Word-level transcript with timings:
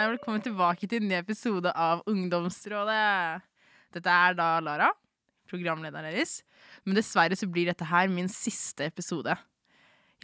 Hei 0.00 0.06
og 0.08 0.14
velkommen 0.14 0.40
tilbake 0.40 0.86
til 0.88 1.02
en 1.02 1.10
ny 1.10 1.16
episode 1.18 1.68
av 1.76 1.98
Ungdomsrådet. 2.08 3.42
Dette 3.92 4.12
er 4.16 4.36
da 4.38 4.46
Lara, 4.64 4.86
programlederen 5.50 6.06
deres. 6.08 6.38
Men 6.88 6.96
dessverre 6.96 7.36
så 7.36 7.44
blir 7.44 7.68
dette 7.68 7.84
her 7.84 8.08
min 8.08 8.30
siste 8.32 8.86
episode. 8.88 9.34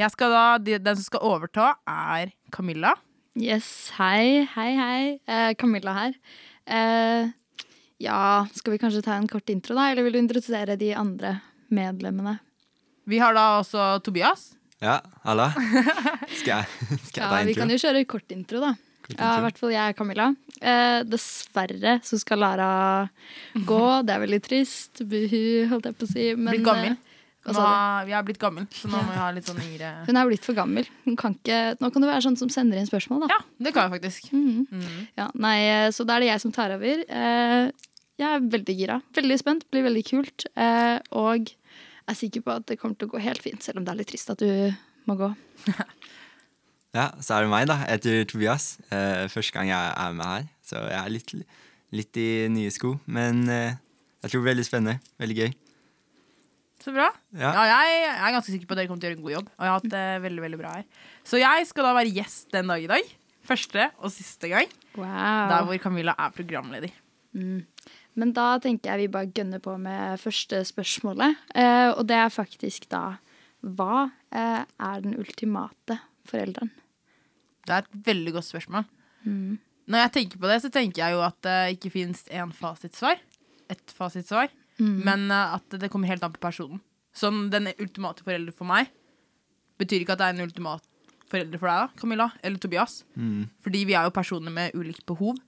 Jeg 0.01 0.15
skal 0.15 0.33
da, 0.33 0.45
Den 0.65 0.97
som 0.97 1.05
skal 1.05 1.27
overta, 1.29 1.75
er 1.85 2.33
Camilla. 2.57 2.95
Yes, 3.37 3.91
hei, 3.99 4.49
hei, 4.55 4.71
hei. 4.81 5.03
Eh, 5.29 5.53
Camilla 5.61 5.93
her. 5.99 6.17
Eh, 6.65 7.29
ja, 8.01 8.23
skal 8.57 8.79
vi 8.79 8.81
kanskje 8.81 9.05
ta 9.05 9.21
en 9.21 9.29
kort 9.29 9.53
intro, 9.53 9.77
da? 9.77 9.91
Eller 9.91 10.09
vil 10.09 10.17
du 10.17 10.23
introdusere 10.23 10.81
de 10.81 10.95
andre 10.97 11.43
medlemmene? 11.69 12.39
Vi 13.05 13.21
har 13.21 13.37
da 13.37 13.59
også 13.61 14.01
Tobias. 14.01 14.55
Ja, 14.81 15.03
halla. 15.29 15.53
Skal 16.41 16.65
jeg, 16.65 16.67
skal 17.09 17.21
jeg 17.21 17.23
Ja, 17.23 17.29
ta 17.29 17.45
Vi 17.45 17.55
kan 17.57 17.71
jo 17.73 17.77
kjøre 17.81 18.09
kort 18.09 18.33
intro, 18.33 18.65
da. 18.65 18.75
Ja, 19.15 19.37
i 19.39 19.43
hvert 19.45 19.59
fall 19.61 19.71
jeg 19.71 19.83
er 19.93 19.95
Camilla. 19.95 20.29
Eh, 20.61 21.03
dessverre 21.07 21.99
så 22.03 22.19
skal 22.19 22.41
Lara 22.43 22.71
gå. 23.55 23.83
Det 24.07 24.15
er 24.17 24.23
veldig 24.25 24.41
trist. 24.43 25.03
Buhu, 25.07 25.69
holdt 25.71 25.87
jeg 25.91 25.99
på 26.01 26.09
å 26.09 26.11
si. 26.11 26.25
Men, 26.35 26.55
Blitt 26.57 26.67
gammel. 26.67 26.97
eh, 26.97 27.03
Nå 27.47 27.63
vi 28.09 28.11
har 28.17 28.25
blitt 28.27 28.41
gammel, 28.43 28.65
så 28.75 28.89
nå 28.91 28.99
må 29.07 29.13
vi 29.13 29.19
ha 29.23 29.29
litt 29.31 29.47
sånn 29.47 29.61
yngre 29.63 29.91
Hun 30.09 30.17
er 30.19 30.27
blitt 30.27 30.43
for 30.43 30.57
gammel. 30.59 30.89
Hun 31.05 31.15
kan 31.21 31.37
ikke, 31.39 31.77
nå 31.79 31.93
kan 31.95 32.03
du 32.03 32.09
være 32.09 32.25
sånn 32.25 32.37
som 32.41 32.49
sender 32.51 32.81
inn 32.81 32.89
spørsmål, 32.91 33.21
da. 33.23 33.37
Ja, 33.37 33.39
det 33.63 33.73
kan 33.77 33.87
jeg 33.87 34.01
faktisk. 34.01 34.33
Mhm. 34.33 34.67
Mm. 34.73 35.05
Ja, 35.17 35.29
nei, 35.35 35.59
eh, 35.71 35.91
så 35.95 36.05
da 36.05 36.17
er 36.17 36.25
det 36.27 36.33
jeg 36.33 36.41
som 36.43 36.51
tar 36.57 36.75
over. 36.75 37.05
Eh, 37.07 37.71
jeg 38.19 38.27
er 38.33 38.41
veldig 38.51 38.75
gira. 38.81 38.99
Veldig 39.15 39.39
spent. 39.39 39.71
Blir 39.71 39.85
veldig 39.87 40.05
kult. 40.11 40.47
Eh, 40.57 40.99
og 41.13 41.53
er 42.09 42.15
sikker 42.19 42.43
på 42.43 42.57
at 42.57 42.67
det 42.67 42.81
kommer 42.81 42.99
til 42.99 43.07
å 43.09 43.13
gå 43.15 43.21
helt 43.23 43.43
fint, 43.43 43.63
selv 43.63 43.79
om 43.79 43.85
det 43.87 43.93
er 43.95 43.99
litt 44.03 44.11
trist 44.11 44.31
at 44.35 44.39
du 44.43 44.75
må 45.07 45.15
gå. 45.17 45.31
Ja, 46.97 47.11
så 47.21 47.37
er 47.37 47.45
det 47.45 47.53
meg, 47.53 47.67
da. 47.69 47.75
Jeg 47.85 47.99
heter 47.99 48.23
Tobias. 48.31 48.67
Eh, 48.89 49.27
første 49.29 49.53
gang 49.53 49.69
jeg 49.69 49.89
er 50.01 50.15
med 50.17 50.29
her, 50.31 50.45
så 50.65 50.81
jeg 50.81 50.97
er 50.97 51.11
litt, 51.13 51.33
litt 51.93 52.19
i 52.23 52.29
nye 52.49 52.73
sko. 52.73 52.95
Men 53.05 53.43
eh, 53.53 53.77
jeg 54.25 54.31
tror 54.31 54.41
det 54.41 54.45
blir 54.47 54.53
veldig 54.55 54.65
spennende. 54.65 55.13
Veldig 55.21 55.37
gøy. 55.43 55.51
Så 56.81 56.95
bra. 56.95 57.11
Ja. 57.37 57.51
Ja, 57.53 57.67
jeg 57.69 57.99
er 58.15 58.33
ganske 58.33 58.55
sikker 58.55 58.71
på 58.71 58.77
at 58.77 58.81
dere 58.81 58.89
kommer 58.89 59.05
til 59.05 59.11
å 59.11 59.13
gjøre 59.13 59.19
en 59.19 59.27
god 59.27 59.35
jobb. 59.35 59.51
Og 59.53 59.67
jeg 59.67 59.73
har 59.73 59.77
hatt 59.83 59.93
det 59.93 60.07
veldig, 60.25 60.43
veldig 60.47 60.61
bra 60.63 60.73
her. 60.79 60.87
Så 61.27 61.41
jeg 61.43 61.69
skal 61.69 61.89
da 61.89 61.93
være 61.99 62.15
gjest 62.17 62.57
den 62.57 62.73
dag 62.73 62.87
i 62.87 62.89
dag. 62.95 63.13
Første 63.51 63.89
og 64.01 64.15
siste 64.15 64.51
gang. 64.55 64.73
Der 64.97 65.69
hvor 65.69 65.83
Camilla 65.83 66.17
er 66.17 66.33
programleder. 66.35 66.97
Men 68.17 68.33
da 68.33 68.47
tenker 68.63 68.95
jeg 68.95 69.05
vi 69.05 69.13
bare 69.19 69.29
gønner 69.37 69.61
på 69.61 69.77
med 69.83 70.17
første 70.23 70.63
spørsmålet. 70.65 71.37
Eh, 71.53 71.91
og 71.93 72.07
det 72.09 72.17
er 72.23 72.33
faktisk 72.33 72.89
da 72.89 73.19
Hva 73.61 74.07
eh, 74.33 74.65
er 74.65 75.05
den 75.05 75.19
ultimate 75.21 76.01
forelderen? 76.25 76.73
Det 77.67 77.75
er 77.75 77.85
et 77.85 77.97
veldig 78.07 78.37
godt 78.37 78.49
spørsmål. 78.49 78.87
Når 79.87 80.03
jeg 80.03 80.13
tenker 80.17 80.43
på 80.43 80.51
det, 80.51 80.61
så 80.63 80.71
tenker 80.75 81.03
jeg 81.03 81.15
jo 81.15 81.23
at 81.27 81.39
det 81.47 81.59
ikke 81.77 81.93
fins 81.95 82.25
én 82.31 82.53
fasitsvar. 82.55 83.21
Et 83.71 83.95
fasitsvar. 83.99 84.51
Men 84.83 85.31
eh, 85.33 85.57
at 85.57 85.79
det 85.81 85.91
kommer 85.93 86.11
helt 86.11 86.25
an 86.27 86.35
på 86.35 86.43
personen. 86.43 86.83
Sånn 87.17 87.47
den 87.53 87.71
ultimate 87.79 88.25
forelder 88.27 88.53
for 88.53 88.69
meg 88.69 88.91
betyr 89.81 90.03
ikke 90.03 90.17
at 90.17 90.21
det 90.21 90.29
er 90.29 90.37
en 90.37 90.45
ultimat 90.47 90.85
forelder 91.31 91.61
for 91.61 91.69
deg, 91.71 91.83
da, 91.83 92.01
Camilla, 92.01 92.27
eller 92.45 92.61
Tobias. 92.63 93.01
Mm. 93.17 93.47
Fordi 93.65 93.83
vi 93.89 93.97
er 93.97 94.07
jo 94.07 94.15
personer 94.15 94.53
med 94.53 94.77
ulikt 94.77 95.05
behov. 95.09 95.39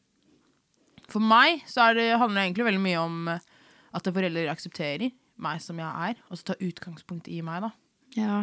For 1.08 1.24
meg 1.24 1.62
så 1.68 1.88
er 1.88 1.98
det, 1.98 2.06
handler 2.20 2.40
det 2.40 2.46
egentlig 2.48 2.68
veldig 2.68 2.84
mye 2.84 3.02
om 3.04 3.32
eh, 3.32 3.48
at 3.96 4.10
foreldre 4.12 4.48
aksepterer 4.52 5.10
meg 5.38 5.60
som 5.62 5.78
jeg 5.78 6.08
er, 6.08 6.22
og 6.28 6.40
så 6.40 6.50
tar 6.50 6.64
utgangspunkt 6.66 7.28
i 7.30 7.38
meg, 7.46 7.68
da. 7.68 7.70
Ja, 8.18 8.38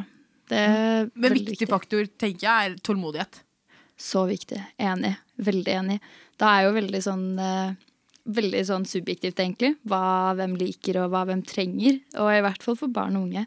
det 0.49 0.61
er 0.61 1.09
Men 1.11 1.33
viktig, 1.33 1.55
viktig 1.55 1.67
faktor, 1.69 2.07
tenker 2.21 2.47
jeg, 2.47 2.69
er 2.71 2.77
tålmodighet. 2.85 3.41
Så 3.99 4.25
viktig. 4.29 4.59
Enig. 4.81 5.15
Veldig 5.45 5.73
enig. 5.73 5.99
Det 6.39 6.47
er 6.47 6.65
jo 6.67 6.75
veldig 6.75 7.03
sånn 7.03 7.27
eh, 7.39 7.75
Veldig 8.25 8.63
sånn 8.65 8.87
subjektivt, 8.89 9.37
egentlig. 9.37 9.75
Hva 9.85 10.33
hvem 10.33 10.55
liker, 10.57 10.97
og 11.03 11.11
hva 11.13 11.19
hvem 11.29 11.43
trenger. 11.45 11.99
Og 12.17 12.31
i 12.33 12.39
hvert 12.41 12.63
fall 12.65 12.73
for 12.79 12.89
barn 12.89 13.19
og 13.19 13.27
unge. 13.27 13.43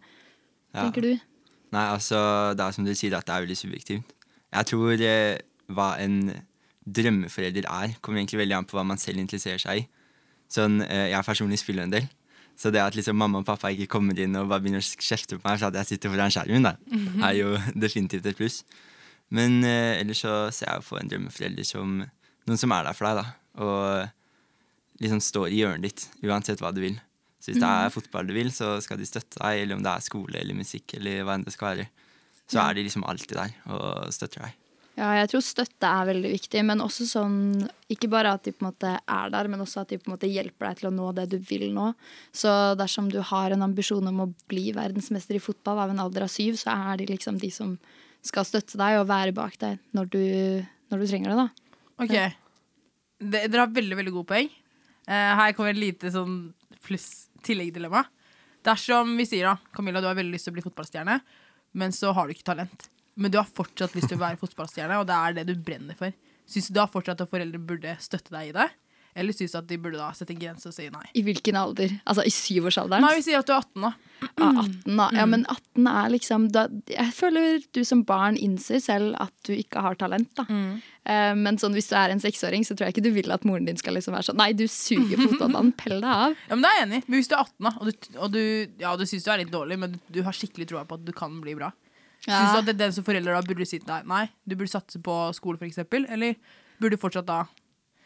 Ja. 0.70 0.84
Tenker 0.84 1.02
du? 1.02 1.08
Nei, 1.74 1.82
altså, 1.82 2.20
det 2.54 2.62
er 2.62 2.76
som 2.76 2.86
du 2.86 2.92
sier, 2.94 3.16
at 3.18 3.26
det 3.26 3.34
er 3.34 3.42
veldig 3.42 3.56
subjektivt. 3.58 4.14
Jeg 4.54 4.68
tror 4.70 5.02
eh, 5.02 5.40
hva 5.74 5.88
en 5.98 6.20
drømmeforelder 6.86 7.66
er, 7.66 7.96
kommer 8.00 8.22
egentlig 8.22 8.38
veldig 8.44 8.56
an 8.60 8.68
på 8.70 8.78
hva 8.78 8.86
man 8.86 9.02
selv 9.02 9.18
interesserer 9.18 9.58
seg 9.60 9.82
i. 9.82 9.88
Sånn, 10.48 10.78
eh, 10.86 11.08
Jeg 11.10 11.26
personlig 11.26 11.58
spiller 11.60 11.88
en 11.88 11.96
del. 11.98 12.06
Så 12.58 12.72
det 12.74 12.80
at 12.82 12.94
liksom 12.94 13.18
mamma 13.18 13.42
og 13.42 13.46
pappa 13.46 13.70
ikke 13.70 13.90
kommer 13.98 14.18
inn 14.18 14.34
og 14.38 14.48
bare 14.50 14.62
begynner 14.64 14.82
å 14.82 14.86
kjefte 15.10 15.36
på 15.36 15.44
meg 15.44 15.60
for 15.60 15.68
at 15.68 15.76
jeg 15.78 15.90
sitter 15.92 16.10
foran 16.14 16.32
skjermen, 16.34 16.64
da, 16.66 16.72
er 17.28 17.34
jo 17.38 17.52
definitivt 17.86 18.26
et 18.26 18.38
pluss. 18.38 18.62
Men 19.34 19.58
eh, 19.66 19.98
ellers 20.00 20.22
så 20.24 20.36
ser 20.54 20.70
jeg 20.72 20.86
på 20.86 20.98
en 20.98 21.10
drømmeforelder 21.10 21.66
som 21.68 21.98
noen 22.48 22.60
som 22.60 22.72
er 22.72 22.86
der 22.88 22.96
for 22.96 23.08
deg, 23.08 23.20
da. 23.20 23.26
Og 23.64 25.02
liksom 25.04 25.20
står 25.22 25.50
i 25.52 25.60
hjørnet 25.62 25.88
ditt, 25.88 26.06
uansett 26.24 26.62
hva 26.62 26.72
du 26.74 26.80
vil. 26.82 26.96
Så 27.38 27.52
hvis 27.52 27.60
det 27.62 27.68
er 27.70 27.92
fotball 27.94 28.28
du 28.28 28.34
vil, 28.34 28.50
så 28.54 28.76
skal 28.82 28.98
de 28.98 29.06
støtte 29.06 29.38
deg, 29.38 29.62
eller 29.62 29.78
om 29.78 29.84
det 29.84 29.92
er 29.92 30.06
skole 30.06 30.40
eller 30.40 30.58
musikk 30.58 30.96
eller 30.98 31.22
hva 31.26 31.36
enn 31.38 31.44
det 31.46 31.54
skal 31.54 31.70
være. 31.70 31.90
Så 32.48 32.62
er 32.62 32.74
de 32.74 32.86
liksom 32.86 33.04
alltid 33.06 33.36
der 33.36 33.52
og 33.76 34.08
støtter 34.14 34.46
deg. 34.46 34.56
Ja, 34.98 35.12
jeg 35.14 35.28
tror 35.30 35.42
støtte 35.46 35.86
er 35.86 36.08
veldig 36.08 36.30
viktig, 36.32 36.62
men 36.66 36.80
også 36.82 37.04
sånn 37.06 37.36
Ikke 37.92 38.08
bare 38.10 38.32
at 38.34 38.48
de 38.48 38.50
på 38.50 38.64
en 38.64 38.72
måte 38.72 38.96
er 38.98 39.30
der, 39.30 39.48
men 39.52 39.62
også 39.62 39.84
at 39.84 39.92
de 39.92 39.98
på 40.00 40.08
en 40.08 40.16
måte 40.16 40.30
hjelper 40.30 40.66
deg 40.66 40.80
til 40.80 40.88
å 40.88 40.94
nå 40.96 41.12
det 41.14 41.28
du 41.30 41.36
vil 41.38 41.68
nå. 41.76 41.92
Så 42.34 42.50
dersom 42.80 43.12
du 43.12 43.20
har 43.22 43.54
en 43.54 43.62
ambisjon 43.68 44.10
om 44.10 44.24
å 44.24 44.28
bli 44.50 44.72
verdensmester 44.74 45.38
i 45.38 45.42
fotball 45.44 45.84
av 45.84 45.94
en 45.94 46.02
alder 46.02 46.26
av 46.26 46.32
syv, 46.32 46.58
så 46.58 46.74
er 46.74 46.98
de 46.98 47.06
liksom 47.12 47.38
de 47.38 47.52
som 47.54 47.76
skal 48.28 48.46
støtte 48.46 48.78
deg 48.80 49.00
og 49.00 49.08
være 49.08 49.34
bak 49.36 49.56
deg 49.60 49.78
når 49.96 50.12
du, 50.12 50.22
når 50.92 51.02
du 51.02 51.08
trenger 51.08 51.32
det, 51.32 51.46
da. 51.46 51.74
Ok. 52.04 52.14
det, 53.18 53.42
dere 53.48 53.64
har 53.64 53.74
veldig, 53.74 53.98
veldig 53.98 54.14
gode 54.14 54.30
poeng. 54.30 54.52
Eh, 55.08 55.32
her 55.40 55.56
kommer 55.56 55.72
et 55.72 55.80
lite 55.80 56.12
sånn 56.14 56.38
pluss 56.84 57.28
tillegg-dilemma. 57.46 58.04
Dersom 58.66 59.14
vi 59.18 59.26
sier 59.28 59.48
da, 59.48 59.56
Camilla, 59.74 60.02
du 60.02 60.08
har 60.10 60.18
veldig 60.18 60.34
lyst 60.34 60.48
til 60.48 60.54
å 60.54 60.58
bli 60.58 60.64
fotballstjerne, 60.66 61.18
men 61.78 61.94
så 61.94 62.12
har 62.16 62.28
du 62.28 62.34
ikke 62.34 62.50
talent. 62.50 62.88
Men 63.18 63.32
du 63.32 63.38
har 63.40 63.48
fortsatt 63.50 63.96
lyst 63.96 64.10
til 64.12 64.18
å 64.18 64.24
være 64.24 64.38
fotballstjerne, 64.40 65.00
og 65.00 65.08
det 65.08 65.16
er 65.16 65.38
det 65.38 65.46
du 65.48 65.56
brenner 65.64 65.96
for. 65.98 66.14
Syns 66.48 66.70
du 66.70 66.76
da 66.76 66.86
fortsatt 66.90 67.22
at 67.24 67.30
foreldre 67.30 67.60
burde 67.60 67.96
støtte 68.02 68.34
deg 68.34 68.50
i 68.50 68.54
det? 68.56 68.68
Eller 69.18 69.34
syns 69.34 69.56
at 69.58 69.66
de 69.68 69.78
burde 69.82 69.98
da 69.98 70.08
sette 70.16 70.34
en 70.34 70.40
grense 70.40 70.68
og 70.70 70.74
si 70.76 70.86
nei? 70.92 71.04
I 71.18 71.24
hvilken 71.26 71.56
alder? 71.58 71.94
Altså 72.08 72.24
i 72.28 72.32
syvårsalderen? 72.32 73.02
Nei, 73.02 73.16
vi 73.18 73.24
sier 73.26 73.40
at 73.40 73.48
du 73.48 73.54
er 73.54 73.64
18, 73.64 73.82
da. 73.82 73.90
Ja, 74.38 74.50
18 74.62 75.00
da. 75.00 75.08
Ja, 75.14 75.24
men 75.30 75.44
18 75.50 75.88
er 75.90 76.12
liksom 76.14 76.46
da, 76.54 76.64
Jeg 76.90 77.14
føler 77.14 77.64
du 77.74 77.80
som 77.86 78.04
barn 78.06 78.38
innser 78.38 78.82
selv 78.82 79.18
at 79.22 79.34
du 79.46 79.52
ikke 79.56 79.82
har 79.84 79.98
talent, 79.98 80.30
da. 80.38 80.46
Eh, 81.08 81.32
men 81.38 81.58
sånn, 81.60 81.74
hvis 81.76 81.90
du 81.90 81.96
er 81.98 82.14
en 82.14 82.22
seksåring, 82.22 82.66
så 82.66 82.76
tror 82.76 82.88
jeg 82.88 82.96
ikke 82.98 83.06
du 83.08 83.12
vil 83.16 83.34
at 83.34 83.46
moren 83.48 83.68
din 83.68 83.78
skal 83.80 83.96
liksom 83.98 84.16
være 84.16 84.28
sånn 84.30 84.38
Nei, 84.38 84.52
du 84.56 84.66
suger 84.70 85.18
fotballbanen, 85.18 85.74
pell 85.80 85.98
deg 85.98 86.08
av. 86.12 86.38
Ja, 86.46 86.54
men 86.54 86.64
det 86.66 86.70
er 86.70 86.80
jeg 86.80 86.86
enig 86.88 87.02
i. 87.02 87.04
Men 87.08 87.20
hvis 87.20 87.30
du 87.30 87.36
er 87.36 87.42
18, 87.44 87.68
da, 87.68 87.74
og 87.74 87.90
du, 87.90 88.08
og 88.18 88.32
du, 88.34 88.42
ja, 88.84 88.94
du 89.00 89.04
syns 89.08 89.26
du 89.26 89.34
er 89.34 89.42
litt 89.42 89.52
dårlig, 89.54 89.80
men 89.82 89.94
du, 89.94 90.00
du 90.18 90.22
har 90.26 90.36
skikkelig 90.36 90.68
troa 90.70 90.86
på 90.88 90.98
at 91.00 91.06
du 91.06 91.14
kan 91.16 91.34
bli 91.42 91.56
bra. 91.58 91.72
Ja. 92.26 92.38
Syns 92.42 92.54
du 92.54 92.60
at 92.60 92.68
det 92.68 92.74
er 92.76 92.82
den 92.86 92.96
som 92.96 93.06
forelder 93.06 93.36
da 93.36 93.42
burde 93.46 93.66
si 93.68 93.78
til 93.78 93.88
deg 93.88 94.08
nei, 94.10 94.26
du 94.44 94.56
burde 94.58 94.72
satse 94.72 95.00
på 95.02 95.18
skole, 95.36 95.60
eksempel? 95.68 96.06
Eller 96.12 96.36
burde 96.78 96.98
du 96.98 97.02
fortsatt 97.02 97.28
da 97.28 97.44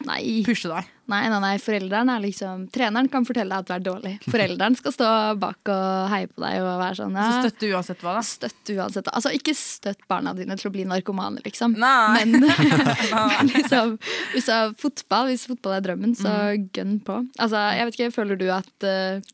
Nei. 0.02 0.42
pushe 0.46 0.70
deg? 0.70 0.88
nei, 1.12 1.26
nei, 1.28 1.38
nei, 1.42 1.56
forelderen 1.60 2.10
er 2.10 2.22
liksom 2.22 2.64
Treneren 2.72 3.08
kan 3.12 3.26
fortelle 3.28 3.52
deg 3.52 3.60
at 3.62 3.68
du 3.68 3.72
er 3.74 3.84
dårlig. 3.84 4.12
Forelderen 4.32 4.76
skal 4.78 4.94
stå 4.94 5.08
bak 5.40 5.70
og 5.72 6.08
heie 6.12 6.30
på 6.30 6.42
deg 6.42 6.62
og 6.62 6.70
være 6.80 6.98
sånn 7.02 7.18
ja, 7.18 7.26
Så 7.28 7.42
støtte 7.48 7.70
uansett 7.74 8.04
hva, 8.04 8.14
da. 8.16 8.24
Støtte 8.26 8.76
uansett. 8.78 9.10
Altså, 9.12 9.34
ikke 9.36 9.54
støtt 9.58 10.02
barna 10.10 10.32
dine 10.38 10.56
til 10.58 10.70
å 10.70 10.74
bli 10.74 10.86
narkomane, 10.88 11.42
liksom. 11.44 11.76
Nei. 11.82 12.22
Men, 12.22 12.48
men 13.12 13.52
liksom, 13.56 13.94
hvis 14.32 14.48
det 14.48 14.56
er 14.56 14.74
fotball, 14.80 15.30
hvis 15.30 15.46
fotball 15.50 15.76
er 15.76 15.86
drømmen, 15.86 16.16
så 16.18 16.34
gønn 16.74 16.98
på. 17.04 17.20
Altså, 17.36 17.68
jeg 17.76 17.88
vet 17.88 18.00
ikke, 18.00 18.16
føler 18.16 18.40
du 18.40 18.48
at 18.54 18.88
uh, 18.88 19.32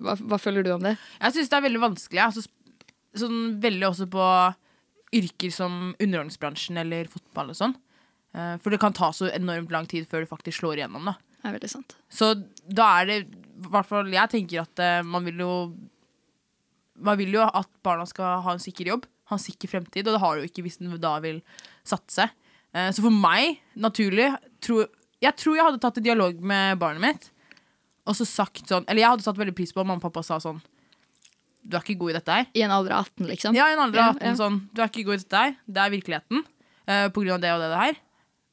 hva, 0.00 0.16
hva 0.18 0.40
føler 0.40 0.66
du 0.66 0.74
om 0.74 0.84
det? 0.84 0.96
Jeg 1.20 1.38
syns 1.38 1.52
det 1.52 1.60
er 1.60 1.68
veldig 1.68 1.84
vanskelig. 1.84 2.24
Altså, 2.30 2.46
sånn 3.18 3.40
veldig 3.62 3.90
også 3.92 4.10
på 4.10 4.28
yrker 5.14 5.52
som 5.54 5.92
underordningsbransjen 6.02 6.80
eller 6.80 7.10
fotball 7.12 7.52
og 7.52 7.58
sånn. 7.58 7.74
Eh, 8.34 8.56
For 8.58 8.70
det 8.74 8.80
kan 8.82 8.92
ta 8.96 9.10
så 9.14 9.28
enormt 9.30 9.70
lang 9.70 9.86
tid 9.86 10.08
før 10.10 10.24
du 10.24 10.30
faktisk 10.30 10.60
slår 10.62 10.80
igjennom. 10.80 11.04
da 11.06 11.14
Det 11.42 11.48
er 11.50 11.56
veldig 11.58 11.70
sant. 11.70 11.96
Så 12.10 12.32
da 12.68 12.88
er 13.00 13.06
det 13.06 13.18
i 13.24 13.68
hvert 13.70 13.86
fall 13.86 14.10
Jeg 14.10 14.30
tenker 14.32 14.62
at 14.64 14.78
eh, 14.82 15.02
man 15.06 15.24
vil 15.24 15.38
jo 15.44 15.52
Man 16.98 17.18
vil 17.18 17.32
jo 17.34 17.42
at 17.46 17.68
barna 17.82 18.06
skal 18.06 18.40
ha 18.44 18.52
en 18.54 18.62
sikker 18.62 18.86
jobb, 18.92 19.06
ha 19.30 19.36
en 19.38 19.42
sikker 19.42 19.70
fremtid, 19.70 20.06
og 20.06 20.14
det 20.14 20.20
har 20.22 20.34
du 20.36 20.42
jo 20.44 20.48
ikke 20.50 20.62
hvis 20.66 20.78
den 20.78 20.94
da 21.02 21.16
vil 21.24 21.40
satse. 21.86 22.28
Eh, 22.74 22.90
Så 22.94 23.02
for 23.02 23.10
meg, 23.14 23.60
naturlig 23.76 24.32
tror, 24.60 24.86
Jeg 25.22 25.36
tror 25.36 25.56
jeg 25.56 25.64
hadde 25.64 25.80
tatt 25.82 25.98
en 25.98 26.04
dialog 26.04 26.40
med 26.40 26.78
barnet 26.78 27.00
mitt, 27.02 27.30
og 28.06 28.14
så 28.14 28.26
sagt 28.28 28.66
sånn 28.68 28.84
Eller 28.88 29.00
jeg 29.02 29.10
hadde 29.14 29.22
satt 29.24 29.38
veldig 29.38 29.54
pris 29.56 29.72
på 29.72 29.80
om 29.80 29.86
mamma 29.88 30.02
og 30.02 30.12
pappa 30.12 30.22
sa 30.22 30.38
sånn 30.38 30.60
Du 31.64 31.76
er 31.78 31.80
ikke 31.82 31.98
god 31.98 32.10
i 32.10 32.18
dette 32.18 32.32
her. 32.32 32.46
I 32.54 32.62
en 32.66 32.70
alder 32.70 32.92
av 32.92 33.06
18, 33.06 33.26
liksom. 33.30 33.54
Ja, 33.56 33.68
i 33.70 33.72
en 33.72 33.80
alder 33.86 33.98
av 34.02 34.16
18 34.16 34.20
Ja, 34.26 34.32
ja. 34.34 34.36
sånn 34.36 34.58
Du 34.74 34.82
er 34.82 34.90
ikke 34.90 35.04
god 35.06 35.14
i 35.14 35.22
dette 35.24 35.36
her. 35.44 35.54
Det 35.66 35.80
er 35.80 35.90
virkeligheten. 35.94 36.44
på 36.84 37.22
grunn 37.24 37.32
av 37.38 37.40
det 37.40 37.52
og 37.54 37.60
det, 37.62 37.68
det 37.72 37.78
her. 37.80 37.94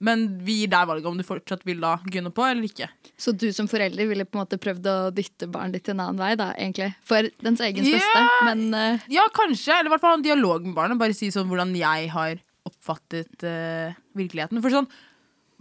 Men 0.02 0.26
vi 0.42 0.62
gir 0.62 0.72
deg 0.72 0.88
valget 0.90 1.10
om 1.12 1.20
du 1.20 1.26
fortsatt 1.26 1.62
vil 1.68 1.82
da 1.84 1.96
gunne 2.10 2.32
på 2.34 2.46
eller 2.48 2.66
ikke. 2.66 2.88
Så 3.22 3.36
du 3.38 3.48
som 3.54 3.70
forelder 3.70 4.10
ville 4.10 4.26
på 4.26 4.38
en 4.38 4.44
måte 4.44 4.58
prøvd 4.62 4.90
å 4.90 4.96
dytte 5.14 5.50
barnet 5.52 5.78
ditt 5.78 5.92
en 5.94 6.02
annen 6.02 6.22
vei, 6.22 6.32
da, 6.40 6.52
egentlig? 6.58 6.90
For 7.08 7.30
dens 7.46 7.62
egen 7.62 7.86
yeah. 7.86 8.00
beste. 8.02 8.48
Men 8.48 8.64
uh... 8.74 9.10
Ja, 9.14 9.28
kanskje. 9.36 9.78
Eller 9.78 9.92
i 9.92 9.94
hvert 9.94 10.04
fall 10.04 10.16
ha 10.16 10.20
en 10.20 10.26
dialog 10.26 10.66
med 10.66 10.74
barnet. 10.78 11.00
Bare 11.02 11.18
si 11.18 11.30
sånn 11.34 11.50
hvordan 11.52 11.76
jeg 11.78 12.10
har 12.16 12.42
oppfattet 12.68 13.46
uh, 13.46 13.94
virkeligheten. 14.18 14.62
For 14.64 14.74
sånn, 14.74 14.90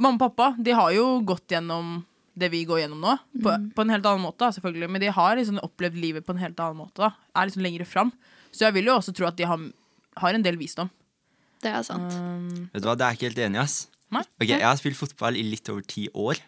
mamma 0.01 0.17
og 0.17 0.25
pappa 0.31 0.55
de 0.57 0.77
har 0.77 0.95
jo 0.97 1.11
gått 1.29 1.53
gjennom 1.53 1.99
det 2.41 2.49
vi 2.53 2.63
går 2.65 2.85
gjennom 2.85 3.03
nå, 3.03 3.17
på, 3.43 3.53
på 3.75 3.85
en 3.85 3.93
helt 3.93 4.07
annen 4.07 4.25
måte, 4.25 4.49
selvfølgelig. 4.57 4.89
Men 4.93 5.03
de 5.03 5.13
har 5.13 5.37
liksom 5.37 5.61
opplevd 5.67 5.99
livet 6.01 6.25
på 6.25 6.33
en 6.33 6.41
helt 6.41 6.61
annen 6.63 6.79
måte. 6.81 7.03
da. 7.03 7.13
Er 7.37 7.51
liksom 7.51 7.65
lengre 7.67 7.85
fram. 7.89 8.15
Så 8.51 8.65
jeg 8.67 8.79
vil 8.79 8.89
jo 8.89 8.97
også 8.97 9.13
tro 9.17 9.29
at 9.29 9.37
de 9.37 9.49
har, 9.51 9.67
har 10.23 10.37
en 10.37 10.47
del 10.47 10.57
visdom. 10.61 10.89
Det 11.61 11.73
er 11.75 11.83
sant. 11.85 12.15
Um, 12.17 12.69
Vet 12.73 12.81
du 12.81 12.89
hva, 12.89 12.97
det 12.97 13.07
er 13.07 13.19
ikke 13.19 13.29
helt 13.29 13.43
enig, 13.45 13.61
ass. 13.67 13.83
Nei? 14.11 14.25
Ok, 14.41 14.49
Jeg 14.49 14.67
har 14.67 14.79
spilt 14.81 14.99
fotball 14.99 15.39
i 15.39 15.47
litt 15.47 15.69
over 15.73 15.87
ti 15.87 16.09
år. 16.15 16.41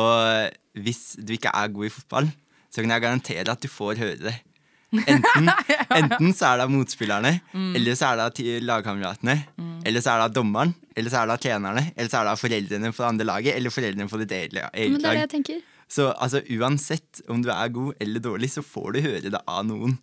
Og 0.00 0.82
hvis 0.84 1.16
du 1.18 1.34
ikke 1.34 1.52
er 1.54 1.72
god 1.74 1.88
i 1.88 1.94
fotball, 1.94 2.30
så 2.70 2.82
kan 2.82 2.94
jeg 2.94 3.02
garantere 3.02 3.50
at 3.50 3.62
du 3.62 3.68
får 3.70 3.98
høre 3.98 4.18
det. 4.22 4.36
Enten, 4.90 5.46
enten 6.00 6.32
så 6.34 6.50
er 6.50 6.60
det 6.60 6.66
av 6.66 6.72
motspillerne, 6.72 7.32
eller 7.78 7.98
så 7.98 8.10
er 8.10 8.18
det 8.18 8.26
av 8.26 8.62
lagkameratene, 8.66 9.36
mm. 9.56 9.68
Eller 9.86 10.02
så 10.04 10.12
er 10.12 10.20
det 10.20 10.24
av 10.28 10.32
dommeren, 10.36 10.72
eller 10.98 11.12
så 11.12 11.20
er 11.20 11.28
det 11.30 11.34
av 11.36 11.42
trenerne, 11.42 11.84
eller 11.94 12.10
så 12.10 12.18
er 12.18 12.26
det 12.26 12.32
av 12.34 12.40
foreldrene 12.40 12.90
på 12.92 13.00
det 13.00 13.08
andre 13.08 13.26
laget, 13.30 13.54
eller 13.56 13.72
foreldrene 13.72 14.10
på 14.10 14.20
ditt 14.20 14.34
eget 14.36 14.56
Men 14.58 14.98
det 15.00 15.12
er 15.12 15.30
det 15.30 15.40
lag. 15.46 15.62
Så 15.90 16.10
altså, 16.12 16.42
uansett 16.54 17.22
om 17.30 17.40
du 17.42 17.48
er 17.50 17.72
god 17.74 18.02
eller 18.02 18.22
dårlig, 18.22 18.50
så 18.52 18.62
får 18.62 18.92
du 18.94 19.00
høre 19.06 19.32
det 19.32 19.40
av 19.40 19.64
noen. 19.66 19.96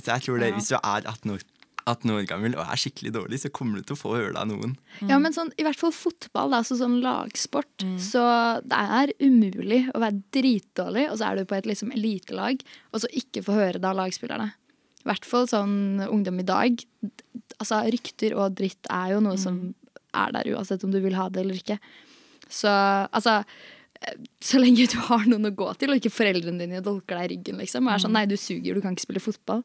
Så 0.00 0.10
jeg 0.12 0.26
tror 0.26 0.42
det, 0.42 0.50
hvis 0.56 0.72
du 0.72 0.76
er 0.80 1.06
18 1.08 1.36
år, 1.36 1.44
18 1.88 2.08
noen 2.10 2.26
ganger 2.28 2.54
og 2.58 2.66
er 2.66 2.80
skikkelig 2.80 3.12
dårlig, 3.14 3.40
så 3.42 3.50
kommer 3.54 3.80
du 3.80 3.88
til 3.88 3.96
å 3.96 4.00
få 4.00 4.14
høre 4.16 4.32
det 4.34 4.42
av 4.42 4.48
noen. 4.50 4.76
Ja, 5.08 5.18
men 5.22 5.34
sånn, 5.36 5.52
i 5.60 5.64
hvert 5.66 5.80
fall 5.80 5.94
fotball, 5.96 6.54
altså 6.56 6.76
sånn 6.80 6.98
lagsport. 7.04 7.86
Så 8.02 8.22
det 8.66 8.80
er 9.00 9.14
umulig 9.22 9.82
å 9.94 10.02
være 10.02 10.22
dritdårlig, 10.36 11.08
og 11.10 11.18
så 11.20 11.30
er 11.30 11.40
du 11.40 11.48
på 11.50 11.58
et 11.58 11.68
liksom 11.70 11.92
elitelag, 11.96 12.62
og 12.92 13.04
så 13.04 13.10
ikke 13.22 13.44
få 13.46 13.56
høre 13.58 13.80
det 13.80 13.90
av 13.90 13.98
lagspillerne. 13.98 14.52
I 15.00 15.08
hvert 15.08 15.24
fall 15.24 15.48
sånn 15.48 16.02
ungdom 16.10 16.40
i 16.42 16.48
dag. 16.48 16.82
Altså, 17.58 17.80
rykter 17.88 18.36
og 18.36 18.56
dritt 18.58 18.90
er 18.92 19.14
jo 19.14 19.24
noe 19.24 19.40
som 19.40 19.74
er 20.12 20.32
der 20.34 20.50
uansett 20.52 20.84
om 20.84 20.92
du 20.92 21.00
vil 21.00 21.16
ha 21.16 21.28
det 21.32 21.44
eller 21.44 21.60
ikke. 21.60 21.78
Så 22.50 22.68
altså 22.68 23.40
så 24.40 24.56
lenge 24.56 24.86
du 24.88 24.96
har 25.10 25.26
noen 25.28 25.50
å 25.50 25.52
gå 25.52 25.66
til, 25.76 25.92
og 25.92 26.00
ikke 26.00 26.12
foreldrene 26.14 26.62
dine 26.62 26.80
dolker 26.80 27.18
deg 27.18 27.26
i 27.26 27.34
ryggen, 27.34 27.58
liksom, 27.60 27.84
og 27.84 27.92
er 27.92 28.00
sånn 28.00 28.14
'nei, 28.16 28.24
du 28.26 28.36
suger, 28.40 28.74
du 28.74 28.80
kan 28.80 28.96
ikke 28.96 29.04
spille 29.04 29.20
fotball', 29.20 29.64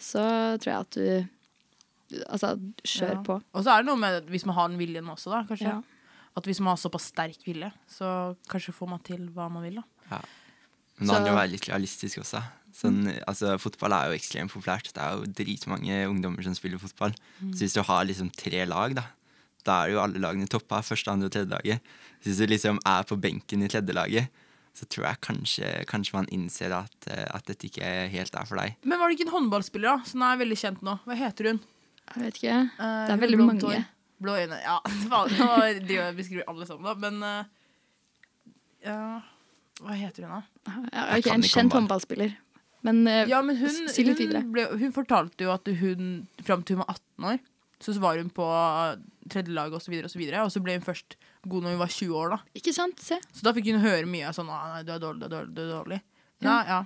så 0.00 0.56
tror 0.56 0.70
jeg 0.72 0.80
at 0.80 0.90
du 0.96 1.28
Altså, 2.28 2.54
kjør 2.84 3.14
Ja. 3.14 3.22
på. 3.22 3.42
Og 3.54 3.64
så 3.64 3.70
er 3.74 3.82
det 3.82 3.86
noe 3.88 3.96
med 3.96 4.26
hvis 4.30 4.44
man 4.46 4.54
har 4.54 4.68
den 4.68 4.78
viljen 4.78 5.08
også, 5.08 5.30
da, 5.32 5.44
kanskje. 5.48 5.72
Ja. 5.72 5.82
At 6.36 6.44
hvis 6.44 6.60
man 6.60 6.74
har 6.74 6.76
såpass 6.82 7.08
sterk 7.12 7.44
vilje, 7.46 7.70
så 7.88 8.36
kanskje 8.50 8.74
får 8.74 8.88
man 8.90 8.98
til 9.06 9.28
hva 9.30 9.48
man 9.50 9.62
vil, 9.62 9.76
da. 9.80 9.84
Ja. 10.10 10.20
Men 10.98 11.08
det 11.08 11.14
handler 11.14 11.30
om 11.32 11.36
å 11.36 11.40
være 11.42 11.50
litt 11.54 11.68
realistisk 11.68 12.18
også. 12.22 12.42
Sånn, 12.74 13.00
altså, 13.26 13.54
fotball 13.58 13.92
er 13.94 14.08
jo 14.10 14.18
ekstremt 14.18 14.50
populært. 14.52 14.92
Det 14.94 15.02
er 15.02 15.16
jo 15.18 15.26
dritmange 15.30 16.08
ungdommer 16.10 16.42
som 16.42 16.54
spiller 16.54 16.78
fotball. 16.78 17.14
Så 17.54 17.62
hvis 17.62 17.74
du 17.74 17.82
har 17.82 18.04
liksom 18.04 18.30
tre 18.34 18.64
lag, 18.66 18.94
da, 18.94 19.04
da 19.64 19.84
er 19.84 19.90
jo 19.94 20.00
alle 20.02 20.18
lagene 20.22 20.46
toppa. 20.50 20.82
Første, 20.82 21.10
andre 21.10 21.26
og 21.30 21.32
tredje 21.34 21.50
laget. 21.50 21.80
Så 22.22 22.30
Hvis 22.30 22.38
du 22.38 22.46
liksom 22.46 22.78
er 22.84 23.02
på 23.04 23.18
benken 23.20 23.62
i 23.62 23.68
tredje 23.68 23.94
laget, 23.94 24.28
så 24.74 24.86
tror 24.90 25.06
jeg 25.06 25.20
kanskje, 25.22 25.68
kanskje 25.86 26.14
man 26.14 26.26
innser 26.34 26.72
at, 26.74 26.94
eh, 27.06 27.26
at 27.30 27.44
dette 27.46 27.68
ikke 27.70 28.10
helt 28.10 28.34
er 28.34 28.44
for 28.44 28.56
deg. 28.58 28.74
Men 28.82 28.98
var 28.98 29.08
det 29.08 29.18
ikke 29.20 29.28
en 29.30 29.36
håndballspiller 29.38 29.98
da, 29.98 30.02
som 30.04 30.22
er 30.22 30.36
veldig 30.42 30.58
kjent 30.58 30.82
nå? 30.82 30.98
Hva 31.06 31.14
heter 31.14 31.52
hun? 31.52 31.60
Jeg 32.12 32.22
vet 32.22 32.38
ikke. 32.40 32.56
Eh, 32.78 33.04
Det 33.08 33.14
er 33.16 33.20
veldig 33.22 33.38
mange. 33.40 33.60
Tår. 33.64 33.84
Blå 34.24 34.36
øyne. 34.38 34.58
Ja, 34.62 34.78
faen, 35.10 35.32
nå 35.38 35.48
driver 35.84 36.02
jeg 36.04 36.16
beskriver 36.18 36.48
alle 36.52 36.68
sammen, 36.68 36.84
da. 36.88 36.94
Men 37.04 37.22
eh, 37.28 37.44
ja, 38.84 38.98
Hva 39.82 39.96
heter 39.98 40.26
hun, 40.28 40.36
da? 40.36 40.74
Ja, 40.92 41.06
okay, 41.18 41.34
en 41.34 41.46
kjent 41.48 41.74
håndballspiller. 41.74 42.36
Men 42.84 43.02
eh, 43.08 43.24
Ja, 43.30 43.40
men 43.42 43.56
hun, 43.58 43.88
si 43.88 44.04
litt 44.04 44.20
videre. 44.20 44.44
hun, 44.44 44.52
ble, 44.54 44.66
hun 44.80 44.92
fortalte 44.94 45.46
jo 45.46 45.52
at 45.54 45.68
hun 45.80 46.14
fram 46.44 46.62
til 46.62 46.76
hun 46.76 46.84
var 46.84 46.94
18 46.98 47.28
år, 47.32 47.42
så 47.84 47.94
var 48.00 48.20
hun 48.20 48.30
på 48.32 48.44
tredjelaget 49.32 49.76
osv., 49.80 49.96
og, 50.04 50.10
så 50.12 50.20
videre, 50.20 50.42
og, 50.44 50.52
så 50.52 50.52
og 50.52 50.54
så 50.60 50.64
ble 50.64 50.76
hun 50.78 50.84
først 50.84 51.16
god 51.48 51.64
når 51.64 51.74
hun 51.74 51.80
var 51.82 51.92
20 51.92 52.16
år. 52.20 52.34
da 52.36 52.60
ikke 52.60 52.72
sant? 52.76 53.00
Se. 53.04 53.18
Så 53.32 53.44
da 53.44 53.52
fikk 53.56 53.72
hun 53.72 53.82
høre 53.82 54.06
mye 54.08 54.30
sånn 54.36 54.48
nei, 54.48 54.82
du 54.84 54.92
er 54.94 55.00
dårlig, 55.02 55.20
du 55.20 55.26
er 55.26 55.32
dårlig. 55.34 55.54
Du 55.56 55.62
er 55.64 55.72
dårlig. 55.72 56.00
Ja, 56.44 56.56
ja. 56.68 56.78
Ja, 56.78 56.80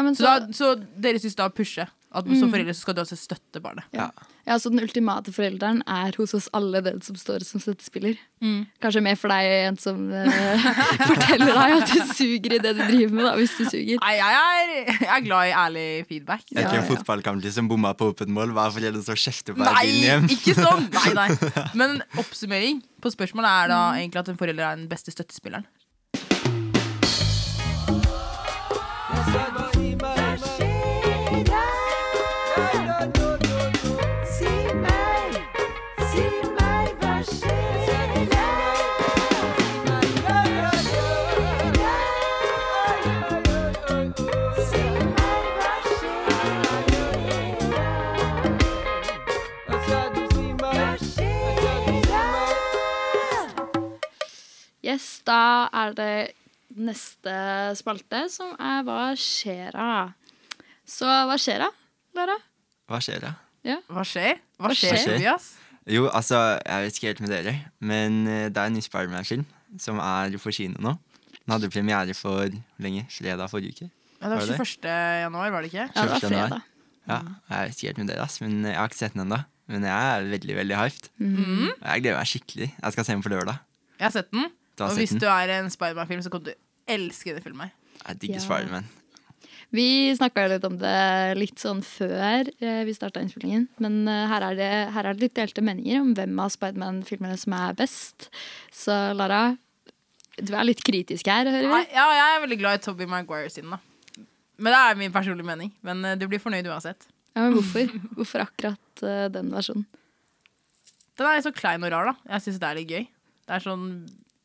men 0.00 0.16
Så, 0.16 0.24
så, 0.24 0.38
da, 0.40 0.52
så 0.56 0.74
dere 1.04 1.20
syns 1.20 1.36
da 1.36 1.50
å 1.50 1.52
pushe? 1.52 1.84
At 2.12 2.26
Mm. 2.28 2.34
som 2.40 2.50
foreldre 2.52 2.74
skal 2.76 2.92
du 2.92 3.00
også 3.00 3.16
støtte 3.16 3.60
barnet? 3.64 3.86
ja. 3.96 4.10
ja, 4.44 4.58
så 4.60 4.68
den 4.68 4.82
ultimate 4.84 5.32
forelderen 5.32 5.78
er 5.88 6.12
hos 6.20 6.34
oss 6.36 6.48
alle 6.52 6.82
den 6.84 7.00
som 7.00 7.16
står 7.16 7.40
som 7.40 7.60
støttespiller. 7.62 8.18
Kanskje 8.84 9.00
mer 9.00 9.16
for 9.16 9.32
deg 9.32 9.48
en 9.70 9.78
som 9.80 10.10
uh, 10.12 10.66
forteller 11.08 11.54
deg 11.56 11.76
at 11.78 11.88
du 11.88 12.12
suger 12.12 12.58
i 12.58 12.60
det 12.60 12.74
du 12.76 12.82
driver 12.84 13.16
med, 13.16 13.24
da, 13.24 13.32
hvis 13.40 13.56
du 13.56 13.64
suger. 13.64 13.96
Nei, 13.96 14.12
jeg 14.18 14.42
er, 14.42 14.74
jeg 14.92 15.08
er 15.08 15.24
glad 15.24 15.48
i 15.48 15.56
ærlig 15.62 15.86
feedback. 16.10 16.44
Jeg 16.50 16.60
er 16.60 16.68
tror 16.68 16.82
en 16.82 16.84
ja. 16.84 16.88
fotballkamp 16.92 17.48
som 17.56 17.72
bomma 17.72 17.94
på 17.96 18.10
åpent 18.12 18.28
mål, 18.28 18.52
var 18.60 18.76
foreldre 18.76 19.00
som 19.08 19.16
kjefter 19.16 19.56
på 19.56 19.64
deg 19.64 19.72
deg 19.80 20.04
hjem. 20.04 20.28
ikke 20.36 20.56
sånn! 20.60 20.90
Nei, 20.92 21.14
nei. 21.16 21.28
Men 21.80 22.02
oppsummering 22.20 22.84
på 23.00 23.14
spørsmålet 23.16 23.62
er 23.62 23.72
da 23.72 23.80
egentlig 23.96 24.20
at 24.20 24.28
en 24.34 24.42
forelder 24.44 24.68
er 24.68 24.82
den 24.82 24.90
beste 24.92 25.16
støttespilleren. 25.16 25.64
Da 55.28 55.68
er 55.82 55.94
det 55.98 56.14
neste 56.72 57.32
spalte, 57.78 58.24
som 58.32 58.54
er 58.56 58.82
Hva 58.86 59.12
skjer 59.18 59.74
da? 59.76 60.12
Så 60.88 61.06
hva 61.06 61.36
skjer 61.40 61.62
da, 61.62 61.70
Lara? 62.16 62.36
Hva 62.90 63.00
skjer 63.02 63.22
da? 63.22 63.34
Hva 63.62 64.04
skjer? 64.06 64.40
Hva 64.58 64.70
Hva 64.70 64.76
skjer, 64.76 64.98
skjer? 64.98 65.18
Tobias? 65.18 65.52
Jo, 65.90 66.06
altså, 66.14 66.38
jeg 66.62 66.86
vet 66.86 66.98
ikke 66.98 67.10
helt 67.10 67.22
med 67.24 67.32
dere, 67.32 67.54
men 67.82 68.20
eh, 68.30 68.48
det 68.50 68.60
er 68.60 68.70
en 68.70 68.76
ny 68.78 68.82
Spiderman-film 68.84 69.46
som 69.82 69.98
er 70.02 70.36
på 70.42 70.52
kino 70.54 70.78
nå. 70.82 70.92
Den 71.42 71.54
hadde 71.56 71.70
premiere 71.72 72.14
for 72.14 72.44
hvor 72.44 72.82
lenge? 72.82 73.06
Fredag 73.10 73.50
forrige 73.50 73.74
uke. 73.74 73.88
Ja, 74.22 74.28
det 74.30 74.36
var 74.36 74.46
Var 74.46 74.68
21. 74.70 74.90
januar, 75.24 75.50
var 75.50 75.64
det 75.64 75.72
ikke? 75.72 75.88
Ja, 75.88 76.02
det 76.02 76.10
var 76.12 76.22
fredag. 76.22 76.68
Ja, 77.10 77.18
jeg 77.50 77.66
vet 77.66 77.76
ikke 77.80 77.88
helt 77.90 77.98
med 77.98 78.10
dere, 78.12 78.26
ass, 78.28 78.38
men 78.44 78.60
jeg 78.68 78.78
har 78.78 78.90
ikke 78.90 79.00
sett 79.00 79.16
den 79.16 79.24
ennå. 79.24 79.40
Men 79.72 79.86
jeg 79.86 80.14
er 80.14 80.28
veldig, 80.30 80.56
veldig 80.56 80.76
hyped. 80.76 81.08
Mm 81.18 81.36
-hmm. 81.36 81.70
Jeg 81.82 82.02
gleder 82.02 82.18
meg 82.18 82.26
skikkelig. 82.26 82.68
Jeg 82.82 82.92
skal 82.92 83.04
se 83.04 83.12
den 83.12 83.22
på 83.22 83.28
lørdag. 83.28 83.56
Jeg 83.98 84.04
har 84.06 84.10
sett 84.10 84.30
den. 84.30 84.46
Og 84.80 84.96
hvis 84.96 85.12
den? 85.14 85.20
du 85.20 85.28
er 85.28 85.52
en 85.58 85.70
Spiderman-film, 85.70 86.22
så 86.24 86.30
kommer 86.32 86.52
du 86.52 86.54
elske 86.90 87.34
den 87.36 87.44
filmen. 87.44 87.70
Jeg 88.06 88.18
digger 88.22 88.40
Ja. 88.40 88.44
Spiderman. 88.46 88.88
Vi 89.72 90.12
snakka 90.12 90.42
litt 90.52 90.64
om 90.68 90.74
det 90.76 91.36
litt 91.38 91.56
sånn 91.62 91.78
før 91.80 92.48
eh, 92.60 92.82
vi 92.84 92.92
starta 92.92 93.22
innspillingen. 93.24 93.68
Men 93.80 94.02
eh, 94.08 94.26
her, 94.28 94.44
er 94.50 94.58
det, 94.58 94.70
her 94.92 95.06
er 95.08 95.16
det 95.16 95.24
litt 95.24 95.34
delte 95.38 95.64
meninger 95.64 96.02
om 96.02 96.10
hvem 96.18 96.42
av 96.44 96.50
Spiderman-filmene 96.52 97.38
som 97.40 97.54
er 97.56 97.72
best. 97.78 98.28
Så 98.74 98.92
Lara, 99.16 99.56
du 100.36 100.52
er 100.52 100.68
litt 100.68 100.82
kritisk 100.84 101.30
her, 101.32 101.48
hører 101.48 101.70
vi. 101.72 101.80
Ja, 101.94 102.04
jeg 102.18 102.34
er 102.36 102.44
veldig 102.44 102.60
glad 102.60 102.80
i 102.80 102.84
Tobey 102.84 103.08
Maguire 103.08 103.48
sin, 103.52 103.72
da. 103.72 103.80
Men 104.62 104.74
det 104.76 104.82
er 104.90 105.00
min 105.00 105.14
personlige 105.14 105.48
mening. 105.48 105.72
Men 105.88 106.04
eh, 106.04 106.18
du 106.20 106.26
blir 106.28 106.42
fornøyd 106.42 106.68
uansett. 106.68 107.08
Ja, 107.32 107.46
men 107.46 107.56
hvorfor? 107.56 107.88
Hvorfor 108.18 108.44
akkurat 108.44 109.02
den 109.32 109.48
versjonen? 109.54 109.86
Den 111.16 111.26
er 111.30 111.38
litt 111.38 111.46
så 111.48 111.52
klein 111.56 111.84
og 111.86 111.94
rar, 111.94 112.10
da. 112.12 112.34
Jeg 112.34 112.44
syns 112.44 112.60
det 112.60 112.68
er 112.68 112.76
litt 112.76 112.92
gøy. 112.92 113.06
Det 113.48 113.56
er 113.56 113.64
sånn 113.64 113.86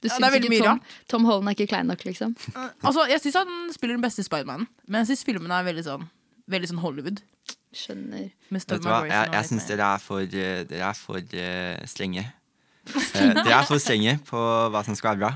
Du 0.02 0.08
Ja, 0.08 0.14
syns 0.14 0.36
ikke 0.38 0.60
Tom, 0.64 0.82
Tom 1.10 1.24
Holland 1.26 1.50
er 1.50 1.56
ikke 1.58 1.68
klein 1.72 1.88
nok, 1.90 2.04
liksom? 2.06 2.36
Eh, 2.54 2.70
Altså, 2.86 3.08
Jeg 3.10 3.22
syns 3.24 3.36
han 3.40 3.74
spiller 3.74 3.96
den 3.98 4.04
beste 4.04 4.24
Spidermanen, 4.24 4.68
men 4.88 5.02
jeg 5.02 5.10
syns 5.18 5.24
filmene 5.26 5.58
er 5.58 5.64
veldig 5.66 5.84
sånn 5.88 6.06
Veldig 6.48 6.70
sånn 6.70 6.80
Hollywood. 6.80 7.18
Skjønner. 7.76 8.30
Vet 8.50 8.68
du 8.70 8.78
hva? 8.86 9.02
Jeg, 9.10 9.32
jeg 9.34 9.48
syns 9.50 9.66
dere 9.68 9.88
er 9.98 10.00
for, 10.00 10.22
eh, 10.24 10.62
dere 10.70 10.86
er 10.94 10.94
for 10.96 11.18
uh, 11.20 11.82
strenge. 11.90 12.24
uh, 12.94 13.34
dere 13.44 13.58
er 13.58 13.66
for 13.68 13.82
strenge 13.84 14.14
på 14.30 14.40
hva 14.72 14.84
som 14.88 14.96
skal 14.96 15.18
være 15.18 15.20
bra. 15.26 15.32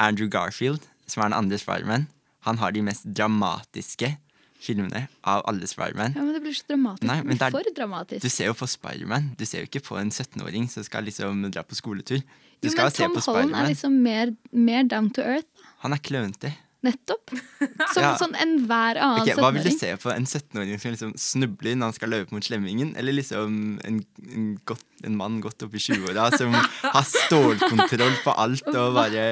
Andrew 0.00 0.26
Garfield, 0.32 0.80
som 1.06 1.22
er 1.22 1.30
den 1.30 1.38
andre 1.38 1.58
Spiderman, 1.60 2.08
han 2.48 2.58
har 2.58 2.72
de 2.74 2.82
mest 2.82 3.04
dramatiske 3.06 4.16
filmene 4.60 5.06
av 5.24 5.42
alle 5.48 5.66
Spiderman. 5.70 6.14
Ja, 6.16 6.22
men 6.22 6.34
Det 6.36 6.42
blir 6.44 6.54
så 6.54 6.66
dramatisk. 6.68 7.08
Nei, 7.08 7.16
det 7.20 7.26
men 7.26 7.36
det 7.40 7.46
er- 7.48 7.50
for 7.56 7.74
dramatisk. 7.76 8.22
Du 8.22 8.28
ser 8.28 8.46
jo 8.46 8.54
på 8.54 8.68
Spiderman. 8.68 9.30
Du 9.36 9.44
ser 9.46 9.64
jo 9.64 9.66
ikke 9.70 9.82
på 9.88 9.98
en 10.00 10.10
17-åring 10.10 10.68
som 10.70 10.84
skal 10.84 11.04
liksom 11.04 11.50
dra 11.50 11.62
på 11.62 11.74
skoletur. 11.78 12.20
Du 12.60 12.68
jo, 12.68 12.72
skal 12.74 12.90
men 12.90 12.92
Tom 12.92 13.34
Holland 13.34 13.54
er 13.56 13.68
liksom 13.72 14.02
mer, 14.02 14.34
mer 14.52 14.82
down 14.84 15.08
to 15.10 15.22
earth. 15.22 15.48
Han 15.80 15.92
er 15.92 15.98
klønete. 15.98 16.52
Nettopp. 16.82 17.28
Som 17.92 18.02
Ja. 18.02 18.16
sånn 18.16 18.32
enhver 18.40 18.96
annen 18.96 19.20
Ok, 19.28 19.34
hva 19.36 19.50
vil 19.52 19.62
du 19.66 19.70
se 19.76 19.90
på 20.00 20.08
en 20.14 20.24
17-åring 20.24 20.78
som 20.80 20.90
liksom 20.94 21.12
snubler 21.12 21.74
når 21.76 21.90
han 21.90 21.92
skal 21.92 22.08
løpe 22.08 22.32
mot 22.32 22.42
slemmingen? 22.42 22.94
Eller 22.96 23.12
liksom 23.12 23.78
en, 23.84 23.98
en, 24.32 24.46
godt, 24.64 24.84
en 25.04 25.14
mann 25.18 25.42
godt 25.44 25.60
opp 25.66 25.74
i 25.76 25.78
20-åra 25.78 26.30
som 26.38 26.52
har 26.96 27.04
stålkontroll 27.04 28.16
på 28.24 28.32
alt 28.32 28.64
og 28.72 28.94
bare 28.96 29.26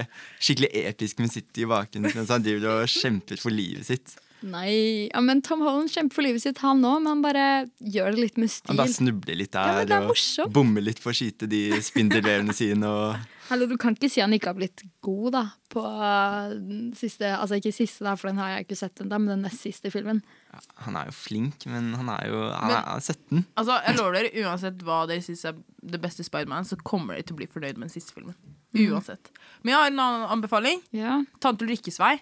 skikkelig 0.45 0.69
episk 0.91 1.21
musikk 1.25 1.57
i 1.65 1.65
bakgrunnen 1.69 2.13
mens 2.15 2.29
han 2.35 2.45
driver 2.45 2.83
og 2.83 2.93
kjemper 2.93 3.41
for 3.41 3.49
livet 3.51 3.89
sitt? 3.89 4.19
Nei, 4.47 5.09
ja, 5.11 5.21
men 5.25 5.41
Tom 5.43 5.61
Holland 5.67 5.91
kjemper 5.91 6.15
for 6.21 6.23
livet 6.27 6.45
sitt, 6.45 6.61
han 6.63 6.85
òg, 6.87 7.01
men 7.03 7.11
han 7.11 7.23
bare 7.25 7.47
gjør 7.83 8.15
det 8.15 8.21
litt 8.23 8.37
med 8.39 8.51
stil. 8.53 8.71
Han 8.71 8.79
bare 8.85 8.95
snubler 8.95 9.39
litt 9.41 9.57
Ja, 9.59 9.81
der 9.83 9.97
er 10.05 10.13
og 10.45 10.53
bommer 10.55 10.85
litt 10.85 11.01
for 11.03 11.11
å 11.11 11.17
skyte 11.19 11.49
de 11.51 11.65
spindelvevene 11.83 12.55
sine. 12.61 12.87
Og 12.87 13.51
Eller 13.51 13.67
du 13.67 13.75
kan 13.81 13.97
ikke 13.97 14.11
si 14.13 14.23
han 14.23 14.35
ikke 14.37 14.53
har 14.53 14.59
blitt 14.61 14.85
god, 15.03 15.33
da, 15.35 15.43
på 15.73 15.83
uh, 15.83 16.53
den 16.55 16.93
siste 16.97 17.33
Altså 17.35 17.59
ikke 17.59 17.73
siste, 17.75 18.05
da, 18.07 18.15
for 18.21 18.31
den 18.31 18.39
har 18.39 18.53
jeg 18.55 18.69
ikke 18.69 18.79
sett 18.79 19.03
ennå, 19.03 19.19
men 19.25 19.35
den 19.35 19.45
nest 19.49 19.65
siste 19.67 19.91
filmen. 19.91 20.23
ja, 20.53 20.63
han 20.87 21.01
er 21.03 21.11
jo 21.11 21.17
flink, 21.19 21.67
men 21.67 21.91
han 21.99 22.15
er 22.15 22.31
jo 22.31 22.45
han 22.47 22.69
Men- 22.71 22.77
er, 22.79 22.87
han 22.93 23.03
er 23.03 23.09
17. 23.09 23.45
Altså, 23.59 23.81
jeg 23.89 23.99
lover 23.99 24.19
dere, 24.21 24.47
Uansett 24.47 24.87
hva 24.87 25.01
dere 25.11 25.27
syns 25.27 25.45
er 25.51 25.59
det 25.83 26.01
beste 26.05 26.23
Spiderman, 26.27 26.69
så 26.69 26.79
kommer 26.85 27.19
dere 27.19 27.27
til 27.27 27.35
å 27.35 27.43
bli 27.43 27.51
fornøyd 27.51 27.75
med 27.81 27.89
den 27.89 27.95
siste 27.97 28.15
filmen. 28.15 28.39
Uansett. 28.79 29.31
Men 29.65 29.73
jeg 29.75 29.81
har 29.81 29.91
en 29.91 30.03
annen 30.05 30.29
anbefaling. 30.39 30.83
Ja. 30.95 31.23
Tante 31.43 31.65
Ulrikkes 31.67 31.99
vei. 31.99 32.19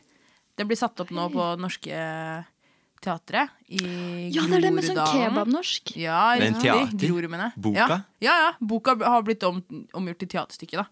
Det 0.57 0.65
blir 0.65 0.79
satt 0.79 1.01
opp 1.05 1.11
nå 1.15 1.29
på 1.33 1.47
Norske 1.61 1.97
Teatret. 3.05 3.53
I 3.69 3.81
ja, 4.33 4.47
det 4.49 4.57
er 4.59 4.65
det 4.65 4.73
med 4.73 4.87
sånn 4.87 5.03
kebabnorsk. 5.05 5.93
Ja, 6.01 6.21
Men 6.41 6.57
teater? 6.63 7.53
Boka? 7.55 7.77
Ja, 7.77 7.99
ja, 8.25 8.37
ja. 8.47 8.53
Boka 8.61 8.97
har 9.03 9.27
blitt 9.27 9.45
om, 9.47 9.61
omgjort 9.97 10.23
til 10.25 10.33
teaterstykke, 10.33 10.81
da. 10.81 10.87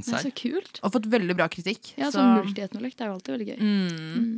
Det 0.00 0.14
er 0.16 0.26
så 0.28 0.32
kult. 0.36 0.80
Og 0.84 0.92
fått 0.94 1.08
veldig 1.12 1.36
bra 1.36 1.48
kritikk. 1.52 1.92
Ja, 1.96 2.08
så, 2.08 2.20
sånn 2.20 2.36
multietnolekt 2.38 3.00
er 3.00 3.10
jo 3.10 3.16
alltid 3.18 3.34
veldig 3.36 3.48
gøy. 3.50 3.58
mm, 3.60 4.28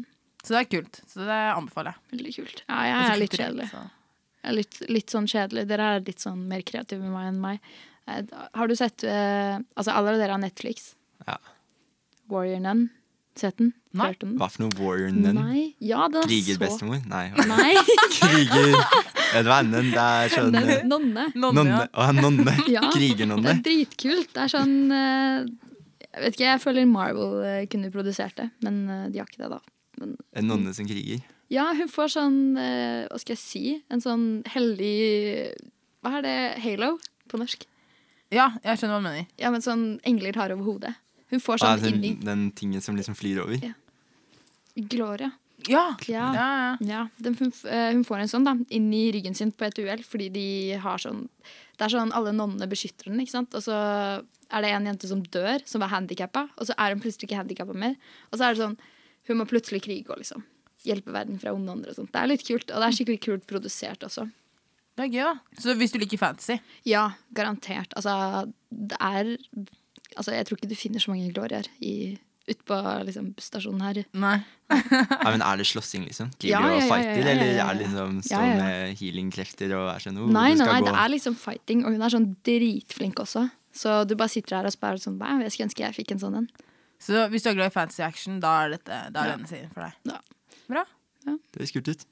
så 0.43 0.55
det 0.55 0.61
er 0.63 0.71
kult. 0.71 1.03
Så 1.07 1.27
det 1.27 1.41
anbefaler 1.53 1.95
jeg. 1.95 2.15
Veldig 2.17 2.33
kult. 2.39 2.63
Ja, 2.67 2.79
jeg 2.89 3.11
er 3.11 3.21
litt 3.21 3.37
kjedelig. 3.39 3.69
Jeg 3.73 4.51
er 4.51 4.57
litt, 4.57 4.81
litt 4.91 5.15
sånn 5.15 5.29
kjedelig. 5.31 5.67
Dere 5.71 5.91
er 5.97 6.07
litt 6.07 6.25
sånn 6.25 6.41
mer 6.51 6.65
kreative 6.67 7.03
med 7.05 7.15
meg 7.15 7.29
enn 7.31 7.39
meg. 7.43 7.69
Eh, 8.11 8.25
Har 8.59 8.67
du 8.67 8.75
sett 8.75 9.05
uh, 9.07 9.61
Altså, 9.79 9.95
alle 9.95 10.17
dere 10.19 10.35
har 10.35 10.43
Netflix. 10.43 10.97
Ja. 11.29 11.37
Warrior 12.33 12.65
Nun. 12.65 12.89
Sett 13.39 13.61
den? 13.61 13.71
Nei. 13.93 14.09
Hva 14.41 14.47
for 14.49 14.63
noe 14.65 14.73
Warrior 14.81 15.11
Nun? 15.13 15.39
Ja, 15.85 16.07
den 16.09 16.23
er 16.25 16.31
så 16.47 16.55
bestemor? 16.61 17.03
Nei. 17.11 17.27
Nei. 17.51 17.75
Kriger 18.15 18.71
Vet 19.33 19.45
du 19.45 19.51
hva 19.51 19.59
Nun? 19.67 19.91
Det 19.93 20.05
er 20.07 20.33
sånn 20.33 20.55
Den, 20.55 20.71
eh, 20.79 20.87
nonne. 20.89 21.27
Nonne, 21.35 21.59
Nonne. 21.59 21.83
ja. 21.89 21.89
Å, 21.93 22.07
nonne. 22.17 22.55
Ja. 22.73 22.87
Det 22.95 23.51
er 23.53 23.61
dritkult. 23.67 24.31
Det 24.33 24.47
er 24.47 24.53
sånn 24.55 24.75
eh, 24.97 25.45
Jeg 26.07 26.25
vet 26.25 26.39
ikke, 26.39 26.47
jeg 26.49 26.63
føler 26.65 26.89
Marvel 26.89 27.37
eh, 27.45 27.61
kunne 27.73 27.93
produsert 27.93 28.37
det, 28.41 28.49
men 28.65 28.81
eh, 28.89 29.05
de 29.13 29.21
har 29.21 29.29
ikke 29.29 29.43
det, 29.45 29.51
da. 29.53 29.61
Men, 30.01 30.17
En 30.41 30.49
nonne 30.49 30.73
som 30.77 30.89
kriger. 30.89 31.21
ja, 31.53 31.67
hun 31.77 31.89
får 31.93 32.15
sånn 32.17 32.41
eh, 32.57 33.05
Hva 33.13 33.21
skal 33.21 33.37
jeg 33.37 33.43
si? 33.45 33.65
En 33.93 34.01
sånn 34.01 34.25
hellig 34.55 35.53
Hva 36.01 36.17
er 36.23 36.25
det? 36.27 36.37
Halo 36.65 36.95
på 37.29 37.41
norsk? 37.45 37.69
ja, 38.33 38.47
jeg 38.65 38.79
skjønner 38.81 38.95
hva 38.97 39.01
du 39.03 39.05
mener. 39.11 39.27
Ja, 39.37 39.51
men 39.53 39.61
sånn 39.61 39.81
engler 40.09 40.37
har 40.41 40.53
over 40.55 40.65
hodet. 40.65 40.95
Hun 41.29 41.41
får 41.45 41.61
Ah, 41.69 41.75
sånn 41.77 41.83
den, 41.85 41.99
inni 42.01 42.25
den 42.25 42.47
tingen 42.57 42.81
som 42.81 42.97
liksom 42.97 43.13
flyr 43.17 43.43
over. 43.45 43.59
Ja. 43.61 43.75
Gloria. 44.75 45.31
Ja. 45.69 45.97
Ja. 46.09 46.35
ja, 46.35 46.77
ja. 46.81 47.09
Den, 47.23 47.37
hun, 47.39 47.53
eh, 47.71 47.93
hun 47.93 48.05
får 48.05 48.23
en 48.23 48.31
sånn 48.31 48.47
da, 48.47 48.55
inn 48.75 48.89
i 48.95 49.05
ryggen 49.15 49.37
sin 49.39 49.53
på 49.55 49.69
et 49.69 49.79
uhell, 49.79 50.03
fordi 50.07 50.29
de 50.35 50.47
har 50.83 51.03
sånn 51.03 51.29
Det 51.79 51.87
er 51.87 51.95
sånn 51.95 52.15
alle 52.15 52.33
nonnene 52.35 52.69
beskytter 52.71 53.11
den, 53.11 53.21
ikke 53.23 53.35
sant? 53.37 53.55
Og 53.55 53.65
så 53.65 53.77
er 54.53 54.65
det 54.65 54.73
en 54.73 54.89
jente 54.91 55.09
som 55.11 55.23
dør, 55.23 55.63
som 55.67 55.83
er 55.83 55.93
handikappa, 55.93 56.47
og 56.57 56.69
så 56.69 56.77
er 56.79 56.95
hun 56.95 57.03
plutselig 57.03 57.29
ikke 57.29 57.41
handikappa 57.41 57.77
mer. 57.79 57.97
Og 58.31 58.39
så 58.39 58.47
er 58.49 58.55
det 58.55 58.65
sånn 58.65 58.77
Hun 59.31 59.39
må 59.39 59.47
plutselig 59.47 59.85
krige 59.85 60.11
og 60.11 60.19
liksom 60.19 60.43
hjelpe 60.83 61.13
verden 61.15 61.39
fra 61.39 61.53
onde 61.55 61.71
ånder 61.71 61.93
og 61.93 61.95
sånt. 61.95 62.11
Det 62.11 62.19
er 62.19 62.27
litt 62.27 62.43
kult, 62.43 62.71
og 62.71 62.83
det 62.83 62.89
er 62.89 62.97
skikkelig 62.97 63.21
kult 63.23 63.45
produsert 63.47 64.03
også. 64.03 64.27
Det 64.99 65.05
er 65.05 65.13
gøy, 65.15 65.23
da. 65.29 65.61
Så 65.63 65.77
hvis 65.79 65.95
du 65.95 66.01
liker 66.03 66.21
fantasy 66.21 66.59
Ja, 66.89 67.13
garantert. 67.33 67.95
Altså, 67.97 68.51
det 68.71 68.99
er 68.99 69.37
Altså, 70.13 70.35
jeg 70.35 70.45
tror 70.45 70.59
ikke 70.59 70.69
du 70.69 70.77
finner 70.77 71.01
så 71.01 71.09
mange 71.09 71.31
glorier 71.33 71.65
i 71.81 72.19
ute 72.49 72.65
på 72.67 72.77
liksom, 73.07 73.31
stasjonen 73.39 73.83
her. 73.87 74.01
Nei. 74.19 74.37
Ja, 74.73 75.31
men 75.31 75.43
Er 75.45 75.61
det 75.61 75.67
slåssing, 75.69 76.05
liksom? 76.09 76.31
Kriger 76.41 76.57
Ja, 76.57 76.61
ja, 76.61 76.73
og 76.73 76.81
ja, 76.81 76.83
ja, 76.83 76.91
fighter, 76.95 77.23
ja, 77.23 77.27
ja, 77.27 77.33
eller 77.37 77.51
er 77.53 77.75
det 77.75 77.87
liksom 77.87 78.21
stå 78.25 78.33
Ja, 78.35 78.43
ja, 78.43 78.53
ja. 78.53 78.63
med 78.63 78.97
healing-krefter 79.03 79.75
og 79.77 79.89
er 79.93 80.05
sånn 80.05 80.19
oh, 80.19 80.31
Nei, 80.33 80.49
nei, 80.57 80.67
nei, 80.67 80.79
det 80.87 80.95
er 81.05 81.13
liksom 81.13 81.37
fighting, 81.39 81.85
og 81.85 81.93
hun 81.95 82.03
er 82.03 82.15
sånn 82.15 82.29
dritflink 82.49 83.21
også. 83.23 83.47
Så 83.73 83.99
du 84.09 84.17
bare 84.21 84.33
sitter 84.33 84.59
her 84.59 84.69
og 84.69 84.75
spør 84.75 85.01
sånn 85.01 85.19
Bæ, 85.21 85.29
jeg 85.45 85.53
skulle 85.55 85.69
ønske 85.71 85.85
jeg 85.87 85.99
fikk 86.01 86.15
en 86.17 86.23
sånn 86.25 86.39
en. 86.43 86.49
Så 87.03 87.27
hvis 87.33 87.43
du 87.45 87.51
er 87.51 87.57
glad 87.59 87.73
i 87.73 87.75
fantasy 87.75 88.03
action, 88.07 88.41
da 88.43 88.53
er, 88.65 88.77
dette, 88.77 88.99
da 89.13 89.25
er 89.25 89.33
Ja. 89.33 89.37
denne 89.37 89.49
serien 89.51 89.71
for 89.75 89.83
deg. 89.87 89.93
Ja. 90.07 90.21
Bra. 90.71 90.85
Det 91.27 91.59
høres 91.61 91.73
kult 91.75 91.89
ut. 91.91 92.05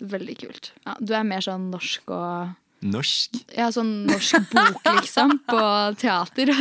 Veldig 0.00 0.36
kult. 0.40 0.72
Ja, 0.86 0.94
du 1.00 1.12
er 1.14 1.24
mer 1.26 1.40
sånn 1.44 1.70
norsk 1.72 2.10
og 2.14 2.54
Norsk. 2.86 3.34
Ja, 3.56 3.66
sånn 3.74 4.04
norsk 4.06 4.44
bok, 4.52 4.84
liksom, 5.00 5.32
på 5.50 5.62
teater. 5.98 6.52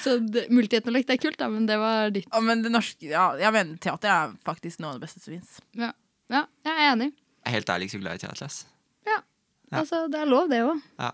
så 0.00 0.14
multietnolog, 0.48 1.04
Så 1.04 1.10
det- 1.10 1.16
er 1.18 1.20
kult, 1.20 1.36
da, 1.38 1.48
men 1.52 1.66
det 1.68 1.76
var 1.78 2.08
ditt. 2.14 2.28
Ja, 2.32 2.40
men 2.40 2.62
det 2.64 2.72
norske 2.72 3.10
Ja, 3.10 3.26
jeg 3.36 3.52
mener 3.52 3.76
teater 3.84 4.08
er 4.14 4.32
faktisk 4.46 4.80
noe 4.80 4.94
av 4.94 5.00
det 5.00 5.04
beste 5.08 5.20
som 5.20 5.34
fins. 5.34 5.58
Ja, 5.76 5.92
ja 6.32 6.46
jeg 6.64 6.72
er 6.78 6.92
enig. 6.94 7.10
Jeg 7.12 7.52
er 7.52 7.56
helt 7.58 7.68
ærlig 7.74 7.88
ikke 7.90 7.98
så 7.98 8.02
glad 8.06 8.14
i 8.16 8.24
teater. 8.24 8.44
ass. 8.48 8.62
Ja. 9.06 9.18
Altså, 9.82 10.06
det 10.08 10.22
er 10.22 10.26
lov, 10.32 10.48
det 10.48 10.62
òg. 10.64 10.80
Ja. 10.98 11.12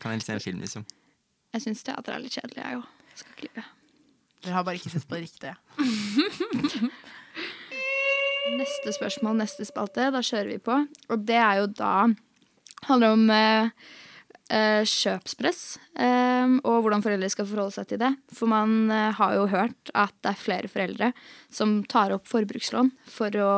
Kan 0.00 0.12
jeg 0.16 0.24
se 0.24 0.32
en 0.32 0.40
film, 0.40 0.60
liksom. 0.64 0.84
Jeg 1.52 1.62
syns 1.66 1.84
teater 1.84 2.16
er 2.16 2.24
litt 2.24 2.32
kjedelig, 2.32 2.64
jeg 2.64 2.80
òg. 2.80 2.88
Skal 3.14 3.32
ikke 3.36 3.48
lyve. 3.50 3.64
Dere 4.42 4.56
har 4.56 4.64
bare 4.66 4.80
ikke 4.80 4.90
sett 4.90 5.04
på 5.06 5.14
det 5.20 5.28
riktige. 5.28 5.54
Neste 8.52 8.92
spørsmål, 8.96 9.36
neste 9.38 9.64
spalte. 9.68 10.08
Da 10.12 10.20
kjører 10.24 10.48
vi 10.50 10.58
på. 10.64 10.74
Og 11.12 11.26
det 11.28 11.36
er 11.38 11.60
jo 11.62 11.68
da 11.78 11.92
handler 12.88 13.14
om 13.14 13.30
eh, 13.30 13.70
eh, 14.52 14.82
kjøpspress 14.88 15.62
eh, 16.02 16.56
og 16.62 16.82
hvordan 16.84 17.04
foreldre 17.04 17.30
skal 17.32 17.48
forholde 17.48 17.76
seg 17.76 17.88
til 17.92 18.02
det. 18.02 18.12
For 18.34 18.50
man 18.50 18.90
eh, 18.92 19.10
har 19.18 19.36
jo 19.38 19.46
hørt 19.52 19.92
at 19.94 20.14
det 20.24 20.32
er 20.32 20.42
flere 20.42 20.70
foreldre 20.72 21.12
som 21.52 21.80
tar 21.90 22.14
opp 22.16 22.28
forbrukslån 22.30 22.92
for 23.10 23.38
å 23.42 23.54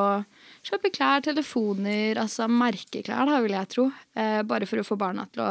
kjøpe 0.65 0.93
klær, 0.95 1.25
telefoner, 1.25 2.21
altså 2.21 2.49
merkeklær, 2.51 3.29
da, 3.29 3.41
vil 3.45 3.57
jeg 3.57 3.73
tro. 3.75 3.89
Eh, 4.17 4.41
bare 4.49 4.69
for 4.71 4.81
å 4.81 4.87
få 4.87 4.99
barna 5.01 5.27
til 5.33 5.45
å 5.45 5.51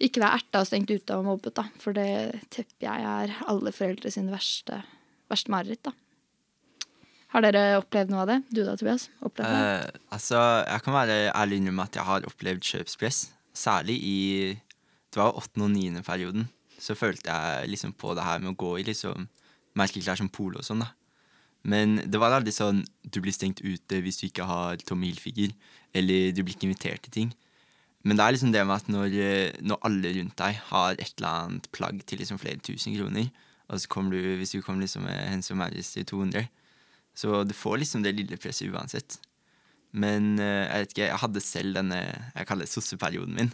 ikke 0.00 0.22
være 0.22 0.40
erta 0.40 0.62
og 0.62 0.68
stengt 0.68 0.92
ute 0.92 1.16
og 1.16 1.26
mobbet, 1.26 1.56
da. 1.58 1.66
For 1.80 1.96
det 1.96 2.40
tepper 2.52 2.88
jeg 2.88 3.08
er 3.10 3.34
alle 3.50 3.72
foreldre 3.74 4.12
sin 4.12 4.30
verste, 4.32 4.80
verste 5.28 5.52
mareritt, 5.52 5.82
da. 5.84 5.92
Har 7.30 7.44
dere 7.44 7.78
opplevd 7.78 8.10
noe 8.10 8.24
av 8.24 8.30
det? 8.30 8.38
Du 8.50 8.62
da, 8.66 8.74
Tobias? 8.78 9.08
Opplevd 9.22 9.50
noe? 9.50 9.74
Uh, 9.86 10.06
altså, 10.16 10.38
jeg 10.66 10.84
kan 10.86 10.96
være 10.96 11.18
ærlig 11.30 11.60
innrømme 11.60 11.86
at 11.86 11.98
jeg 11.98 12.06
har 12.08 12.26
opplevd 12.26 12.64
kjøpspress. 12.72 13.20
Særlig 13.54 13.98
i 14.02 14.18
Det 15.10 15.18
var 15.18 15.34
åttende 15.34 15.66
og 15.66 15.72
niende 15.74 16.02
perioden. 16.06 16.48
Så 16.78 16.94
følte 16.94 17.30
jeg 17.30 17.70
liksom 17.72 17.92
på 17.98 18.14
det 18.14 18.24
her 18.24 18.38
med 18.42 18.52
å 18.52 18.58
gå 18.58 18.76
i 18.78 18.86
liksom 18.86 19.26
merkeklær 19.78 20.18
som 20.18 20.30
polo 20.30 20.60
og 20.60 20.66
sånn, 20.66 20.84
da. 20.84 20.92
Men 21.66 21.98
det 22.08 22.18
var 22.20 22.32
aldri 22.32 22.54
sånn 22.54 22.84
du 23.04 23.18
blir 23.20 23.34
stengt 23.36 23.60
ute 23.60 24.00
hvis 24.00 24.20
du 24.20 24.28
ikke 24.28 24.46
har 24.48 24.80
Tommy 24.86 25.10
Hilfiger, 25.10 25.52
eller 25.92 26.30
du 26.32 26.44
blir 26.44 26.54
ikke 26.54 26.68
invitert 26.70 27.04
til 27.04 27.16
ting. 27.16 27.32
Men 28.06 28.16
det 28.16 28.24
er 28.24 28.34
liksom 28.36 28.54
det 28.54 28.62
med 28.64 28.76
at 28.78 28.88
når, 28.88 29.16
eh, 29.20 29.58
når 29.60 29.82
alle 29.84 30.14
rundt 30.16 30.38
deg 30.40 30.62
har 30.70 30.94
et 30.94 31.12
eller 31.18 31.28
annet 31.28 31.68
plagg 31.76 32.00
til 32.08 32.22
liksom 32.22 32.40
flere 32.40 32.62
tusen 32.64 32.96
kroner, 32.96 33.28
og 33.68 33.82
så 33.82 33.90
kommer 33.92 34.16
du, 34.16 34.36
hvis 34.40 34.54
du 34.54 34.62
kommer 34.62 34.86
liksom 34.86 35.04
med 35.04 35.18
Hennes 35.28 35.50
og 35.52 35.60
Maurits 35.60 35.92
til 35.92 36.06
200, 36.08 36.48
så 37.20 37.42
du 37.44 37.52
får 37.56 37.82
liksom 37.82 38.04
det 38.04 38.14
lille 38.16 38.38
presset 38.40 38.70
uansett. 38.72 39.18
Men 39.92 40.38
eh, 40.40 40.64
jeg 40.64 40.84
vet 40.84 40.94
ikke, 40.94 41.08
jeg 41.08 41.22
hadde 41.24 41.42
selv 41.44 41.76
denne 41.76 41.98
jeg 42.00 42.48
kaller 42.48 42.68
det 42.68 42.72
sosseperioden 42.72 43.36
min. 43.36 43.52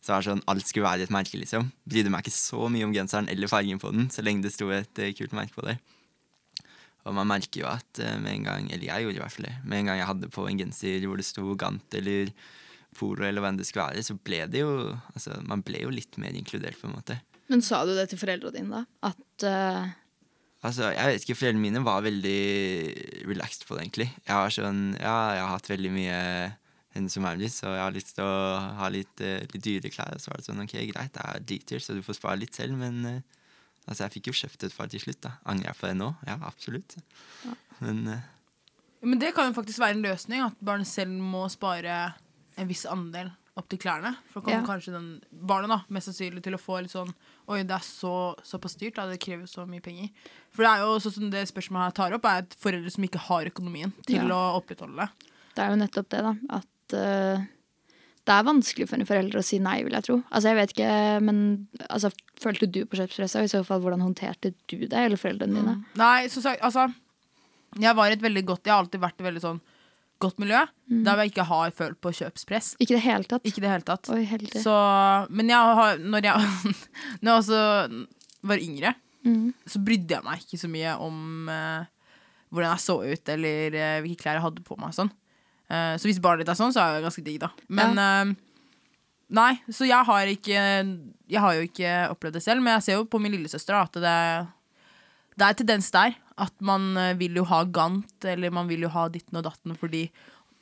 Så 0.00 0.10
det 0.10 0.16
var 0.16 0.26
sånn, 0.26 0.42
Alt 0.50 0.68
skulle 0.68 0.86
være 0.86 1.06
et 1.06 1.14
merke, 1.14 1.38
liksom. 1.40 1.70
Brydde 1.88 2.12
meg 2.12 2.26
ikke 2.26 2.36
så 2.36 2.68
mye 2.70 2.86
om 2.86 2.94
genseren 2.94 3.30
eller 3.32 3.50
fargen 3.50 3.80
på 3.82 3.92
den, 3.94 4.10
så 4.12 4.24
lenge 4.24 4.44
det 4.44 4.52
sto 4.54 4.68
et 4.74 5.02
eh, 5.02 5.14
kult 5.16 5.34
merke 5.36 5.56
på 5.56 5.64
der. 5.66 5.80
Og 7.06 7.14
man 7.14 7.28
merker 7.30 7.62
jo 7.62 7.70
at 7.70 8.02
eh, 8.02 8.18
med 8.22 8.34
en 8.34 8.46
gang, 8.50 8.68
eller 8.70 8.88
jeg 8.90 9.06
gjorde 9.06 9.20
i 9.20 9.24
hvert 9.24 9.36
fall 9.36 9.48
det, 9.48 9.56
med 9.64 9.80
en 9.80 9.90
gang 9.90 10.00
jeg 10.02 10.10
hadde 10.10 10.32
på 10.36 10.46
en 10.50 10.62
genser 10.62 11.06
hvor 11.06 11.20
det 11.22 11.28
sto 11.28 11.56
Gant 11.58 11.98
eller 12.00 12.32
Polo 12.96 13.26
eller 13.26 13.44
hva 13.44 13.52
enn 13.52 13.60
det 13.60 13.66
skulle 13.68 13.86
være, 13.92 14.04
så 14.06 14.16
ble 14.16 14.40
det 14.48 14.62
jo 14.62 14.70
altså, 15.12 15.36
Man 15.44 15.60
ble 15.66 15.82
jo 15.82 15.92
litt 15.92 16.16
mer 16.22 16.36
inkludert, 16.38 16.78
på 16.80 16.88
en 16.88 16.96
måte. 16.96 17.18
Men 17.52 17.62
sa 17.62 17.84
du 17.86 17.92
det 17.94 18.08
til 18.10 18.18
foreldrene 18.18 18.56
dine, 18.56 18.80
da? 18.80 19.10
At 19.12 19.46
eh, 19.46 19.94
Altså, 20.64 20.88
jeg 20.94 21.12
vet 21.12 21.24
ikke, 21.24 21.36
Foreldrene 21.36 21.62
mine 21.62 21.82
var 21.84 22.04
veldig 22.06 22.38
relaxed 23.28 23.66
på 23.68 23.76
det, 23.76 23.84
egentlig. 23.84 24.06
Jeg 24.24 24.38
var 24.40 24.54
sånn, 24.54 24.86
ja, 24.96 25.16
jeg 25.36 25.42
har 25.44 25.52
hatt 25.52 25.68
veldig 25.70 25.92
mye 25.94 26.20
henne 26.96 27.12
som 27.12 27.26
er 27.28 27.42
så 27.52 27.74
jeg 27.74 27.82
har 27.82 27.94
lyst 27.94 28.14
til 28.16 28.24
å 28.24 28.36
ha 28.78 28.88
litt, 28.92 29.20
eh, 29.20 29.44
litt 29.52 29.64
dyre 29.64 29.92
klær. 29.92 30.16
Og 30.16 30.22
så 30.22 30.32
var 30.32 30.40
det 30.40 30.48
sånn, 30.48 30.62
ok, 30.64 30.76
greit, 30.90 31.12
det 31.14 31.24
er 31.24 31.44
dritdyrt, 31.44 31.84
så 31.84 31.96
du 31.96 32.02
får 32.04 32.18
spare 32.18 32.40
litt 32.40 32.56
selv, 32.56 32.76
men 32.80 33.02
uh, 33.04 33.20
altså, 33.86 34.06
jeg 34.06 34.16
fikk 34.16 34.30
jo 34.30 34.38
kjøpt 34.40 34.66
et 34.66 34.76
par 34.76 34.90
til 34.92 35.04
slutt, 35.04 35.20
da. 35.28 35.36
Angrer 35.44 35.72
jeg 35.72 35.80
på 35.80 35.90
det 35.90 35.98
nå? 36.00 36.12
Ja, 36.28 36.38
absolutt. 36.48 36.96
Men 37.84 38.06
uh, 38.08 38.32
Men 39.04 39.20
det 39.20 39.34
kan 39.36 39.50
jo 39.50 39.58
faktisk 39.58 39.82
være 39.84 39.98
en 39.98 40.06
løsning, 40.08 40.46
at 40.48 40.56
barnet 40.64 40.88
selv 40.88 41.12
må 41.20 41.44
spare 41.52 42.14
en 42.56 42.70
viss 42.70 42.86
andel 42.88 43.30
opp 43.56 43.68
til 43.72 43.78
klærne. 43.80 44.14
For 44.30 44.40
da 44.40 44.46
kommer 44.46 44.60
Ja. 44.60 44.66
kanskje 44.68 44.92
den 44.92 45.22
barnet 45.32 45.68
da, 45.72 45.78
mest 45.88 46.08
sannsynlig 46.10 46.42
til 46.44 46.52
å 46.54 46.60
få 46.60 46.82
litt 46.82 46.92
sånn 46.92 47.14
Oi, 47.48 47.62
det 47.62 47.70
er 47.76 47.84
så, 47.86 48.34
såpass 48.42 48.74
dyrt, 48.76 48.96
da. 48.96 49.06
Det 49.06 49.20
krever 49.22 49.46
så 49.46 49.62
mye 49.70 49.80
penger. 49.80 50.08
For 50.50 50.64
det 50.64 50.70
er 50.72 50.80
jo 50.82 50.96
sånn 50.98 51.12
som 51.14 51.30
det 51.30 51.44
spørsmålet 51.46 51.84
her 51.84 51.90
tar 51.94 52.12
opp, 52.16 52.24
er 52.26 52.42
at 52.42 52.56
foreldre 52.58 52.90
som 52.90 53.04
ikke 53.06 53.20
har 53.28 53.44
økonomien 53.46 53.92
til 54.04 54.16
Ja. 54.16 54.22
å 54.34 54.60
opprettholde 54.60 54.96
det. 54.96 55.08
Det 55.54 55.62
er 55.64 55.70
jo 55.70 55.76
nettopp 55.76 56.08
det, 56.10 56.22
da. 56.26 56.32
At 56.50 56.94
uh, 56.98 57.44
det 58.26 58.34
er 58.34 58.42
vanskelig 58.42 58.88
for 58.90 58.98
en 58.98 59.06
forelder 59.06 59.38
å 59.38 59.44
si 59.46 59.60
nei, 59.62 59.84
vil 59.84 59.92
jeg 59.94 60.02
tro. 60.08 60.16
Altså, 60.32 60.50
jeg 60.50 60.56
vet 60.58 60.72
ikke, 60.74 61.22
men 61.22 61.68
altså, 61.88 62.10
følte 62.42 62.66
du 62.66 62.80
på 62.84 62.98
kjøpspresset? 62.98 63.38
Og 63.38 63.44
i 63.46 63.54
så 63.54 63.64
fall, 63.64 63.80
hvordan 63.80 64.02
håndterte 64.02 64.52
du 64.66 64.76
det, 64.88 64.92
eller 64.92 65.16
foreldrene 65.16 65.54
dine? 65.62 65.76
Nei, 65.94 66.26
som 66.26 66.42
sagt, 66.42 66.60
altså 66.66 66.92
Jeg 67.78 67.94
var 67.94 68.10
et 68.10 68.20
veldig 68.22 68.44
godt 68.46 68.64
Jeg 68.64 68.72
har 68.74 68.82
alltid 68.82 69.00
vært 69.00 69.18
veldig 69.22 69.40
sånn 69.42 69.60
godt 70.22 70.38
miljø, 70.42 70.62
Da 70.86 71.14
vil 71.16 71.26
jeg 71.26 71.32
ikke 71.34 71.48
ha 71.48 71.58
følt 71.74 71.98
på 72.00 72.12
kjøpspress. 72.14 72.76
Ikke 72.80 72.94
det 72.94 73.02
hele 73.04 73.26
tatt. 73.28 73.44
Ikke 73.48 73.60
det 73.64 73.70
hele 73.72 73.86
tatt. 73.86 74.08
Oi. 74.14 74.22
Så, 74.62 74.76
men 75.30 75.50
jeg 75.50 75.74
har, 75.80 75.98
når 75.98 76.28
jeg 76.30 76.36
når 77.22 77.30
jeg 77.32 77.36
også 77.42 78.06
var 78.46 78.62
yngre, 78.62 78.94
Mm. 79.26 79.50
så 79.66 79.80
brydde 79.82 80.14
jeg 80.14 80.22
meg 80.22 80.42
ikke 80.44 80.58
så 80.60 80.68
mye 80.70 80.90
om 81.02 81.48
uh, 81.50 81.82
hvordan 82.54 82.70
jeg 82.76 82.82
så 82.84 82.94
ut, 83.02 83.30
eller 83.34 83.74
uh, 83.74 83.94
hvilke 84.04 84.20
klær 84.22 84.38
jeg 84.38 84.44
hadde 84.44 84.62
på 84.62 84.76
meg. 84.78 84.92
Sånn. 84.94 85.10
Uh, 85.66 85.96
så 85.98 86.06
hvis 86.06 86.20
barnet 86.22 86.44
ditt 86.44 86.52
er 86.52 86.58
sånn, 86.60 86.74
så 86.74 86.84
er 86.84 86.94
det 86.94 87.06
ganske 87.08 87.24
digg, 87.26 87.40
da. 87.42 87.48
Men 87.66 87.98
eh, 87.98 88.30
nei, 89.34 89.48
så 89.66 89.88
jeg 89.88 90.06
har 90.06 90.30
ikke 90.30 90.60
Jeg 91.26 91.42
har 91.42 91.56
jo 91.58 91.64
ikke 91.66 91.94
opplevd 92.12 92.38
det 92.38 92.44
selv, 92.44 92.62
men 92.62 92.76
jeg 92.76 92.86
ser 92.86 93.00
jo 93.00 93.08
på 93.10 93.18
min 93.18 93.34
lillesøster 93.34 93.74
at 93.80 93.98
det, 93.98 94.14
det 95.36 95.48
er 95.48 95.58
tendens 95.60 95.90
der. 95.94 96.16
At 96.36 96.52
man 96.60 96.96
eh, 97.00 97.14
vil 97.20 97.38
jo 97.38 97.44
ha 97.48 97.62
Gant, 97.64 98.24
eller 98.24 98.52
man 98.52 98.68
vil 98.68 98.84
jo 98.84 98.90
ha 98.92 99.06
ditten 99.12 99.38
og 99.40 99.46
datten 99.46 99.76
fordi 99.78 100.06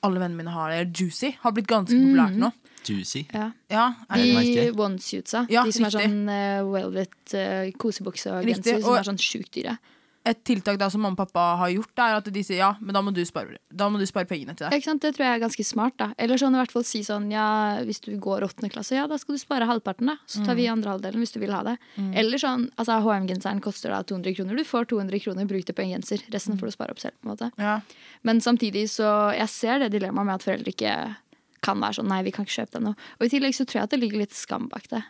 alle 0.04 0.20
vennene 0.20 0.42
mine 0.42 0.52
har 0.54 0.70
det. 0.70 1.00
Juicy 1.00 1.32
har 1.40 1.54
blitt 1.56 1.68
ganske 1.70 1.96
populært 1.96 2.36
nå. 2.38 2.50
Juicy. 2.84 3.24
Ja. 3.32 3.48
Ja, 3.72 3.86
er 4.12 4.20
det 4.20 4.54
De 4.74 4.84
onesuitsa. 4.84 5.46
Ja, 5.48 5.64
de 5.64 5.72
som 5.72 5.86
er 5.88 5.94
sånn 5.94 6.18
uh, 6.28 6.60
velvet 6.68 7.36
uh, 7.38 7.70
kosebukse 7.80 8.34
og 8.34 8.44
Riktig, 8.44 8.74
genser, 8.74 8.84
som 8.84 8.98
er 8.98 9.08
sånn 9.08 9.20
sjukt 9.22 9.54
dyre. 9.56 9.78
Et 10.24 10.38
tiltak 10.48 10.78
da 10.80 10.86
som 10.88 11.02
mamma 11.04 11.18
og 11.18 11.28
pappa 11.28 11.42
har 11.60 11.68
gjort, 11.74 12.00
er 12.00 12.14
at 12.16 12.28
de 12.32 12.42
sier 12.46 12.56
ja, 12.62 12.70
men 12.80 12.96
da 12.96 13.02
må 13.04 13.12
du 13.12 13.20
spare, 13.28 13.58
må 13.92 14.00
du 14.00 14.06
spare 14.08 14.24
pengene 14.28 14.54
til 14.56 14.64
det. 14.66 14.78
Ikke 14.78 14.88
sant? 14.88 15.02
Det 15.04 15.10
tror 15.16 15.26
jeg 15.26 15.36
er 15.36 15.42
ganske 15.42 15.66
smart. 15.68 15.96
da 16.00 16.08
Eller 16.16 16.40
sånn 16.40 16.56
i 16.56 16.60
hvert 16.62 16.72
fall 16.72 16.86
si 16.88 17.02
sånn 17.04 17.26
ja, 17.32 17.44
hvis 17.84 18.00
du 18.06 18.14
går 18.16 18.46
åttende 18.46 18.70
klasse, 18.72 18.96
ja, 18.96 19.04
da 19.10 19.18
skal 19.20 19.36
du 19.36 19.42
spare 19.42 19.68
halvparten, 19.68 20.08
da. 20.08 20.16
Så 20.24 20.44
tar 20.46 20.56
vi 20.56 20.64
andre 20.72 20.94
halvdelen 20.94 21.20
hvis 21.20 21.34
du 21.34 21.40
vil 21.42 21.52
ha 21.52 21.60
det. 21.66 21.76
Eller 22.16 22.40
sånn, 22.40 22.70
altså 22.80 22.96
HM-genseren 23.04 23.60
koster 23.64 23.92
da 23.92 24.00
200 24.02 24.38
kroner. 24.38 24.56
Du 24.56 24.64
får 24.64 24.88
200 24.94 25.20
kroner, 25.26 25.48
bruk 25.50 25.66
det 25.68 25.76
på 25.76 25.84
en 25.84 25.92
genser. 25.98 26.24
Resten 26.32 26.56
får 26.60 26.72
du 26.72 26.76
spare 26.78 26.96
opp 26.96 27.02
selv. 27.04 27.18
på 27.20 27.28
en 27.28 27.34
måte 27.36 27.50
Ja. 27.60 27.80
Men 28.22 28.40
samtidig 28.40 28.88
så 28.88 29.36
Jeg 29.36 29.48
ser 29.48 29.78
det 29.78 29.92
dilemmaet 29.92 30.26
med 30.26 30.34
at 30.34 30.42
foreldre 30.42 30.72
ikke 30.72 31.16
kan 31.60 31.80
være 31.80 32.00
sånn 32.00 32.08
nei, 32.08 32.22
vi 32.22 32.32
kan 32.32 32.44
ikke 32.46 32.64
kjøpe 32.64 32.78
deg 32.78 32.82
noe. 32.82 32.96
Og 33.20 33.26
i 33.26 33.28
tillegg 33.28 33.56
så 33.56 33.64
tror 33.64 33.80
jeg 33.80 33.88
at 33.88 33.90
det 33.90 34.00
ligger 34.00 34.18
litt 34.24 34.32
skam 34.36 34.68
bak 34.68 34.88
det 34.88 35.04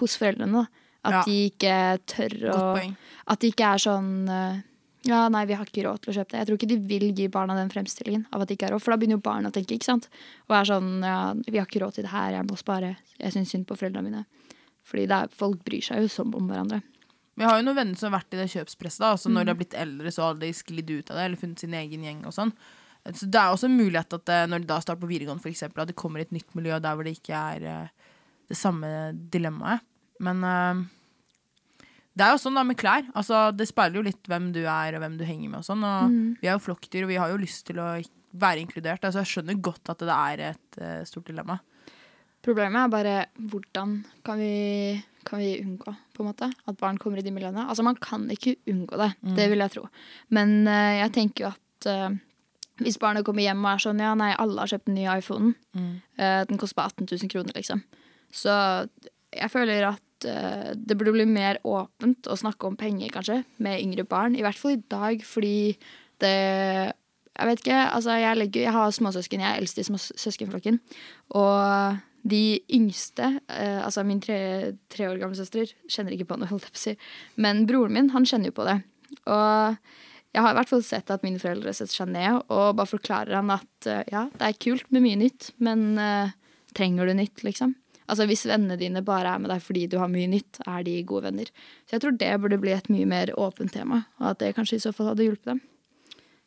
hos 0.00 0.16
foreldrene. 0.16 0.64
da 0.64 0.83
At 1.04 1.12
Ja. 1.12 1.22
de 1.26 1.50
ikke 1.50 1.74
tør 2.08 2.36
å 2.54 2.94
At 3.26 3.40
de 3.40 3.50
ikke 3.52 3.74
er 3.74 3.78
sånn 3.82 4.28
eh, 4.28 4.62
ja, 5.04 5.28
nei, 5.28 5.44
vi 5.44 5.52
har 5.52 5.66
ikke 5.68 5.84
råd 5.84 6.00
til 6.00 6.12
å 6.12 6.16
kjøpe 6.16 6.32
det. 6.32 6.38
Jeg 6.40 6.46
tror 6.48 6.56
ikke 6.56 6.68
de 6.70 6.76
vil 6.88 7.10
gi 7.12 7.26
barna 7.28 7.54
den 7.58 7.68
fremstillingen 7.68 8.24
av 8.32 8.40
at 8.40 8.48
de 8.48 8.56
ikke 8.56 8.70
har 8.70 8.72
råd, 8.72 8.80
for 8.80 8.94
da 8.94 8.96
begynner 8.96 9.18
jo 9.18 9.24
barna 9.26 9.50
å 9.50 9.52
tenke, 9.52 9.76
ikke 9.76 9.84
sant. 9.84 10.08
Og 10.48 10.56
er 10.56 10.64
sånn, 10.64 10.88
ja, 11.04 11.34
vi 11.44 11.58
har 11.60 11.66
ikke 11.68 11.82
råd 11.82 11.98
til 11.98 12.06
det 12.06 12.12
her, 12.14 12.30
jeg 12.38 12.46
må 12.48 12.56
spare. 12.56 12.96
Jeg 13.20 13.34
syns 13.34 13.52
synd 13.52 13.66
på 13.68 13.76
foreldrene 13.76 14.08
mine. 14.08 14.24
Fordi 14.88 15.04
det 15.10 15.18
er, 15.18 15.28
folk 15.28 15.60
bryr 15.64 15.84
seg 15.84 16.00
jo 16.00 16.08
som 16.08 16.32
om 16.36 16.48
hverandre. 16.48 16.80
Vi 17.36 17.44
har 17.44 17.58
jo 17.58 17.66
noen 17.66 17.76
venner 17.76 18.00
som 18.00 18.12
har 18.12 18.20
vært 18.22 18.32
i 18.32 18.40
det 18.40 18.48
kjøpspresset. 18.54 18.98
da 19.04 19.12
altså 19.12 19.28
Mm. 19.28 19.34
Når 19.34 19.44
de 19.44 19.50
har 19.50 19.60
blitt 19.60 19.74
eldre, 19.74 20.08
så 20.08 20.22
har 20.22 20.34
de 20.40 20.52
sklidd 20.52 20.90
ut 20.90 21.10
av 21.10 21.16
det, 21.16 21.24
eller 21.24 21.36
funnet 21.36 21.58
sin 21.58 21.74
egen 21.74 22.02
gjeng 22.04 22.24
og 22.24 22.32
sånn. 22.32 22.52
Så 23.12 23.28
det 23.28 23.36
er 23.36 23.52
også 23.52 23.68
en 23.68 23.76
mulighet 23.76 24.12
at 24.16 24.28
eh, 24.32 24.46
når 24.46 24.60
de 24.60 24.66
da 24.66 24.80
starter 24.80 25.02
på 25.04 25.10
videregående, 25.10 25.44
eksempel, 25.44 25.82
at 25.82 25.88
det 25.88 25.96
kommer 25.96 26.20
i 26.20 26.22
et 26.22 26.32
nytt 26.32 26.54
miljø 26.56 26.80
der 26.80 26.94
hvor 26.96 27.04
det 27.04 27.18
ikke 27.18 27.36
er 27.36 27.64
eh, 27.68 27.88
det 28.48 28.56
samme 28.56 29.12
dilemmaet. 29.12 29.80
Men 30.22 30.44
uh, 30.44 30.82
det 32.14 32.26
er 32.26 32.34
jo 32.34 32.42
sånn 32.42 32.58
da 32.58 32.62
med 32.66 32.78
klær. 32.78 33.06
Altså, 33.18 33.48
det 33.56 33.66
speiler 33.70 33.98
jo 33.98 34.06
litt 34.06 34.30
hvem 34.30 34.52
du 34.54 34.62
er 34.62 34.94
og 34.94 35.02
hvem 35.02 35.16
du 35.18 35.24
henger 35.26 35.50
med. 35.50 35.62
og 35.62 35.66
sånn 35.66 35.82
og 35.82 36.10
Mm. 36.10 36.36
Vi 36.40 36.48
er 36.48 36.54
jo 36.54 36.62
flokkdyr, 36.66 37.06
og 37.06 37.10
vi 37.10 37.18
har 37.18 37.30
jo 37.32 37.40
lyst 37.40 37.66
til 37.66 37.80
å 37.82 37.88
være 38.34 38.60
inkludert. 38.62 39.02
Altså, 39.04 39.22
jeg 39.24 39.32
skjønner 39.32 39.62
godt 39.62 39.90
at 39.90 39.98
det 39.98 40.18
er 40.18 40.44
et 40.52 40.78
uh, 40.80 41.04
stort 41.04 41.26
dilemma. 41.26 41.58
Problemet 42.44 42.76
er 42.84 42.92
bare 42.92 43.26
hvordan 43.40 44.04
kan 44.22 44.38
vi, 44.38 45.02
kan 45.24 45.40
vi 45.40 45.62
unngå 45.62 45.94
på 46.12 46.20
en 46.22 46.28
måte, 46.28 46.50
at 46.52 46.76
barn 46.76 46.98
kommer 47.00 47.18
i 47.18 47.24
de 47.24 47.32
miljøene. 47.32 47.64
Altså 47.66 47.82
Man 47.82 47.96
kan 47.96 48.28
ikke 48.30 48.56
unngå 48.68 48.98
det, 49.00 49.14
det 49.38 49.48
vil 49.48 49.64
jeg 49.64 49.72
tro. 49.72 49.86
Men 50.28 50.68
uh, 50.68 50.92
jeg 51.00 51.12
tenker 51.16 51.46
jo 51.46 51.52
at 51.54 52.20
hvis 52.82 52.98
barnet 52.98 53.24
kommer 53.24 53.44
hjem 53.44 53.60
og 53.62 53.70
er 53.70 53.82
sånn 53.84 54.00
ja, 54.02 54.14
nei, 54.18 54.32
alle 54.40 54.58
har 54.58 54.70
kjøpt 54.70 54.88
den 54.88 54.96
nye 54.98 55.18
iPhonen, 55.20 55.52
eh, 56.18 56.40
den 56.48 56.58
koster 56.58 56.80
bare 56.80 56.90
18 56.90 57.06
000 57.22 57.30
kroner, 57.30 57.54
liksom. 57.54 57.82
Så 58.34 58.54
jeg 59.34 59.52
føler 59.52 59.88
at 59.90 60.28
uh, 60.28 60.70
det 60.74 60.96
burde 60.98 61.14
bli 61.16 61.26
mer 61.28 61.60
åpent 61.66 62.30
å 62.30 62.38
snakke 62.38 62.68
om 62.68 62.78
penger, 62.80 63.12
kanskje, 63.14 63.42
med 63.62 63.82
yngre 63.82 64.06
barn. 64.08 64.36
I 64.38 64.44
hvert 64.46 64.60
fall 64.60 64.76
i 64.76 64.82
dag, 64.90 65.24
fordi 65.26 65.76
det 66.22 66.36
Jeg 67.34 67.48
vet 67.50 67.60
ikke. 67.64 67.78
Altså, 67.90 68.14
jeg, 68.14 68.36
legger, 68.38 68.62
jeg 68.62 68.72
har 68.72 68.90
småsøsken. 68.94 69.40
Jeg 69.42 69.50
er 69.50 69.58
eldst 69.58 69.78
i 69.82 69.84
søskenflokken. 70.22 70.76
Og 71.34 71.96
de 72.22 72.60
yngste, 72.70 73.40
uh, 73.50 73.80
altså 73.82 74.04
min 74.06 74.20
tre, 74.22 74.76
tre 74.88 75.08
år 75.10 75.18
gamle 75.18 75.36
søster, 75.36 75.66
kjenner 75.90 76.14
ikke 76.14 76.28
på 76.30 76.38
noe, 76.38 76.48
holdt 76.48 76.68
jeg 76.68 76.76
på 76.76 76.78
å 76.78 76.84
si. 76.84 76.94
Men 77.42 77.66
broren 77.66 77.98
min, 77.98 78.12
han 78.14 78.28
kjenner 78.28 78.52
jo 78.52 78.58
på 78.60 78.68
det. 78.68 78.78
Og 79.26 79.76
jeg 80.34 80.42
har 80.42 80.50
i 80.54 80.58
hvert 80.58 80.70
fall 80.72 80.82
sett 80.82 81.12
at 81.14 81.22
mine 81.22 81.38
foreldre 81.38 81.72
setter 81.76 81.94
seg 81.94 82.10
ned 82.10 82.40
og 82.50 82.74
bare 82.78 82.90
forklarer 82.90 83.36
han 83.38 83.52
at 83.54 83.88
eh, 83.90 84.02
ja, 84.10 84.26
det 84.34 84.48
er 84.48 84.62
kult 84.66 84.88
med 84.90 85.04
mye 85.04 85.20
nytt, 85.20 85.52
men 85.62 85.94
uh, 85.94 86.34
trenger 86.74 87.06
du 87.06 87.14
nytt, 87.20 87.44
liksom? 87.46 87.76
Altså 88.08 88.26
Hvis 88.28 88.44
vennene 88.48 88.76
dine 88.80 89.00
bare 89.04 89.30
er 89.32 89.40
med 89.40 89.48
deg 89.52 89.62
fordi 89.64 89.86
du 89.88 89.98
har 90.00 90.10
mye 90.12 90.28
nytt, 90.28 90.58
er 90.68 90.82
de 90.84 90.98
gode 91.08 91.24
venner. 91.30 91.48
Så 91.88 91.96
jeg 91.96 92.04
tror 92.04 92.18
det 92.20 92.32
burde 92.42 92.58
bli 92.60 92.74
et 92.76 92.90
mye 92.92 93.06
mer 93.08 93.32
åpent 93.40 93.72
tema, 93.72 94.02
og 94.20 94.34
at 94.34 94.42
det 94.42 94.54
kanskje 94.58 94.76
i 94.76 94.84
så 94.84 94.92
fall 94.92 95.12
hadde 95.12 95.24
hjulpet 95.24 95.54
dem. 95.54 95.62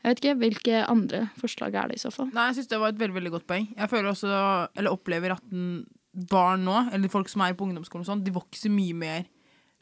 Jeg 0.04 0.12
vet 0.12 0.22
ikke, 0.22 0.36
Hvilke 0.44 0.82
andre 0.88 1.22
forslag 1.42 1.74
er 1.76 1.90
det 1.90 1.98
i 1.98 2.04
så 2.04 2.12
fall? 2.14 2.30
Nei, 2.36 2.50
jeg 2.52 2.60
synes 2.60 2.70
det 2.72 2.80
var 2.84 2.94
et 2.94 3.00
veldig 3.02 3.18
veldig 3.18 3.34
godt 3.34 3.48
poeng. 3.50 3.66
Jeg 3.74 3.90
føler 3.92 4.12
også, 4.12 4.30
eller 4.78 4.94
opplever 4.94 5.34
at 5.34 5.48
barn 6.30 6.64
nå, 6.66 6.78
eller 6.94 7.12
folk 7.12 7.30
som 7.30 7.44
er 7.46 7.58
på 7.58 7.66
ungdomsskolen, 7.66 8.06
og 8.06 8.12
sånn, 8.12 8.24
de 8.26 8.34
vokser 8.36 8.72
mye 8.74 8.96
mer. 8.98 9.26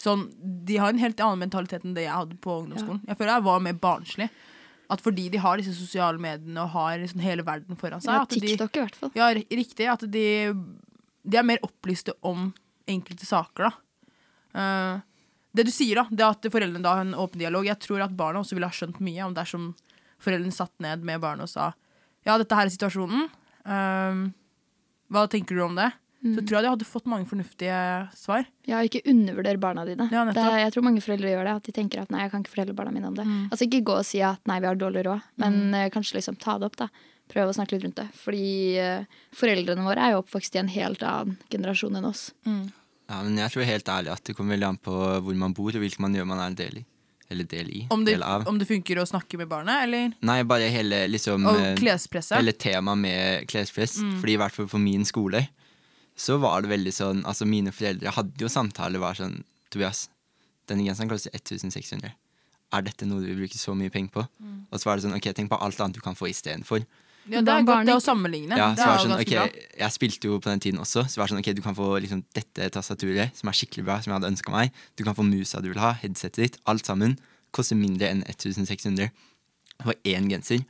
Sånn, 0.02 0.26
de 0.68 0.80
har 0.82 0.92
en 0.92 1.00
helt 1.00 1.22
annen 1.24 1.46
mentalitet 1.46 1.86
enn 1.86 1.94
det 1.96 2.08
jeg 2.08 2.16
hadde 2.16 2.40
på 2.44 2.58
ungdomsskolen. 2.64 3.04
Jeg 3.08 3.20
føler 3.20 3.36
jeg 3.38 3.46
var 3.46 3.64
mer 3.68 3.78
barnslig. 3.80 4.30
At 4.92 5.02
fordi 5.02 5.30
de 5.34 5.40
har 5.42 5.58
disse 5.58 5.74
sosiale 5.74 6.22
mediene 6.22 6.62
og 6.62 6.74
har 6.76 7.00
liksom 7.02 7.22
hele 7.24 7.46
verden 7.46 7.78
foran 7.80 8.04
seg 8.04 8.12
Ja, 8.12 8.26
at 8.26 8.34
de, 8.36 8.52
i 8.54 8.58
hvert 8.60 9.00
fall. 9.00 9.12
Ja, 9.18 9.32
riktig. 9.34 9.88
At 9.90 10.04
de, 10.14 10.26
de 11.26 11.40
er 11.40 11.48
mer 11.48 11.64
opplyste 11.66 12.14
om 12.26 12.52
enkelte 12.90 13.26
saker, 13.26 13.70
da. 13.70 13.74
Eh, 14.56 15.04
det 15.56 15.68
du 15.68 15.72
sier, 15.72 15.98
da, 15.98 16.06
det 16.12 16.26
at 16.28 16.48
foreldrene 16.52 16.84
da 16.84 16.98
har 16.98 17.06
en 17.06 17.16
åpen 17.16 17.40
dialog 17.40 17.64
Jeg 17.68 17.80
tror 17.84 18.02
at 18.04 18.16
barna 18.16 18.42
også 18.42 18.58
ville 18.58 18.68
ha 18.68 18.76
skjønt 18.76 18.98
mye 19.04 19.24
om 19.24 19.36
dersom 19.36 19.70
foreldrene 20.20 20.56
satt 20.56 20.74
ned 20.84 21.06
med 21.08 21.22
barnet 21.24 21.48
og 21.48 21.52
sa 21.52 21.70
Ja, 22.28 22.36
dette 22.36 22.58
her 22.58 22.68
er 22.68 22.74
situasjonen. 22.74 23.30
Eh, 23.64 24.26
hva 25.14 25.24
tenker 25.32 25.56
du 25.56 25.64
om 25.64 25.78
det? 25.78 25.92
Så 26.26 26.42
tror 26.42 26.58
jeg 26.58 26.66
de 26.66 26.70
hadde 26.72 26.88
fått 26.90 27.06
mange 27.06 27.28
fornuftige 27.30 27.80
svar. 28.18 28.48
Ja, 28.66 28.80
ikke 28.82 29.04
undervurder 29.06 29.60
barna 29.62 29.84
dine. 29.86 30.08
Ja, 30.10 30.24
det, 30.26 30.46
jeg 30.58 30.72
tror 30.74 30.86
mange 30.88 31.04
foreldre 31.06 31.30
gjør 31.30 31.46
det. 31.46 31.54
At 31.60 31.68
de 31.68 31.74
tenker 31.76 32.02
at 32.02 32.10
nei, 32.10 32.24
jeg 32.24 32.32
kan 32.32 32.42
ikke 32.42 32.56
fortelle 32.56 32.74
barna 32.78 32.94
mine 32.96 33.12
om 33.12 33.18
det. 33.18 33.26
Altså 33.54 33.68
Ikke 33.68 33.84
gå 33.86 34.00
og 34.00 34.08
si 34.10 34.24
at 34.26 34.42
nei, 34.50 34.58
vi 34.64 34.70
har 34.72 34.80
dårlig 34.82 35.04
råd, 35.06 35.28
men 35.44 35.60
mm. 35.70 35.78
kanskje 35.94 36.18
liksom 36.18 36.40
ta 36.42 36.58
det 36.58 36.72
opp. 36.72 36.80
da 36.82 36.90
Prøve 37.32 37.52
å 37.52 37.56
snakke 37.58 37.76
litt 37.76 37.86
rundt 37.88 38.00
det. 38.00 38.08
Fordi 38.22 38.48
eh, 38.82 39.22
foreldrene 39.36 39.86
våre 39.86 40.02
er 40.04 40.16
jo 40.16 40.24
oppvokst 40.24 40.58
i 40.58 40.62
en 40.62 40.72
helt 40.72 41.04
annen 41.06 41.38
generasjon 41.52 41.98
enn 41.98 42.10
oss. 42.10 42.28
Ja, 42.46 43.22
men 43.22 43.38
jeg 43.38 43.54
tror 43.54 43.68
helt 43.68 43.90
ærlig 43.92 44.14
at 44.14 44.26
det 44.26 44.36
kommer 44.38 44.56
veldig 44.56 44.68
an 44.74 44.82
på 44.82 44.94
hvor 44.96 45.40
man 45.40 45.54
bor, 45.58 45.74
og 45.74 45.82
hvilken 45.84 46.06
man 46.06 46.16
gjør 46.18 46.30
man 46.30 46.42
er 46.42 46.52
en 46.52 46.60
del 46.60 46.82
i. 46.82 46.86
Eller 47.34 47.48
del 47.50 47.70
i. 47.74 47.80
Om 47.90 48.04
det, 48.06 48.14
del 48.14 48.24
av. 48.26 48.44
om 48.50 48.58
det 48.62 48.68
funker 48.70 49.00
å 49.02 49.06
snakke 49.10 49.40
med 49.42 49.50
barnet, 49.50 49.88
eller 49.88 50.12
Nei, 50.30 50.40
bare 50.46 50.70
hele 50.70 51.06
liksom 51.10 51.48
Og 51.50 51.58
eh, 51.58 51.72
klespresset. 51.80 52.38
Hele 52.38 52.54
temaet 52.54 53.02
med 53.02 53.48
klespress. 53.50 53.98
Fordi 54.22 54.36
i 54.36 54.42
hvert 54.42 54.54
fall 54.54 54.70
på 54.70 54.82
min 54.82 55.06
skole 55.10 55.42
så 56.16 56.38
var 56.40 56.62
det 56.64 56.70
veldig 56.72 56.92
sånn 56.96 57.18
Altså 57.28 57.44
mine 57.44 57.74
foreldre 57.76 58.14
hadde 58.16 58.40
jo 58.40 58.48
samtaler 58.48 59.02
var 59.04 59.18
sånn 59.18 59.42
Tobias, 59.74 60.06
denne 60.70 60.86
genseren 60.86 61.10
koster 61.12 61.34
1600. 61.36 62.14
Er 62.76 62.86
dette 62.86 63.08
noe 63.10 63.20
du 63.20 63.26
vil 63.28 63.42
bruke 63.42 63.58
så 63.60 63.74
mye 63.76 63.92
penger 63.92 64.14
på? 64.14 64.24
Og 64.70 64.78
så 64.80 64.88
var 64.88 64.96
det 64.96 65.08
sånn 65.08 65.18
OK, 65.18 65.28
tenk 65.36 65.50
på 65.52 65.60
alt 65.60 65.82
annet 65.82 65.98
du 65.98 66.04
kan 66.06 66.16
få 66.16 66.30
istedenfor. 66.30 66.86
Ja, 67.32 67.42
det 67.42 67.54
er 67.54 67.66
godt 67.66 67.88
det 67.90 67.96
å 67.98 68.02
sammenligne. 68.04 68.58
Ja, 68.60 68.70
så 68.78 68.86
var 68.86 69.00
det 69.00 69.06
sånn, 69.06 69.16
okay. 69.18 69.64
Jeg 69.80 69.96
spilte 69.96 70.30
jo 70.30 70.38
på 70.42 70.52
den 70.52 70.62
tiden 70.62 70.82
også, 70.84 71.06
så 71.10 71.20
var 71.20 71.28
det 71.28 71.36
sånn, 71.36 71.42
ok, 71.42 71.52
du 71.58 71.64
kan 71.66 71.78
få 71.78 71.88
liksom 72.04 72.22
dette 72.38 72.70
tastaturet, 72.76 73.34
som 73.38 73.50
er 73.50 73.58
skikkelig 73.58 73.86
bra, 73.88 73.98
som 74.04 74.12
jeg 74.14 74.20
hadde 74.20 74.32
ønska 74.36 74.54
meg. 74.54 74.78
Du 75.00 75.06
kan 75.08 75.18
få 75.18 75.26
musa 75.26 75.62
du 75.64 75.72
vil 75.72 75.82
ha, 75.82 75.96
headsetet 76.04 76.42
ditt, 76.44 76.60
alt 76.70 76.86
sammen. 76.86 77.18
Koster 77.56 77.80
mindre 77.80 78.12
enn 78.14 78.22
1600. 78.28 79.10
Det 79.76 79.90
var 79.90 79.98
én 80.08 80.30
genser. 80.32 80.62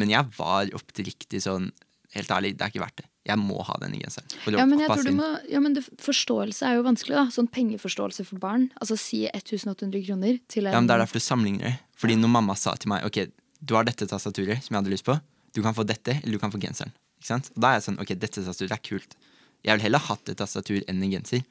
Men 0.00 0.10
jeg 0.10 0.34
var 0.38 0.70
oppriktig 0.76 1.44
sånn 1.44 1.72
Helt 2.14 2.30
ærlig, 2.30 2.52
det 2.54 2.62
er 2.62 2.70
ikke 2.70 2.82
verdt 2.84 3.00
det. 3.00 3.08
Jeg 3.26 3.40
må 3.40 3.56
ha 3.66 3.74
denne 3.82 3.98
genseren. 3.98 4.28
Ja, 4.54 4.62
men 4.70 4.78
jeg 4.78 4.86
tror 4.86 5.02
du 5.02 5.16
må 5.16 5.28
ja, 5.50 5.58
men 5.58 5.72
det, 5.74 5.82
Forståelse 5.98 6.68
er 6.68 6.76
jo 6.76 6.84
vanskelig. 6.86 7.16
da 7.16 7.24
Sånn 7.34 7.48
pengeforståelse 7.50 8.22
for 8.28 8.38
barn. 8.38 8.68
Altså 8.78 8.94
si 9.00 9.24
1800 9.26 10.04
kroner 10.04 10.38
til 10.46 10.68
en 10.68 10.76
Ja, 10.76 10.78
men 10.78 10.86
Det 10.86 10.94
er 10.94 11.02
derfor 11.02 11.18
du 11.18 11.24
sammenligner 11.24 11.72
det. 11.72 11.74
Fordi 11.98 12.14
når 12.20 12.30
mamma 12.36 12.54
sa 12.54 12.76
til 12.78 12.92
meg 12.92 13.02
Ok, 13.08 13.18
du 13.64 13.74
har 13.74 13.88
dette 13.88 14.06
tastaturet 14.06 14.62
som 14.62 14.76
jeg 14.76 14.78
hadde 14.78 14.94
lyst 14.94 15.08
på, 15.08 15.16
du 15.54 15.62
kan 15.62 15.76
få 15.76 15.84
dette, 15.86 16.18
eller 16.20 16.36
du 16.36 16.42
kan 16.42 16.52
få 16.52 16.60
genseren. 16.62 16.92
Ikke 17.18 17.30
sant? 17.30 17.50
Og 17.54 17.62
da 17.62 17.70
er 17.70 17.78
jeg 17.78 17.86
sånn 17.88 18.00
Ok, 18.02 18.14
dette 18.18 18.42
tastaturet 18.42 18.74
er 18.76 18.84
kult. 18.84 19.16
Jeg 19.64 19.72
ville 19.72 19.86
heller 19.86 20.02
hatt 20.10 20.28
et 20.28 20.38
tastatur 20.38 20.82
enn 20.90 21.02
en 21.02 21.12
genser. 21.14 21.44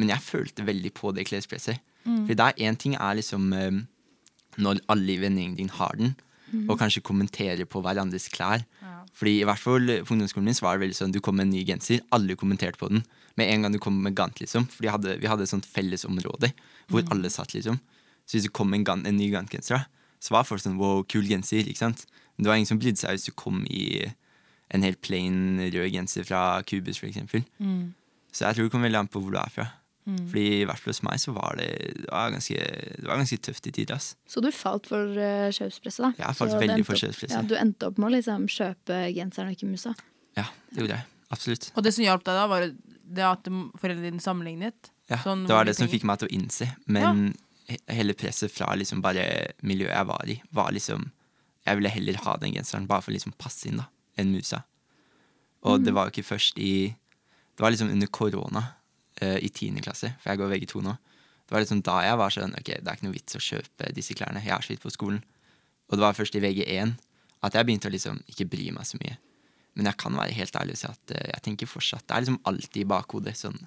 Men 0.00 0.12
jeg 0.14 0.24
følte 0.24 0.64
veldig 0.64 0.92
på 0.96 1.12
det 1.12 1.26
klespresset. 1.28 1.82
Mm. 2.02 2.26
det 2.26 2.40
er 2.40 2.56
én 2.66 2.74
ting 2.74 2.96
er 2.98 3.14
liksom 3.14 3.52
eh, 3.54 3.76
når 4.58 4.80
alle 4.90 5.12
i 5.12 5.20
vennegjengen 5.22 5.54
din 5.60 5.68
har 5.70 5.94
den, 5.94 6.16
og 6.66 6.80
kanskje 6.80 7.04
kommenterer 7.06 7.64
på 7.64 7.80
hverandres 7.84 8.26
klær. 8.32 8.64
Fordi 9.16 9.38
i 9.40 9.46
hvert 9.46 9.60
fall 9.60 9.86
på 10.02 10.14
ungdomsskolen 10.14 10.48
min 10.48 10.58
var 10.64 10.76
det 10.76 10.86
veldig 10.86 10.96
sånn 10.96 11.12
du 11.12 11.20
kom 11.20 11.36
med 11.36 11.46
en 11.46 11.54
ny 11.54 11.62
genser, 11.68 12.00
alle 12.16 12.36
kommenterte 12.36 12.80
på 12.80 12.88
den. 12.92 13.04
Med 13.36 13.48
en 13.52 13.64
gang 13.64 13.72
du 13.72 13.80
kom 13.80 13.96
med 14.04 14.16
Gant, 14.16 14.40
liksom. 14.40 14.66
For 14.72 14.88
hadde, 14.88 15.16
vi 15.20 15.28
hadde 15.28 15.46
et 15.46 15.52
sånt 15.52 15.68
fellesområde 15.68 16.52
hvor 16.92 17.04
alle 17.12 17.30
satt, 17.32 17.54
liksom. 17.56 17.78
Så 18.26 18.36
hvis 18.36 18.48
du 18.48 18.52
kom 18.54 18.72
en, 18.74 18.84
Gant, 18.84 19.06
en 19.08 19.16
ny 19.16 19.30
Gant-genser, 19.32 19.84
så 20.22 20.36
var 20.36 20.46
folk 20.46 20.62
sånn 20.62 20.78
wow, 20.78 21.02
kul 21.10 21.26
genser, 21.26 21.66
ikke 21.66 21.82
sant? 21.82 22.04
Men 22.36 22.44
det 22.46 22.50
var 22.52 22.60
ingen 22.60 22.70
som 22.70 22.78
brydde 22.80 23.00
seg 23.02 23.16
hvis 23.16 23.26
du 23.28 23.34
kom 23.36 23.64
i 23.66 23.84
en 24.72 24.84
helt 24.86 25.00
plain 25.04 25.58
rød 25.74 25.90
genser 25.92 26.24
fra 26.24 26.62
Cubus, 26.64 27.00
for 27.02 27.10
eksempel. 27.10 27.42
Så 28.32 28.46
jeg 28.46 28.56
tror 28.56 28.64
det 28.68 28.72
kommer 28.72 28.88
veldig 28.88 29.02
an 29.02 29.10
på 29.12 29.20
hvor 29.20 29.34
du 29.34 29.40
er 29.42 29.50
fra. 29.52 29.66
Fordi 30.02 30.44
i 30.62 30.64
hvert 30.66 30.80
fall 30.82 30.90
hos 30.94 31.02
meg 31.06 31.20
så 31.22 31.34
var 31.36 31.58
det, 31.60 31.66
det, 32.00 32.06
var 32.10 32.32
ganske, 32.34 32.62
det 32.96 33.04
var 33.06 33.20
ganske 33.20 33.36
tøft 33.46 33.68
i 33.68 33.72
tider, 33.76 33.98
ass. 34.00 34.08
Så 34.26 34.40
du 34.42 34.48
falt 34.54 34.88
for 34.90 35.12
uh, 35.14 35.50
kjøpspresset, 35.54 36.02
da? 36.06 36.10
Ja, 36.18 36.30
jeg 36.32 36.38
falt 36.40 36.54
Så 36.54 36.62
veldig 36.62 36.86
for 36.88 36.96
opp- 36.96 37.02
kjøpspresset. 37.04 37.36
Ja, 37.36 37.42
du 37.46 37.54
endte 37.60 37.86
opp 37.90 38.00
med 38.02 38.08
å 38.08 38.14
liksom 38.16 38.48
kjøpe 38.50 38.98
genseren 39.14 39.52
og 39.52 39.58
ikke 39.58 39.68
musa? 39.70 39.92
Ja, 40.38 40.48
det 40.72 40.82
gjorde 40.82 40.96
jeg. 40.96 41.06
Absolutt. 41.36 41.68
Og 41.76 41.86
det 41.86 41.92
som 41.94 42.06
hjalp 42.08 42.24
deg 42.26 42.40
da, 42.40 42.48
var 42.50 42.66
det 42.72 43.28
at 43.28 43.46
foreldrene 43.78 44.08
dine 44.10 44.24
sammenlignet. 44.24 44.90
Ja, 45.12 45.20
Sånn 45.22 45.44
det 45.46 45.54
var 45.54 45.68
det 45.68 45.76
som 45.76 45.84
penger- 45.86 45.98
fikk 46.00 46.08
meg 46.10 46.18
til 46.24 46.30
å 46.32 46.34
innse. 46.40 46.70
Men 46.88 47.22
he 47.28 47.32
hele 47.88 48.14
presset 48.18 48.52
fra 48.52 48.72
liksom 48.76 49.02
bare 49.04 49.24
miljøet 49.62 49.94
jeg 49.94 50.08
var 50.08 50.28
i, 50.28 50.40
var 50.50 50.72
liksom 50.74 51.10
Jeg 51.66 51.78
ville 51.78 51.92
heller 51.94 52.16
ha 52.24 52.32
den 52.42 52.54
genseren 52.56 52.88
bare 52.90 53.02
for 53.04 53.12
å 53.12 53.14
liksom 53.14 53.36
passe 53.38 53.68
inn 53.68 53.76
da, 53.78 53.84
enn 54.18 54.32
musa. 54.34 54.64
Og 55.62 55.78
Mm. 55.78 55.84
det 55.84 55.92
var 55.94 56.08
jo 56.08 56.10
ikke 56.10 56.26
først 56.34 56.58
i 56.58 56.94
Det 57.54 57.60
var 57.62 57.70
liksom 57.70 57.90
under 57.92 58.06
korona 58.08 58.62
uh, 59.22 59.36
i 59.38 59.48
tiende 59.48 59.80
klasse, 59.84 60.14
for 60.18 60.30
jeg 60.30 60.38
går 60.38 60.50
VG2 60.50 60.82
nå. 60.82 60.96
Det 61.46 61.52
var 61.54 61.60
liksom 61.60 61.82
da 61.82 62.00
jeg 62.02 62.16
var 62.18 62.30
sånn 62.30 62.54
Ok, 62.58 62.64
det 62.80 62.88
er 62.88 62.96
ikke 62.96 63.04
noe 63.06 63.14
vits 63.14 63.36
å 63.36 63.42
kjøpe 63.42 63.92
disse 63.94 64.14
klærne. 64.14 64.42
Jeg 64.42 64.56
er 64.56 64.62
så 64.62 64.72
vidt 64.72 64.82
på 64.82 64.90
skolen. 64.90 65.22
Og 65.88 65.98
det 65.98 66.02
var 66.02 66.14
først 66.16 66.34
i 66.34 66.40
VG1 66.40 66.94
at 67.42 67.54
jeg 67.54 67.66
begynte 67.66 67.88
å 67.88 67.92
liksom 67.92 68.18
ikke 68.26 68.48
bry 68.48 68.70
meg 68.72 68.86
så 68.88 68.98
mye. 69.02 69.18
Men 69.76 69.86
jeg 69.86 69.96
kan 69.98 70.16
være 70.16 70.32
helt 70.34 70.56
ærlig 70.56 70.72
og 70.72 70.80
si 70.82 70.86
at 70.88 71.14
uh, 71.14 71.28
jeg 71.34 71.42
tenker 71.42 71.66
fortsatt 71.70 72.06
Det 72.08 72.16
er 72.16 72.20
liksom 72.24 72.40
alltid 72.44 72.82
i 72.82 72.88
bakhodet 72.88 73.36
sånn 73.38 73.60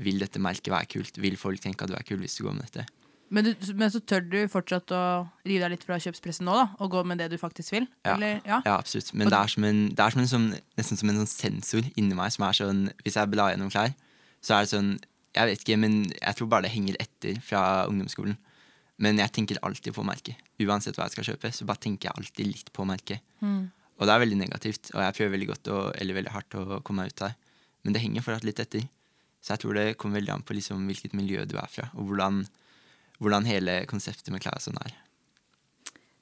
Vil 0.00 0.18
dette 0.18 0.40
merket 0.40 0.72
være 0.72 0.86
kult? 0.90 1.18
Vil 1.20 1.36
folk 1.36 1.60
tenke 1.60 1.84
at 1.84 1.90
du 1.92 1.94
er 1.94 2.02
kul 2.08 2.18
hvis 2.18 2.36
du 2.40 2.44
går 2.48 2.56
med 2.56 2.66
dette? 2.66 2.86
Men, 3.30 3.46
du, 3.46 3.66
men 3.78 3.92
så 3.94 4.00
tør 4.02 4.24
du 4.26 4.38
fortsatt 4.50 4.90
å 4.90 5.02
rive 5.46 5.62
deg 5.62 5.76
litt 5.76 5.84
fra 5.86 6.00
kjøpspresset 6.02 6.42
nå, 6.42 6.54
da? 6.56 6.64
Og 6.82 6.90
gå 6.90 7.02
med 7.06 7.20
det 7.22 7.28
du 7.30 7.36
faktisk 7.38 7.76
vil? 7.76 7.86
Ja. 8.02 8.16
Eller, 8.16 8.40
ja? 8.42 8.58
Ja, 8.66 8.74
absolutt. 8.74 9.12
Men 9.14 9.30
det 9.30 9.38
er, 9.38 9.52
som 9.52 9.66
en, 9.68 9.82
det 9.94 10.02
er 10.02 10.14
som 10.16 10.22
en 10.24 10.30
sånn, 10.32 10.48
nesten 10.80 10.98
som 10.98 11.12
en 11.12 11.20
sånn 11.22 11.30
sensor 11.30 11.86
inni 11.94 12.18
meg 12.18 12.34
som 12.34 12.48
er 12.48 12.58
sånn 12.58 12.82
Hvis 13.04 13.18
jeg 13.20 13.30
blar 13.30 13.52
gjennom 13.54 13.70
klær, 13.70 13.94
så 14.42 14.56
er 14.56 14.66
det 14.66 14.72
sånn 14.72 14.92
Jeg 15.36 15.50
vet 15.52 15.62
ikke, 15.62 15.78
men 15.78 15.98
jeg 16.10 16.38
tror 16.40 16.50
bare 16.50 16.66
det 16.66 16.72
henger 16.74 16.98
etter 17.06 17.38
fra 17.46 17.62
ungdomsskolen. 17.86 18.34
Men 19.00 19.20
jeg 19.22 19.32
tenker 19.32 19.60
alltid 19.64 19.94
på 19.96 20.02
merket. 20.04 20.40
Uansett 20.60 20.98
hva 20.98 21.06
jeg 21.06 21.14
skal 21.14 21.28
kjøpe, 21.30 21.52
så 21.54 21.64
bare 21.68 21.80
tenker 21.86 22.10
jeg 22.10 22.18
alltid 22.18 22.50
litt 22.50 22.72
på 22.74 22.84
merket. 22.88 23.22
Og 24.00 24.08
det 24.08 24.12
er 24.12 24.22
veldig 24.24 24.40
negativt, 24.40 24.90
og 24.94 25.04
jeg 25.04 25.14
prøver 25.16 25.32
veldig 25.36 25.48
godt 25.52 25.70
å, 25.70 25.78
eller 26.02 26.16
veldig 26.18 26.32
hardt 26.34 26.56
å 26.58 26.80
komme 26.82 27.04
meg 27.04 27.14
ut 27.14 27.22
av 27.22 27.30
det. 27.30 27.54
Men 27.84 27.94
det 27.94 28.02
henger 28.02 28.24
fortsatt 28.26 28.48
litt 28.48 28.60
etter. 28.60 28.84
Så 29.40 29.54
jeg 29.54 29.62
tror 29.62 29.76
det 29.78 29.86
kommer 30.00 30.18
veldig 30.18 30.34
an 30.34 30.44
på 30.44 30.56
liksom 30.56 30.82
hvilket 30.88 31.14
miljø 31.16 31.46
du 31.48 31.54
er 31.60 31.70
fra, 31.72 31.86
og 31.94 32.10
hvordan, 32.10 32.42
hvordan 33.20 33.46
hele 33.48 33.84
konseptet 33.90 34.30
med 34.32 34.42
sånn 34.42 34.78
er. 34.80 34.92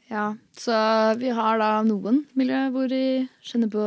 Ja, 0.09 0.35
så 0.57 0.73
vi 1.21 1.29
har 1.37 1.59
da 1.61 1.83
noen 1.85 2.23
miljøer 2.39 2.71
hvor 2.73 2.89
de 2.89 3.29
kjenner 3.45 3.69
på 3.69 3.83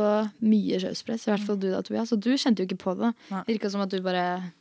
mye 0.46 0.78
kjøpspress. 0.78 1.26
I 1.26 1.32
hvert 1.32 1.46
fall 1.48 1.58
du 1.58 1.66
da, 1.72 1.80
Tobias. 1.82 2.12
Og 2.14 2.20
du 2.22 2.30
kjente 2.38 2.62
jo 2.62 2.68
ikke 2.68 2.78
på 2.84 2.94
det. 3.00 3.10
Virka 3.48 3.70
som 3.72 3.82
at 3.82 3.90
du 3.90 3.98
bare 4.04 4.52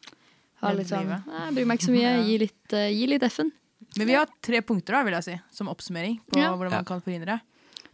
har 0.61 0.77
litt 0.77 0.89
sånn 0.89 1.05
«Nei, 1.09 1.19
Jeg 1.21 1.55
bryr 1.59 1.69
meg 1.69 1.77
ikke 1.79 1.89
så 1.89 1.93
mye. 1.93 2.13
Gi 2.27 2.37
litt, 2.41 2.73
uh, 2.73 2.87
gi 2.89 3.07
litt 3.13 3.25
F-en. 3.29 3.51
Men 3.99 4.07
vi 4.09 4.15
har 4.17 4.29
tre 4.41 4.61
punkter, 4.65 4.97
da, 4.97 5.03
vil 5.05 5.13
jeg 5.19 5.27
si, 5.27 5.37
som 5.53 5.69
oppsummering 5.69 6.17
på 6.31 6.39
Ja. 6.41 6.49
hvordan 6.55 6.73
man 6.79 6.85
kan 6.87 7.01
forhindre. 7.01 7.39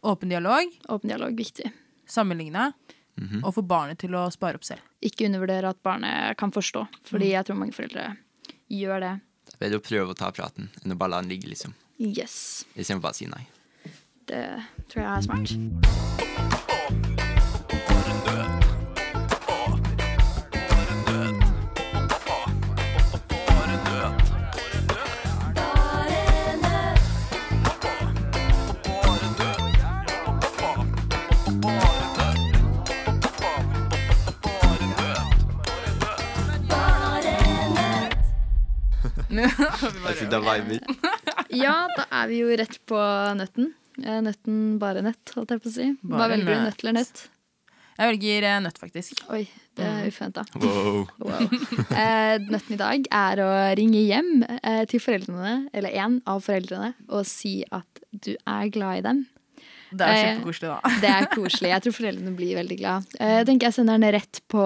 Åpen 0.08 0.30
dialog, 0.32 0.72
Åpen 0.93 1.10
dialog, 1.12 1.36
viktig. 1.36 1.72
sammenligne, 2.08 2.70
og 3.43 3.50
få 3.56 3.63
barnet 3.67 3.98
til 4.00 4.13
å 4.15 4.28
spare 4.32 4.56
opp 4.56 4.63
selv. 4.63 4.80
Ikke 5.04 5.26
undervurdere 5.28 5.72
at 5.74 5.82
barnet 5.84 6.38
kan 6.38 6.52
forstå, 6.54 6.86
Mm. 6.88 7.00
fordi 7.04 7.32
jeg 7.34 7.46
tror 7.48 7.58
mange 7.58 7.74
foreldre 7.74 8.15
gjør 8.70 9.00
det. 9.02 9.13
Bedre 9.58 9.80
å 9.80 9.84
prøve 9.84 10.13
å 10.13 10.17
ta 10.17 10.30
praten 10.36 10.70
enn 10.84 10.93
å 10.93 11.00
bare 11.00 11.15
la 11.15 11.24
den 11.24 11.34
ligge, 11.34 11.50
liksom. 11.50 11.74
Yes. 11.98 12.65
Istedenfor 12.76 13.08
bare 13.08 13.17
å 13.17 13.22
si 13.22 13.32
nei. 13.32 13.43
Det 14.28 14.46
tror 14.91 15.04
jeg 15.04 15.12
er 15.15 15.28
smart. 15.30 16.16
Sitter 40.17 40.41
og 40.41 40.47
viber. 40.47 40.80
Ja, 41.56 41.75
da 41.95 42.06
er 42.21 42.27
vi 42.32 42.41
jo 42.43 42.51
rett 42.60 42.77
på 42.89 42.99
nøtten. 43.39 43.71
Eh, 44.03 44.19
Nøtten 44.21 44.77
bare 44.82 45.01
nøtt, 45.06 45.32
holdt 45.36 45.53
jeg 45.56 45.62
på 45.63 45.69
å 45.71 45.73
si. 45.73 45.88
Hva 46.03 46.19
Bare 46.21 46.36
velger 46.36 46.53
du, 46.53 46.65
nøtt. 46.67 46.84
eller 46.84 46.97
nøtt? 46.99 47.23
Jeg 47.97 48.12
velger 48.12 48.45
eh, 48.45 48.58
nøtt, 48.62 48.77
faktisk. 48.77 49.23
Oi, 49.34 49.47
det 49.77 49.86
Mm. 49.88 49.95
er 49.97 50.12
uventa. 50.12 50.43
Wow. 50.62 51.08
Wow. 51.17 51.47
Eh, 51.97 52.36
nøtten 52.49 52.75
i 52.75 52.77
dag 52.82 53.08
er 53.10 53.41
å 53.41 53.47
ringe 53.80 54.03
hjem 54.06 54.43
eh, 54.62 54.84
til 54.91 55.01
foreldrene, 55.01 55.56
eller 55.73 55.95
en 56.03 56.19
av 56.30 56.43
foreldrene, 56.45 56.91
og 57.10 57.25
si 57.25 57.63
at 57.73 58.03
du 58.13 58.36
er 58.45 58.69
glad 58.69 58.99
i 59.01 59.01
dem. 59.08 59.25
Det 59.89 60.03
er 60.03 60.17
kjempekoselig, 60.19 60.67
da. 60.67 60.93
Det 61.01 61.10
er 61.15 61.25
koselig. 61.32 61.69
Jeg 61.71 61.82
tror 61.86 61.93
foreldrene 61.95 62.34
blir 62.36 62.58
veldig 62.60 62.77
glad. 62.82 63.06
Eh, 63.23 63.38
Jeg 63.39 63.45
tenker 63.47 63.69
jeg 63.69 63.73
sender 63.80 63.97
den 63.97 64.13
rett 64.17 64.41
på 64.51 64.63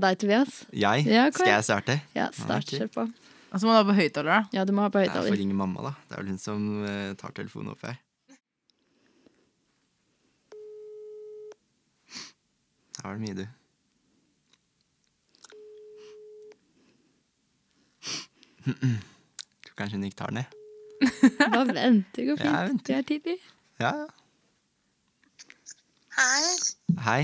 deg, 0.00 0.18
Tobias. 0.22 0.62
Jeg? 0.72 1.04
Ja, 1.12 1.26
Skal 1.30 1.50
jeg 1.52 1.66
starte? 1.68 1.96
Ja, 2.16 2.30
start, 2.32 2.70
kjør 2.72 2.88
på. 2.94 3.04
Og 3.52 3.60
så 3.60 3.66
må 3.68 3.72
du 3.74 3.78
ha 3.82 3.84
på 3.84 3.94
høyttaler, 3.98 4.30
da. 4.32 4.40
Ja, 4.56 4.62
du 4.64 4.72
må 4.72 4.80
ha 4.86 4.88
på 4.92 5.02
Jeg 5.02 5.12
får 5.12 5.36
ringe 5.36 5.56
mamma, 5.56 5.82
da. 5.84 5.92
Det 6.08 6.16
er 6.16 6.22
vel 6.22 6.30
hun 6.32 6.40
som 6.40 6.62
uh, 6.86 7.12
tar 7.20 7.34
telefonen 7.36 7.74
opp 7.74 7.82
her. 7.84 7.98
Her 13.02 13.08
var 13.10 13.18
det 13.18 13.24
mye, 13.26 13.36
du. 13.42 13.46
Tror 19.62 19.76
kanskje 19.78 19.96
hun 19.98 20.04
ikke 20.08 20.20
tar 20.22 20.32
den, 20.32 20.42
jeg. 20.42 20.48
Bare 21.52 21.74
vent, 21.74 22.06
det 22.14 22.26
går 22.28 22.36
Ja, 22.38 22.42
fint. 22.44 22.68
venter. 22.70 22.86
Det 22.86 22.96
er 22.98 23.06
tidlig. 23.12 23.38
Ja, 23.82 23.92
ja. 24.00 24.06
Hei, 26.12 26.44
Hei. 27.06 27.22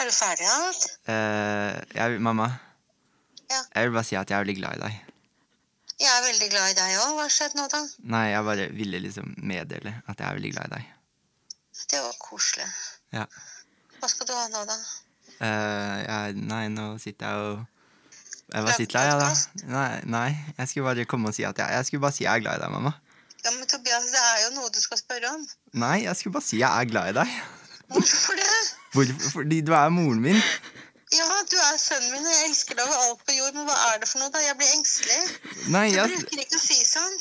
er 0.00 0.08
du 0.08 0.12
ferdig 0.16 0.46
alt? 0.50 0.82
Uh, 1.06 1.72
jeg, 1.94 2.20
mamma. 2.20 2.48
Ja. 3.50 3.60
Jeg 3.74 3.88
vil 3.88 3.94
bare 3.96 4.04
si 4.08 4.16
at 4.18 4.30
jeg 4.30 4.36
er 4.36 4.44
veldig 4.44 4.56
glad 4.58 4.76
i 4.76 4.82
deg. 4.82 4.94
Jeg 6.00 6.08
er 6.08 6.22
veldig 6.24 6.48
glad 6.52 6.70
i 6.72 6.76
deg 6.78 6.94
òg. 6.96 7.10
Hva 7.16 7.26
har 7.26 7.32
skjedd 7.34 7.56
nå, 7.58 7.66
da? 7.72 7.80
Nei, 8.14 8.24
jeg 8.32 8.46
bare 8.46 8.68
ville 8.72 9.00
liksom 9.04 9.34
meddele 9.44 9.92
at 10.08 10.16
jeg 10.16 10.26
er 10.28 10.38
veldig 10.38 10.52
glad 10.54 10.70
i 10.70 10.74
deg. 10.78 10.94
Det 11.90 12.00
var 12.04 12.16
koselig. 12.22 12.68
Ja. 13.12 13.26
Hva 14.00 14.08
skal 14.08 14.28
du 14.30 14.32
ha 14.36 14.46
nå, 14.52 14.62
da? 14.68 14.78
Uh, 15.40 15.98
jeg, 16.04 16.40
nei, 16.48 16.64
nå 16.72 16.86
sitter 17.00 17.30
jeg 17.30 17.44
og 17.50 17.60
Jeg 18.50 18.64
bare 18.64 18.66
Lage 18.66 18.78
sitter 18.80 19.06
jeg, 19.06 19.20
da. 19.20 19.68
Nei, 19.70 20.00
nei, 20.10 20.30
jeg 20.58 20.70
skulle 20.70 20.88
bare 20.88 21.06
komme 21.08 21.30
og 21.30 21.36
si 21.36 21.44
at 21.46 21.60
jeg, 21.60 21.76
jeg 21.76 21.88
skulle 21.88 22.02
bare 22.02 22.16
si 22.16 22.24
jeg 22.24 22.32
er 22.32 22.42
glad 22.44 22.58
i 22.58 22.64
deg, 22.64 22.72
mamma. 22.74 22.92
Ja, 23.44 23.52
men 23.54 23.68
Tobias, 23.70 24.08
det 24.12 24.20
er 24.20 24.40
jo 24.46 24.50
noe 24.56 24.72
du 24.74 24.80
skal 24.82 25.00
spørre 25.00 25.30
om. 25.36 25.46
Nei, 25.84 26.02
jeg 26.04 26.18
skulle 26.18 26.36
bare 26.36 26.48
si 26.48 26.58
jeg 26.60 26.68
er 26.68 26.90
glad 26.90 27.12
i 27.12 27.16
deg. 27.20 27.36
Hvorfor 27.92 28.40
det? 28.40 28.48
Hvor, 28.94 29.12
Fordi 29.36 29.60
du 29.64 29.72
er 29.76 29.92
moren 29.94 30.20
min. 30.24 30.40
Ja, 31.10 31.26
du 31.50 31.56
er 31.58 31.78
sønnen 31.82 32.12
min, 32.14 32.26
og 32.26 32.30
jeg 32.30 32.48
elsker 32.48 32.76
deg 32.78 32.86
over 32.86 32.98
alt 33.08 33.22
på 33.26 33.34
jord, 33.34 33.54
men 33.56 33.64
hva 33.66 33.76
er 33.90 33.96
det 34.02 34.06
for 34.08 34.22
noe, 34.22 34.30
da? 34.30 34.42
Jeg 34.44 34.54
blir 34.60 34.68
engstelig. 34.76 35.16
Nei, 35.74 35.86
Du 35.90 35.98
bruker 36.12 36.42
ikke 36.44 36.58
å 36.60 36.62
si 36.62 36.76
sånn. 36.86 37.16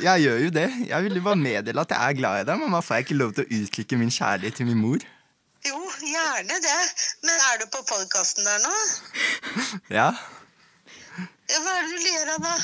jeg 0.00 0.22
gjør 0.24 0.38
jo 0.46 0.52
det. 0.56 0.68
Jeg 0.88 1.04
ville 1.08 1.20
bare 1.26 1.40
meddele 1.42 1.84
at 1.84 1.92
jeg 1.92 2.00
er 2.14 2.16
glad 2.22 2.40
i 2.40 2.46
deg. 2.48 2.62
Mamma, 2.62 2.80
får 2.86 2.96
jeg 3.02 3.06
ikke 3.08 3.18
lov 3.20 3.34
til 3.36 3.44
å 3.44 3.58
uttrykke 3.58 3.98
min 4.00 4.14
kjærlighet 4.16 4.56
til 4.62 4.70
min 4.70 4.80
mor? 4.80 5.04
Jo, 5.68 5.76
gjerne 6.08 6.56
det. 6.64 6.78
Men 7.28 7.44
er 7.50 7.60
du 7.60 7.66
på 7.72 7.84
podkasten 7.92 8.48
der 8.48 8.64
nå? 8.64 8.74
Ja. 10.00 10.08
Hva 11.44 11.72
er 11.76 11.84
det 11.84 11.92
du 11.92 12.04
ler 12.08 12.30
av, 12.34 12.40
da? 12.48 12.54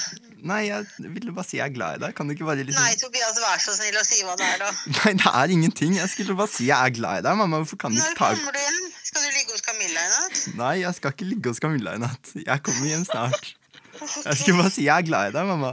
Nei, 0.51 0.63
jeg 0.71 1.11
ville 1.13 1.35
bare 1.37 1.45
si 1.47 1.59
jeg 1.59 1.67
er 1.69 1.75
glad 1.77 1.99
i 1.99 2.03
deg. 2.07 2.15
Kan 2.17 2.27
du 2.31 2.33
ikke 2.33 2.47
bare 2.49 2.65
liksom 2.65 2.81
Nei, 2.81 2.95
Tobias, 2.97 3.37
vær 3.45 3.61
så 3.61 3.75
snill 3.77 3.99
å 4.01 4.05
si 4.09 4.23
hva 4.25 4.33
det 4.41 4.47
er, 4.49 4.63
da. 4.65 4.71
Nei, 4.97 5.13
det 5.21 5.33
er 5.45 5.53
ingenting. 5.53 5.99
Jeg 6.01 6.09
skulle 6.09 6.35
bare 6.41 6.49
si 6.51 6.71
jeg 6.73 6.81
er 6.89 6.95
glad 6.97 7.21
i 7.21 7.27
deg, 7.29 7.37
mamma. 7.37 7.61
Hvorfor 7.61 7.83
kan 7.85 7.93
du 7.93 8.01
ikke 8.01 8.17
ta 8.17 8.31
kommer 8.33 8.57
du 8.57 8.63
hjem? 8.65 8.87
Skal 9.11 9.27
du 9.27 9.31
ligge 9.37 9.53
hos 9.53 9.63
Camilla 9.81 10.01
i 10.05 10.09
natt? 10.13 10.41
Nei, 10.59 10.75
jeg 10.83 10.93
skal 10.99 11.15
ikke 11.15 11.25
ligge 11.31 11.49
hos 11.55 11.61
Camilla 11.63 11.95
i 11.97 12.01
natt. 12.03 12.33
Jeg 12.37 12.63
kommer 12.67 12.85
hjem 12.91 13.05
snart. 13.09 13.55
Jeg 14.01 14.37
skulle 14.37 14.59
bare 14.61 14.71
si 14.75 14.85
jeg 14.85 14.93
er 14.93 15.07
glad 15.09 15.31
i 15.31 15.35
deg, 15.39 15.47
mamma. 15.49 15.71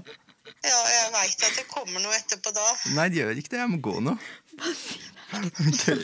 Ja, 0.64 0.78
jeg 0.94 1.12
veit 1.14 1.44
at 1.44 1.58
det 1.60 1.66
kommer 1.70 2.00
noe 2.02 2.16
etterpå 2.16 2.54
da. 2.56 2.64
Nei, 2.96 3.10
det 3.12 3.20
gjør 3.20 3.36
ikke 3.42 3.52
det. 3.54 3.60
Jeg 3.60 3.72
må 3.74 3.80
gå 3.84 3.98
nå. 4.06 4.14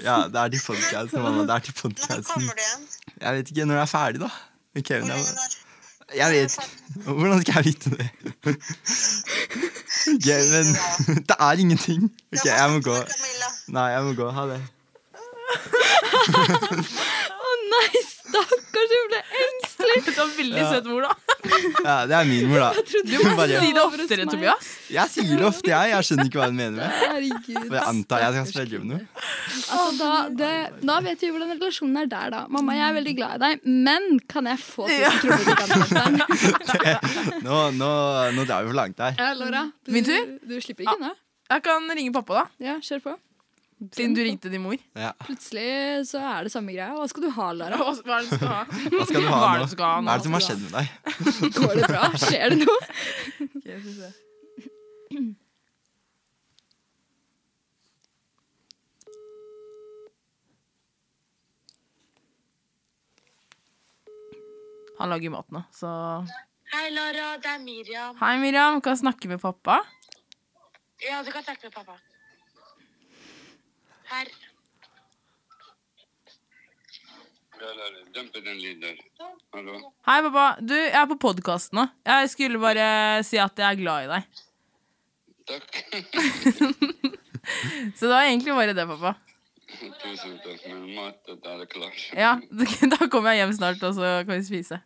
Ja, 0.03 0.17
det 0.27 0.39
er 0.43 0.51
til 0.51 0.61
podcasten, 0.67 1.23
mamma. 1.23 1.45
Det 1.47 1.55
er 1.55 1.63
til 1.69 1.73
Når 1.73 1.81
podcasten. 1.81 2.27
kommer 2.27 2.53
du 2.53 2.63
igjen? 2.65 2.83
Jeg 3.23 3.37
vet 3.39 3.53
ikke 3.53 3.65
når 3.69 3.79
jeg 3.79 3.85
er 3.87 3.91
ferdig, 3.93 4.19
da. 4.25 4.31
Okay, 4.77 4.99
Hvor 4.99 5.07
lenge 5.07 5.23
jeg, 5.23 5.35
da? 5.37 5.43
jeg 6.17 6.27
vet 6.33 6.53
Hvordan 7.07 7.41
skal 7.41 7.53
jeg 7.55 7.65
vite 7.69 7.87
det? 7.93 8.07
Ok, 10.11 10.27
men 10.51 10.65
Det 11.29 11.37
er 11.39 11.53
ingenting. 11.63 12.01
Ok, 12.35 12.45
jeg 12.51 12.69
må 12.75 12.79
gå. 12.89 12.97
Nei, 13.79 13.87
jeg 13.95 14.01
må 14.09 14.13
gå. 14.19 14.27
Ha 14.37 14.43
det. 14.51 14.61
Nei, 17.73 17.99
stakkars, 18.05 18.91
hun 18.93 19.07
ble 19.11 19.19
engstelig! 19.43 19.99
Du 20.13 20.19
har 20.19 20.29
veldig 20.37 20.59
Ja. 20.61 20.65
søt 20.73 20.85
mor, 20.89 21.05
da. 21.05 21.11
Ja, 21.87 21.95
det 22.09 22.15
er 22.17 22.27
min 22.29 22.47
mor, 22.51 22.59
da. 22.63 22.83
Du 23.07 23.13
må 23.23 23.31
Bare- 23.37 23.59
si 23.63 23.71
det 23.75 23.81
oftere, 23.83 24.25
Tobias. 24.29 24.69
Jeg 24.93 25.11
sier 25.13 25.37
det 25.39 25.45
ofte, 25.47 25.69
jeg. 25.71 25.91
Jeg 25.93 26.07
skjønner 26.07 26.29
ikke 26.29 26.39
hva 26.41 26.47
hun 26.51 26.57
mener 26.59 26.75
med 26.77 26.97
Herregud. 27.01 27.67
Bare 27.73 27.85
antar 27.91 28.23
jeg 28.23 28.35
skal 28.35 28.47
spørre 28.51 28.79
om 28.81 28.85
noe. 28.93 29.01
Altså, 29.73 29.87
da, 29.99 30.11
det, 30.41 30.51
da 30.91 30.99
vet 31.07 31.25
vi 31.25 31.31
hvordan 31.33 31.53
relasjonen 31.57 32.01
er 32.03 32.09
der, 32.13 32.29
da. 32.35 32.41
Mamma, 32.53 32.77
jeg 32.77 32.85
er 32.89 32.97
veldig 32.99 33.15
glad 33.19 33.35
i 33.35 33.41
deg, 33.45 33.67
men 33.89 34.07
kan 34.31 34.49
jeg 34.51 34.61
få 34.63 34.87
tusen 34.91 35.19
kroner 35.23 35.43
til 35.43 35.59
kaffeprisen? 35.63 37.43
Nå, 37.47 37.59
nå, 37.79 37.91
nå 38.37 38.47
drar 38.47 38.63
vi 38.63 38.71
for 38.71 38.77
langt 38.79 39.03
her. 39.03 39.17
Ja, 39.19 39.33
Laura. 39.39 39.65
Du, 39.85 39.91
Min 39.95 40.07
tur? 40.07 40.33
Du 40.47 40.55
slipper 40.63 40.85
ikke 40.87 40.97
unna. 40.99 41.13
Jeg 41.53 41.63
kan 41.65 41.89
ringe 41.97 42.13
pappa, 42.15 42.33
da. 42.43 42.45
Ja, 42.71 42.77
kjør 42.83 43.03
på. 43.09 43.17
Siden 43.91 44.13
du 44.15 44.21
ringte 44.23 44.49
din 44.49 44.61
mor. 44.63 44.77
Ja. 44.95 45.11
Plutselig 45.25 46.07
så 46.07 46.21
er 46.23 46.47
det 46.47 46.51
samme 46.53 46.71
greia. 46.75 46.93
Hva 46.95 47.07
skal 47.11 47.25
du 47.25 47.29
ha, 47.35 47.47
Lara? 47.57 47.77
Hva 47.81 47.93
hva 47.99 48.19
er 48.19 48.23
det 48.23 48.29
du 48.29 48.35
skal 48.37 48.51
ha? 48.53 48.63
Hva 48.93 49.07
skal 49.09 49.21
du 49.21 49.27
ha 49.27 49.39
Hva 49.43 49.49
er 49.49 49.63
det 49.63 49.67
du 49.67 49.73
skal 49.75 49.87
ha 49.89 49.95
nå? 49.99 50.07
Hva 50.07 50.13
er 50.13 50.21
det 50.21 50.27
som 50.29 50.37
har 50.37 50.45
skjedd 50.47 50.61
med 50.63 50.71
deg? 50.77 50.85
Går 51.59 51.73
det 51.81 51.89
bra? 51.91 52.03
Skjer 52.23 52.53
det 52.53 52.59
noe? 52.63 52.79
Ok, 53.49 53.65
skal 53.65 53.95
se. 53.99 54.13
Han 64.99 65.09
lager 65.09 65.33
mat 65.33 65.49
nå, 65.51 65.63
så 65.73 65.89
Hei, 66.73 66.87
Lara. 66.89 67.35
Det 67.37 67.49
er 67.51 67.59
Miriam. 67.61 68.15
Hei, 68.17 68.37
Miriam. 68.41 68.79
Kan 68.81 68.95
jeg 68.95 69.03
snakke 69.03 69.29
med 69.29 69.41
pappa? 69.41 69.75
Ja, 71.03 71.19
du 71.21 71.29
kan 71.33 71.43
snakke 71.45 71.67
med 71.67 71.75
pappa. 71.75 71.97
Her. 74.13 74.27
Dempe 78.13 78.41
den 78.45 78.59
lyden 78.61 78.81
der. 78.83 78.97
Hallo? 79.55 79.79
Hei, 80.05 80.17
pappa. 80.27 80.45
Du, 80.61 80.73
jeg 80.75 80.99
er 80.99 81.07
på 81.09 81.17
podkast 81.23 81.73
nå. 81.73 81.87
Jeg 82.05 82.29
skulle 82.29 82.61
bare 82.61 82.85
si 83.25 83.39
at 83.41 83.57
jeg 83.57 83.65
er 83.71 83.79
glad 83.79 84.05
i 84.05 84.11
deg. 84.11 84.43
Takk. 85.49 85.81
Så 87.97 88.05
det 88.05 88.13
var 88.13 88.27
egentlig 88.27 88.53
bare 88.59 88.77
det, 88.77 88.85
pappa. 88.93 89.15
Tusen 89.73 90.37
takk. 90.45 90.61
Men 90.69 90.85
maten 90.99 91.41
er 91.55 91.65
klar. 91.73 91.99
Ja, 92.13 92.35
Da 92.93 93.09
kommer 93.09 93.33
jeg 93.33 93.41
hjem 93.43 93.57
snart, 93.57 93.81
og 93.81 93.97
så 93.97 94.15
kan 94.27 94.35
vi 94.37 94.45
spise. 94.51 94.83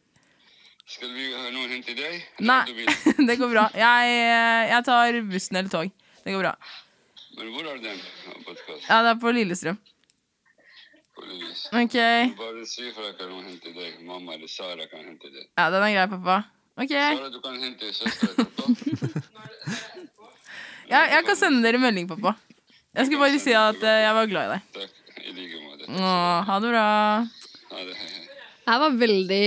Skal 0.88 1.12
vi 1.12 1.34
ha 1.36 1.50
noen 1.52 1.76
hente 1.76 2.00
deg? 2.00 2.24
Nei, 2.48 2.64
det 3.28 3.42
går 3.42 3.52
bra. 3.52 3.68
Jeg, 3.76 4.18
jeg 4.72 4.88
tar 4.88 5.24
bussen 5.36 5.60
eller 5.60 5.74
tog. 5.74 5.92
Det 6.24 6.32
går 6.32 6.46
bra. 6.48 6.56
Men 7.38 7.52
hvor 7.54 7.68
er 7.70 7.78
den 7.84 8.00
podkasten? 8.46 8.86
Ja, 8.90 8.98
det 9.06 9.12
er 9.14 9.20
på 9.22 9.32
Lillestrøm. 9.36 9.78
Ok. 11.18 11.96
Bare 12.38 12.66
si 12.70 12.92
fra 12.94 13.12
kan 13.18 13.30
noen 13.32 13.48
hente 13.50 13.72
deg. 13.74 13.98
Mamma 14.06 14.36
eller 14.38 14.50
Sara 14.52 14.86
kan 14.90 15.06
hente 15.06 15.30
deg. 15.34 15.48
Ja, 15.58 15.70
den 15.74 15.86
er 15.86 15.94
grei, 15.96 16.06
pappa. 16.14 16.38
Ok. 16.78 16.94
Sara, 16.94 17.30
du 17.34 17.40
kan 17.46 17.58
hente 17.62 17.94
søstera. 17.94 18.48
Ja, 20.88 21.02
jeg 21.12 21.26
kan 21.28 21.36
sende 21.36 21.60
dere 21.66 21.82
melding, 21.84 22.06
pappa. 22.08 22.32
Jeg 22.96 23.10
skulle 23.10 23.20
bare 23.26 23.40
si 23.44 23.52
at 23.60 23.82
eh, 23.84 23.98
jeg 24.06 24.14
var 24.16 24.30
glad 24.32 24.46
i 24.46 24.54
deg. 24.54 24.70
Takk. 24.78 24.94
I 25.28 25.34
like 25.36 25.58
måte. 25.66 25.90
Ha 26.48 26.60
det 26.64 26.70
bra. 26.72 26.84
Ha 27.74 27.82
det. 27.90 27.98
Her 28.68 28.80
var 28.82 28.96
veldig, 29.00 29.44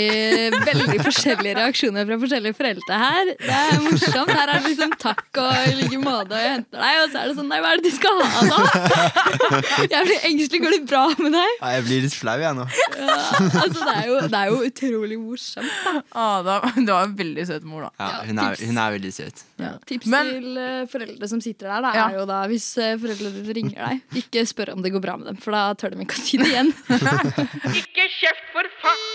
veldig 0.64 0.98
forskjellige 1.04 1.56
reaksjoner 1.58 2.06
fra 2.08 2.16
forskjellige 2.22 2.56
foreldre 2.56 3.00
her. 3.02 3.32
Det 3.36 3.56
er 3.56 3.82
morsomt. 3.84 4.30
Her 4.32 4.48
er 4.54 4.62
det 4.62 4.70
liksom 4.70 4.94
takk 5.02 5.40
og 5.42 5.50
i 5.68 5.74
like 5.82 5.98
måte, 6.00 6.32
og 6.32 6.40
jeg 6.40 6.54
henter 6.54 6.80
deg, 6.80 7.00
og 7.02 7.10
så 7.12 7.20
er 7.20 7.28
det 7.28 7.34
sånn 7.36 7.50
Nei, 7.50 7.58
hva 7.64 7.72
er 7.74 7.80
det 7.82 7.90
de 7.90 7.92
skal 7.96 8.20
ha 8.22 8.40
da? 8.46 8.60
Jeg 9.90 10.06
blir 10.08 10.24
engstelig. 10.30 10.60
Går 10.64 10.74
det 10.76 10.80
bra 10.88 11.02
med 11.18 11.34
deg? 11.36 11.52
Ja, 11.60 11.72
jeg 11.76 11.84
blir 11.88 12.04
litt 12.06 12.16
flau, 12.16 12.36
jeg 12.40 12.56
nå. 12.60 12.66
Ja, 13.00 13.18
altså, 13.64 13.80
det 13.84 13.94
er, 13.96 14.04
jo, 14.08 14.16
det 14.30 14.40
er 14.40 14.50
jo 14.54 14.58
utrolig 14.70 15.18
morsomt. 15.20 15.70
Da. 15.84 15.94
Åh, 16.14 16.80
du 16.80 16.90
var 16.92 17.04
en 17.08 17.14
veldig 17.20 17.46
søt 17.50 17.66
mor, 17.68 17.86
da. 17.88 17.92
Ja, 18.00 18.08
Ja, 18.10 18.24
hun, 18.30 18.40
er, 18.42 18.56
hun 18.70 18.80
er 18.84 18.96
veldig 18.96 19.12
søt. 19.16 19.44
Tips 19.88 20.08
Men- 20.12 20.30
til 20.32 20.58
eh, 20.60 20.82
foreldre 20.90 21.28
som 21.30 21.40
sitter 21.44 21.68
der, 21.70 21.84
da, 21.84 21.92
Ja. 21.96 22.06
er 22.08 22.18
jo 22.22 22.26
da 22.28 22.40
hvis 22.50 22.66
uh, 22.80 22.94
foreldrene 23.02 23.54
ringer 23.56 23.76
deg, 23.84 24.02
ikke 24.22 24.46
spør 24.48 24.74
om 24.76 24.84
det 24.84 24.92
går 24.94 25.02
bra 25.04 25.16
med 25.20 25.28
dem, 25.32 25.40
for 25.42 25.52
da 25.56 25.66
tør 25.76 25.92
de 25.96 26.04
ikke 26.06 26.16
å 26.16 26.24
si 26.24 26.40
det 26.40 26.48
igjen. 26.54 26.72
Ikke 27.80 28.06
kjeft 28.20 28.46
for 28.54 28.68
faen! 28.82 29.09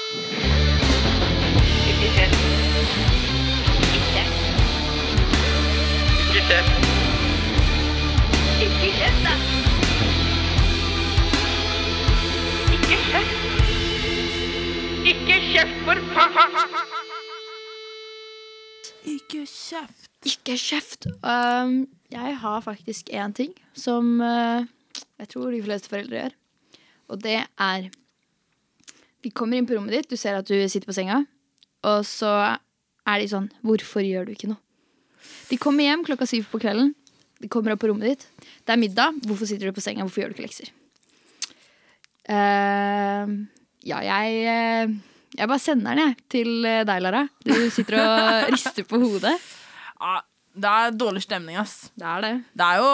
Ikke 8.65 8.89
kjeft. 8.97 9.23
Da. 9.25 9.33
Ikke 12.75 12.97
kjeft. 13.09 13.35
Ikke 15.05 15.39
kjeft 15.51 15.77
for 15.85 16.01
faen! 16.13 16.55
Ikke 19.05 19.41
kjeft. 19.49 20.09
Ikke 20.25 20.57
kjeft. 20.57 21.07
Um, 21.21 21.87
jeg 22.11 22.37
har 22.41 22.59
faktisk 22.61 23.09
én 23.09 23.33
ting 23.33 23.53
som 23.73 24.19
uh, 24.21 24.65
jeg 25.19 25.29
tror 25.29 25.51
de 25.51 25.63
fleste 25.63 25.89
foreldre 25.89 26.17
gjør. 26.17 26.35
Og 27.07 27.23
det 27.23 27.39
er 27.41 27.89
De 29.25 29.31
kommer 29.33 29.57
inn 29.57 29.65
på 29.65 29.73
rommet 29.73 29.95
ditt, 29.97 30.11
du 30.11 30.19
ser 30.21 30.37
at 30.37 30.45
du 30.45 30.53
sitter 30.69 30.85
på 30.85 30.93
senga, 30.93 31.23
og 31.85 32.05
så 32.05 32.31
er 33.05 33.21
de 33.21 33.29
sånn 33.29 33.47
Hvorfor 33.65 34.05
gjør 34.05 34.27
du 34.27 34.35
ikke 34.35 34.51
noe? 34.51 34.61
De 35.49 35.57
kommer 35.61 35.87
hjem 35.87 36.03
klokka 36.05 36.27
syv 36.29 36.45
på 36.51 36.61
kvelden. 36.61 36.91
De 37.41 37.49
kommer 37.51 37.73
opp 37.73 37.81
på 37.81 37.89
rommet 37.89 38.13
ditt. 38.13 38.51
Det 38.65 38.73
er 38.73 38.81
middag. 38.81 39.17
Hvorfor 39.25 39.49
sitter 39.49 39.69
du 39.69 39.75
på 39.75 39.83
senga? 39.83 40.05
Hvorfor 40.05 40.21
gjør 40.23 40.31
du 40.31 40.37
ikke 40.37 40.45
lekser? 40.45 40.69
Uh, 42.25 43.33
ja, 43.85 43.99
jeg 44.01 44.37
eh, 44.49 44.93
Jeg 45.35 45.49
bare 45.51 45.61
sender 45.61 45.93
den, 45.93 46.01
jeg, 46.01 46.15
til 46.31 46.65
eh, 46.65 46.85
deg, 46.87 47.01
Lara. 47.05 47.25
Du 47.45 47.53
sitter 47.73 47.99
og 48.01 48.47
rister 48.55 48.87
på 48.87 49.01
hodet. 49.01 49.35
Ja, 49.99 50.15
det 50.55 50.71
er 50.71 50.95
dårlig 50.95 51.25
stemning, 51.25 51.59
ass. 51.61 51.91
Det 51.97 52.07
er 52.07 52.23
det. 52.23 52.33
Det 52.55 52.69
er 52.69 52.79
jo 52.81 52.89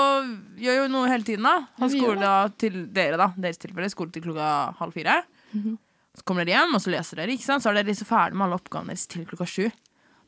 Gjør 0.64 0.80
jo 0.82 0.90
noe 0.96 1.12
hele 1.12 1.28
tiden, 1.28 1.48
da. 1.48 1.70
Har 1.78 1.94
skole 1.94 2.34
til 2.60 2.82
dere, 2.96 3.20
da. 3.22 3.30
Deres 3.38 3.62
tilfelle. 3.62 3.92
Skole 3.94 4.16
til 4.16 4.26
klokka 4.26 4.50
halv 4.82 4.96
fire. 4.96 5.22
Mhm. 5.54 5.80
Så 6.18 6.26
kommer 6.28 6.44
dere 6.46 6.60
hjem, 6.60 6.76
og 6.76 6.82
så 6.84 6.92
leser 6.92 7.22
dere. 7.22 7.36
ikke 7.38 7.48
sant? 7.48 7.64
Så 7.64 7.72
er 7.72 7.78
dere 7.80 7.88
liksom 7.92 8.10
ferdig 8.10 8.36
med 8.38 8.48
alle 8.50 8.58
oppgavene 8.60 8.92
deres 8.94 9.08
til 9.12 9.24
klokka 9.30 9.48
sju. 9.48 9.70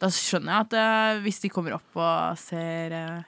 Da 0.02 0.10
skjønner 0.12 0.54
jeg 0.56 0.66
at 0.68 0.76
eh, 0.80 1.22
hvis 1.26 1.42
de 1.44 1.52
kommer 1.54 1.76
opp 1.78 2.00
og 2.00 2.40
ser 2.42 2.96
eh, 2.98 3.26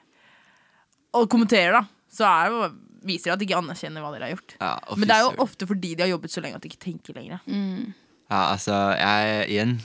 Og 1.16 1.28
kommenterer, 1.32 1.76
da, 1.76 1.82
så 2.12 2.26
er 2.28 2.48
det 2.48 2.56
jo, 2.56 2.70
viser 3.06 3.30
det 3.30 3.34
at 3.36 3.42
de 3.42 3.46
ikke 3.48 3.60
anerkjenner 3.60 4.04
hva 4.04 4.10
dere 4.14 4.28
har 4.28 4.34
gjort. 4.34 4.56
Ja, 4.60 4.72
og 4.90 4.98
Men 4.98 5.08
det 5.08 5.16
er 5.16 5.22
jo 5.24 5.30
søren. 5.30 5.42
ofte 5.46 5.68
fordi 5.70 5.92
de 5.94 6.04
har 6.04 6.10
jobbet 6.10 6.32
så 6.34 6.42
lenge 6.44 6.58
at 6.58 6.64
de 6.64 6.72
ikke 6.72 6.82
tenker 6.86 7.16
lenger. 7.16 7.44
Ja, 7.46 8.40
altså, 8.50 8.74
jeg 8.98 9.46
igjen 9.54 9.76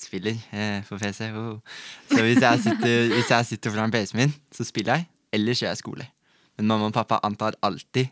spiller 0.00 0.38
eh, 0.56 0.78
på 0.88 0.96
PC. 1.02 1.28
Oh. 1.36 1.58
Så 2.08 2.22
hvis 2.24 2.40
jeg, 2.40 2.62
sitter, 2.64 3.10
hvis 3.12 3.30
jeg 3.34 3.46
sitter 3.50 3.74
foran 3.74 3.92
PC-en 3.92 4.22
min, 4.22 4.34
så 4.54 4.64
spiller 4.64 4.96
jeg. 5.02 5.10
Ellers 5.36 5.60
gjør 5.62 5.74
jeg 5.74 5.82
skole. 5.82 6.06
Men 6.60 6.68
mamma 6.74 6.90
og 6.90 6.94
pappa 6.96 7.18
antar 7.26 7.56
alltid 7.64 8.10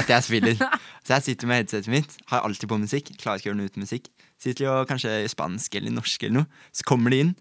at 0.00 0.08
jeg 0.08 0.24
spiller. 0.24 0.56
Så 1.04 1.18
jeg 1.18 1.26
sitter 1.28 1.50
med 1.50 1.62
headsetet 1.62 1.92
mitt, 1.92 2.16
har 2.32 2.46
alltid 2.46 2.70
på 2.70 2.80
musikk. 2.80 3.12
Klarer 3.20 3.42
ikke 3.42 3.50
å 3.50 3.52
gjøre 3.52 3.60
noe 3.60 3.70
uten 3.70 3.84
musikk. 3.84 4.08
Sitter 4.40 4.64
jo 4.66 4.78
kanskje 4.88 5.20
i 5.26 5.28
spansk 5.30 5.76
eller 5.76 5.92
norsk 5.92 6.24
eller 6.24 6.40
noe. 6.42 6.66
Så 6.72 6.86
kommer 6.88 7.12
de 7.12 7.22
inn, 7.26 7.32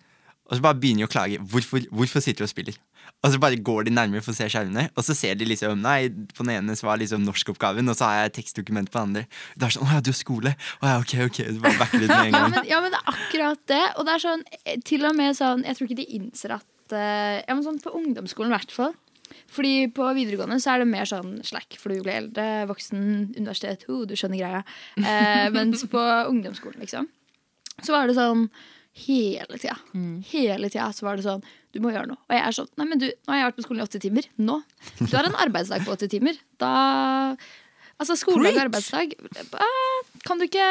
og 0.50 0.58
så 0.58 0.66
bare 0.66 0.80
begynner 0.82 1.06
de 1.06 1.08
å 1.08 1.12
klage. 1.14 1.40
Hvorfor, 1.52 1.84
hvorfor 1.94 2.24
sitter 2.26 2.44
du 2.44 2.48
og 2.48 2.52
spiller? 2.52 2.78
Og 3.24 3.34
så 3.34 3.40
bare 3.42 3.58
går 3.60 3.88
de 3.88 3.94
nærmere 3.94 4.24
for 4.24 4.32
å 4.34 4.38
se 4.38 4.48
skjermene, 4.52 4.88
og 4.96 5.04
så 5.06 5.16
ser 5.18 5.36
de 5.40 5.48
liksom 5.48 5.82
Nei, 5.84 6.10
på 6.36 6.46
den 6.46 6.54
ene 6.56 6.76
så 6.78 6.88
var 6.88 7.00
liksom 7.02 7.24
norskoppgaven, 7.26 7.90
og 7.92 7.98
så 7.98 8.08
har 8.08 8.22
jeg 8.26 8.36
tekstdokument 8.40 8.92
på 8.92 8.98
den 9.00 9.10
andre. 9.10 9.24
Det 9.60 9.68
er 9.68 9.76
sånn 9.76 9.88
Å 9.88 9.96
ja, 9.98 10.02
du 10.06 10.12
har 10.12 10.18
skole? 10.20 10.54
Å 10.80 10.90
ja, 10.92 10.96
ok, 11.02 11.14
ok. 11.28 11.40
Så 11.50 11.64
bare 11.64 11.80
backer 11.82 12.04
ut 12.04 12.08
med 12.10 12.18
en 12.18 12.32
Ja 12.32 12.42
gang. 12.44 12.54
men, 12.56 12.70
ja, 12.70 12.80
men 12.84 12.96
det 12.96 13.02
er 13.02 13.12
akkurat 13.14 13.64
det. 13.72 13.82
Og 13.96 14.08
det 14.08 14.16
er 14.16 14.24
sånn, 14.26 14.46
eh, 14.64 14.80
til 14.88 15.08
og 15.10 15.16
med 15.20 15.38
sånn 15.40 15.66
Jeg 15.68 15.78
tror 15.80 15.90
ikke 15.90 16.00
de 16.02 16.08
innser 16.20 16.56
at 16.58 16.96
uh, 16.96 17.38
Ja, 17.44 17.54
men 17.54 17.64
sånn 17.66 17.82
på 17.84 17.94
ungdomsskolen 18.00 18.54
i 18.54 18.58
hvert 18.58 18.76
fall. 18.76 18.96
Fordi 19.50 19.90
på 19.96 20.08
videregående 20.18 20.60
så 20.62 20.74
er 20.74 20.84
det 20.84 20.90
mer 20.92 21.08
sånn 21.10 21.40
slack, 21.46 21.78
for 21.82 21.94
du 21.94 22.04
blir 22.06 22.20
eldre, 22.20 22.48
voksen, 22.70 23.06
universitet, 23.38 23.88
ho, 23.90 24.04
du 24.06 24.16
skjønner 24.20 24.42
greia. 24.42 24.66
Eh, 25.00 25.48
mens 25.58 25.86
på 25.90 26.04
ungdomsskolen, 26.30 26.82
liksom, 26.84 27.08
så 27.82 27.96
var 27.96 28.10
det 28.10 28.18
sånn 28.20 28.50
hele 29.06 29.58
tida. 29.62 29.78
Hele 30.32 30.70
tida 30.70 30.90
så 30.96 31.06
var 31.08 31.20
det 31.20 31.24
sånn 31.24 31.44
Du 31.72 31.80
må 31.80 31.92
gjøre 31.94 32.10
noe. 32.10 32.20
Og 32.26 32.34
jeg 32.36 32.42
er 32.44 32.56
sånn 32.58 32.70
Nei, 32.82 32.88
men 32.90 33.02
du, 33.02 33.06
nå 33.08 33.32
har 33.32 33.38
jeg 33.38 33.48
vært 33.50 33.58
på 33.60 33.66
skolen 33.68 33.82
i 33.82 33.86
åtte 33.86 34.02
timer. 34.02 34.28
Nå. 34.42 34.60
Du 35.00 35.14
har 35.14 35.28
en 35.30 35.38
arbeidsdag 35.40 35.86
på 35.86 35.94
åtte 35.94 36.10
timer. 36.12 36.40
Da 36.60 36.72
Altså, 38.00 38.16
skoledag 38.16 38.56
og 38.56 38.62
arbeidsdag 38.70 39.12
eh, 39.12 40.12
Kan 40.24 40.40
du 40.40 40.46
ikke 40.46 40.68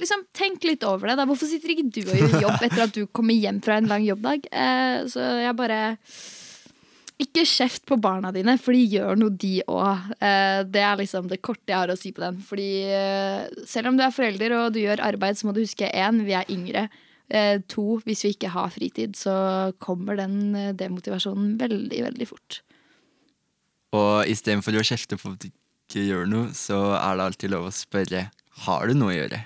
liksom 0.00 0.26
tenk 0.36 0.66
litt 0.68 0.84
over 0.84 1.08
det? 1.08 1.16
Da? 1.16 1.24
Hvorfor 1.28 1.48
sitter 1.48 1.72
ikke 1.72 1.86
du 1.88 2.02
og 2.02 2.12
gjør 2.12 2.42
jobb 2.44 2.66
etter 2.66 2.82
at 2.84 2.92
du 2.96 3.06
kommer 3.08 3.36
hjem 3.36 3.62
fra 3.64 3.78
en 3.80 3.88
lang 3.88 4.04
jobbdag? 4.04 4.50
Eh, 4.52 4.98
så 5.08 5.30
jeg 5.40 5.56
bare 5.56 5.80
Ikke 7.18 7.42
kjeft 7.42 7.82
på 7.88 7.96
barna 7.98 8.30
dine, 8.30 8.54
for 8.62 8.76
de 8.76 8.84
gjør 8.92 9.16
noe, 9.18 9.34
de 9.34 9.56
òg. 9.66 10.04
Eh, 10.22 10.60
det 10.70 10.84
er 10.86 11.00
liksom 11.00 11.26
det 11.30 11.40
korte 11.42 11.72
jeg 11.72 11.78
har 11.80 11.90
å 11.90 11.96
si 11.98 12.12
på 12.14 12.22
den. 12.22 12.38
Fordi 12.46 12.68
eh, 12.94 13.48
selv 13.66 13.90
om 13.90 13.98
du 13.98 14.04
er 14.06 14.14
forelder 14.14 14.54
og 14.54 14.72
du 14.76 14.78
gjør 14.84 15.02
arbeid, 15.02 15.38
så 15.40 15.48
må 15.48 15.54
du 15.56 15.64
huske 15.64 15.90
én, 15.90 16.22
vi 16.28 16.36
er 16.38 16.46
yngre. 16.54 16.86
Eh, 17.28 17.58
to, 17.66 17.98
hvis 18.06 18.22
vi 18.24 18.30
ikke 18.36 18.52
har 18.54 18.70
fritid, 18.70 19.18
så 19.18 19.34
kommer 19.82 20.16
den 20.20 20.38
demotivasjonen 20.78 21.56
veldig, 21.60 22.04
veldig 22.06 22.30
fort. 22.30 22.60
Og 23.98 24.28
istedenfor 24.30 24.78
å 24.78 24.86
kjefte 24.86 25.18
på 25.18 25.34
at 25.34 25.42
du 25.42 25.50
ikke 25.50 26.06
gjør 26.06 26.26
noe, 26.30 26.54
så 26.54 26.78
er 27.00 27.18
det 27.18 27.28
alltid 27.32 27.54
lov 27.54 27.70
å 27.70 27.74
spørre 27.74 28.28
Har 28.66 28.88
du 28.90 28.94
noe 28.98 29.14
å 29.14 29.16
gjøre. 29.16 29.38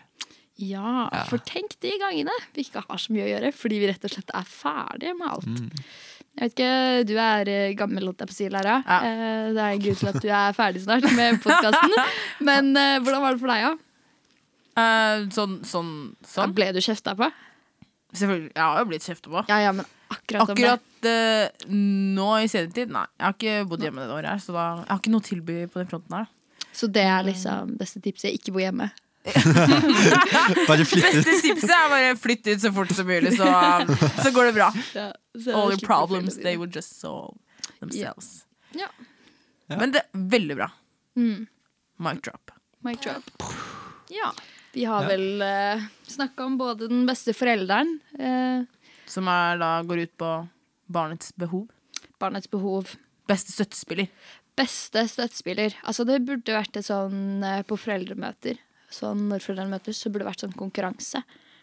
Ja, 0.63 1.09
Ja. 1.11 1.25
for 1.27 1.39
tenk 1.43 1.75
de 1.81 1.91
gangene 1.99 2.33
vi 2.55 2.63
ikke 2.63 2.85
har 2.87 2.99
så 3.01 3.13
mye 3.13 3.25
å 3.25 3.31
gjøre 3.33 3.51
fordi 3.57 3.79
vi 3.81 3.89
rett 3.89 4.05
og 4.07 4.13
slett 4.13 4.31
er 4.37 4.45
ferdige 4.47 5.15
med 5.19 5.29
alt. 5.29 5.47
Mm. 5.49 5.71
Jeg 6.33 6.49
vet 6.49 6.55
ikke, 6.57 7.05
Du 7.11 7.15
er 7.21 7.49
eh, 7.53 7.75
gammel, 7.77 8.07
holdt 8.09 8.23
jeg 8.25 8.31
på 8.31 8.35
å 8.35 8.39
si, 8.39 8.47
Lara. 8.53 8.79
Ja. 8.87 8.99
Eh, 9.05 9.53
Det 9.53 9.63
er 9.63 9.75
en 9.77 9.83
grunn 9.85 9.99
til 10.01 10.09
at 10.13 10.21
du 10.25 10.29
er 10.33 10.55
ferdig 10.57 10.83
snart 10.87 11.07
med 11.17 11.41
podkasten. 11.45 11.97
Men 12.49 12.71
eh, 12.77 12.99
hvordan 13.05 13.21
var 13.25 13.37
det 13.37 13.43
for 13.43 13.53
deg, 13.53 13.67
da? 13.69 13.89
Eh, 14.83 15.27
sånn, 15.37 15.59
sånn, 15.69 15.91
sånn. 16.25 16.55
Ble 16.57 16.71
du 16.73 16.81
kjefta 16.81 17.13
på? 17.19 17.29
Selvfølgelig. 18.17 18.53
Jeg 18.55 18.65
har 18.65 18.81
jo 18.81 18.89
blitt 18.89 19.05
kjefta 19.09 19.33
på. 19.33 19.43
Ja, 19.49 19.59
ja, 19.65 19.73
men 19.77 19.87
akkurat. 20.13 20.51
Akkurat 20.53 21.07
eh, 21.09 21.69
nå 21.73 22.27
i 22.45 22.49
senere 22.53 22.73
tid? 22.77 22.91
nei. 22.93 23.05
Jeg 23.17 23.25
har 23.29 23.37
ikke 23.37 23.55
bodd 23.71 23.85
hjemme 23.87 24.05
det 24.05 24.17
året 24.17 24.29
her, 24.35 24.43
så 24.45 24.53
da, 24.57 24.65
jeg 24.83 24.91
har 24.91 25.01
ikke 25.01 25.13
noe 25.15 25.25
tilby 25.29 25.57
på 25.73 25.81
den 25.81 25.89
fronten 25.93 26.17
her. 26.19 26.27
Så 26.73 26.89
det 26.93 27.05
er 27.09 27.25
liksom 27.29 27.75
beste 27.81 28.01
tipset. 28.05 28.33
Ikke 28.37 28.53
bo 28.57 28.61
hjemme. 28.65 28.89
Bare 29.25 30.85
flyttet. 30.85 31.15
Beste 31.25 31.35
tipset 31.45 31.71
er 31.71 31.89
bare 31.93 32.13
flytt 32.19 32.47
ut 32.51 32.63
så 32.63 32.73
fort 32.75 32.93
som 32.97 33.07
mulig, 33.09 33.33
så, 33.37 33.49
så 34.23 34.33
går 34.35 34.51
det 34.51 34.55
bra. 34.59 34.69
All 35.55 35.73
your 35.75 35.83
problems, 35.87 36.37
they 36.43 36.57
will 36.59 36.71
just 36.75 36.99
solve 37.01 37.37
themselves. 37.81 38.45
Ja. 38.77 38.89
Ja. 39.69 39.77
Men 39.79 39.93
det 39.95 40.03
er 40.03 40.25
veldig 40.33 40.57
bra. 40.59 40.71
Mm. 41.19 41.47
Mic 42.03 42.23
drop. 42.27 42.51
Mic 42.85 43.01
drop. 43.05 43.31
Ja. 44.13 44.33
Vi 44.73 44.85
har 44.89 45.03
Ja. 45.05 45.09
vel 45.13 45.43
uh, 45.45 45.83
snakka 46.09 46.45
om 46.49 46.55
både 46.59 46.89
den 46.89 47.03
beste 47.09 47.35
forelderen, 47.37 47.99
uh, 48.19 48.65
Som 49.07 49.29
er, 49.29 49.59
da 49.61 49.83
går 49.85 50.07
ut 50.07 50.15
på 50.19 50.31
barnets 50.93 51.33
behov. 51.37 51.67
barnets 52.21 52.49
behov, 52.51 52.95
Beste 53.29 53.53
støttespiller. 53.53 54.09
beste 54.57 55.05
støttespiller. 55.09 55.75
Altså 55.85 56.05
Det 56.09 56.19
burde 56.27 56.53
vært 56.57 56.77
et 56.81 56.87
sånn 56.89 57.45
uh, 57.45 57.61
på 57.69 57.77
foreldremøter. 57.79 58.57
Sånn 58.93 59.29
Når 59.31 59.41
foreldrene 59.41 59.73
møtes, 59.79 59.97
så 60.03 60.11
burde 60.13 60.27
det 60.27 60.33
vært 60.35 60.45
sånn 60.45 60.53
konkurranse 60.59 61.23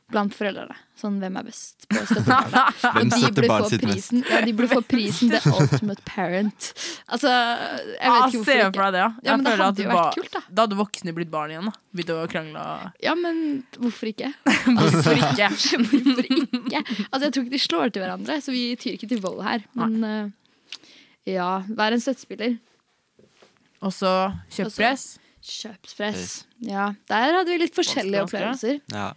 blant 0.10 0.34
foreldrene. 0.34 0.74
Sånn 0.98 1.20
hvem 1.22 1.36
er 1.38 1.44
best 1.46 1.84
på 1.86 2.00
å 2.02 2.06
støtte 2.10 2.24
barnet. 2.26 2.80
Og 2.98 3.12
de 3.14 3.28
burde 3.30 3.50
få 3.70 3.78
prisen, 3.84 4.24
ja, 4.26 4.40
de 4.42 4.54
burde 4.58 4.70
få 4.72 4.82
prisen 4.90 5.30
The 5.36 5.52
Ultimate 5.54 6.02
Parent. 6.08 6.70
Altså, 7.14 7.30
jeg 7.30 7.94
vet 7.94 8.08
Ah, 8.10 8.24
ikke 8.26 8.40
hvorfor 8.40 8.50
for 8.50 8.72
ikke. 8.72 8.88
det, 8.96 9.04
ja. 9.04 9.10
Ja, 9.20 9.28
Jeg 9.30 9.36
men 9.38 9.46
det 9.46 9.54
hadde 9.62 9.84
jo 9.86 9.92
vært 9.92 10.18
kult, 10.18 10.32
da. 10.34 10.42
Da 10.50 10.66
hadde 10.66 10.80
voksne 10.80 11.14
blitt 11.14 11.30
barn 11.30 11.54
igjen. 11.54 11.70
da 11.70 11.76
Begynt 11.94 12.10
å 12.16 12.26
krangle. 12.34 12.58
og- 12.58 13.06
Ja, 13.06 13.14
men 13.22 13.44
hvorfor 13.78 14.10
ikke? 14.10 14.32
Hvorfor 14.80 15.14
ikke? 15.14 15.52
Hvorfor 15.86 16.26
ikke? 16.26 16.82
Altså, 17.12 17.22
jeg 17.28 17.34
tror 17.38 17.46
ikke 17.46 17.54
de 17.60 17.62
slår 17.70 17.94
til 17.94 18.02
hverandre, 18.08 18.40
så 18.42 18.50
vi 18.58 18.64
tyr 18.82 18.98
ikke 18.98 19.12
til 19.14 19.22
vold 19.22 19.44
her. 19.46 19.62
Men 19.78 20.02
uh, 20.02 20.82
ja, 21.30 21.52
vær 21.70 21.94
en 21.94 22.02
støttespiller. 22.02 22.58
Og 23.86 23.94
så 23.94 24.34
kjøttpress. 24.58 25.19
Kjøpspress. 25.46 26.44
Ja, 26.68 26.92
der 27.10 27.34
hadde 27.38 27.52
vi 27.52 27.60
litt 27.62 27.76
forskjellige 27.78 28.26
opplevelser. 28.28 28.80
Ja. 28.94 29.10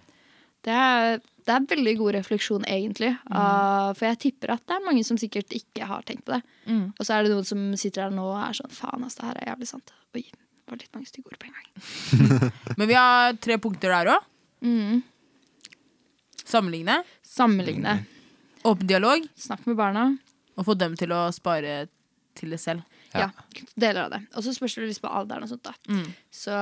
Det 0.62 0.74
er, 0.78 1.16
det 1.42 1.54
er 1.54 1.64
veldig 1.72 1.94
god 1.98 2.14
refleksjon, 2.18 2.66
egentlig. 2.70 3.10
Ah, 3.34 3.90
for 3.98 4.06
jeg 4.06 4.20
tipper 4.28 4.54
at 4.54 4.62
det 4.68 4.76
er 4.76 4.84
mange 4.84 5.02
som 5.06 5.18
sikkert 5.18 5.50
ikke 5.56 5.88
har 5.90 6.04
tenkt 6.06 6.24
på 6.28 6.36
det. 6.36 6.42
Mm. 6.68 6.84
Og 6.94 7.02
så 7.02 7.16
er 7.16 7.26
det 7.26 7.34
noen 7.34 7.48
som 7.48 7.64
sitter 7.80 8.06
her 8.06 8.14
nå 8.14 8.28
og 8.30 8.38
er 8.38 8.54
sånn 8.60 8.74
Faen, 8.74 9.06
ass, 9.06 9.18
det 9.18 9.26
her 9.26 9.40
er 9.40 9.50
jævlig 9.50 9.70
sant. 9.72 9.94
Oi, 10.14 10.22
det 10.22 10.70
var 10.70 10.78
litt 10.84 10.94
mange 10.94 11.10
stygge 11.10 11.32
ord 11.32 11.40
på 11.42 11.50
en 11.50 11.56
gang. 11.58 11.72
Men 12.78 12.92
vi 12.92 12.98
har 12.98 13.34
tre 13.42 13.58
punkter 13.62 13.96
der 13.96 14.12
òg. 14.14 14.28
Mm. 14.62 15.02
Sammenligne. 16.46 17.00
Sammenligne. 17.26 17.96
Åpen 18.62 18.86
dialog. 18.86 19.26
Snakk 19.34 19.66
med 19.66 19.80
barna. 19.80 20.12
Og 20.54 20.68
få 20.68 20.78
dem 20.78 20.94
til 21.00 21.10
å 21.16 21.24
spare 21.34 21.86
til 22.38 22.54
det 22.54 22.60
selv. 22.62 22.86
Ja. 23.14 23.26
Ja. 23.28 23.64
Deler 23.76 24.06
av 24.06 24.10
det. 24.14 24.20
Og 24.36 24.44
så 24.46 24.54
spørs 24.56 24.74
det 24.78 24.88
litt 24.88 25.00
på 25.02 25.10
alderen 25.10 25.44
og 25.44 25.50
sånt, 25.50 25.64
da. 25.66 25.74
Mm. 25.92 26.06
Så 26.32 26.54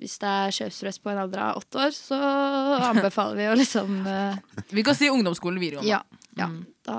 hvis 0.00 0.16
det 0.22 0.30
er 0.30 0.54
kjøpspress 0.56 1.00
på 1.04 1.12
en 1.12 1.20
alder 1.24 1.42
av 1.44 1.60
åtte 1.60 1.82
år, 1.86 1.92
så 1.96 2.18
anbefaler 2.90 3.36
vi 3.40 3.48
å 3.50 3.58
liksom 3.58 4.00
uh... 4.06 4.64
Vi 4.72 4.84
kan 4.86 4.96
si 4.98 5.10
ungdomsskolen 5.12 5.60
videregående. 5.60 5.90
Ja. 5.90 6.00
ja. 6.40 6.48
Mm. 6.48 6.64
Da 6.88 6.98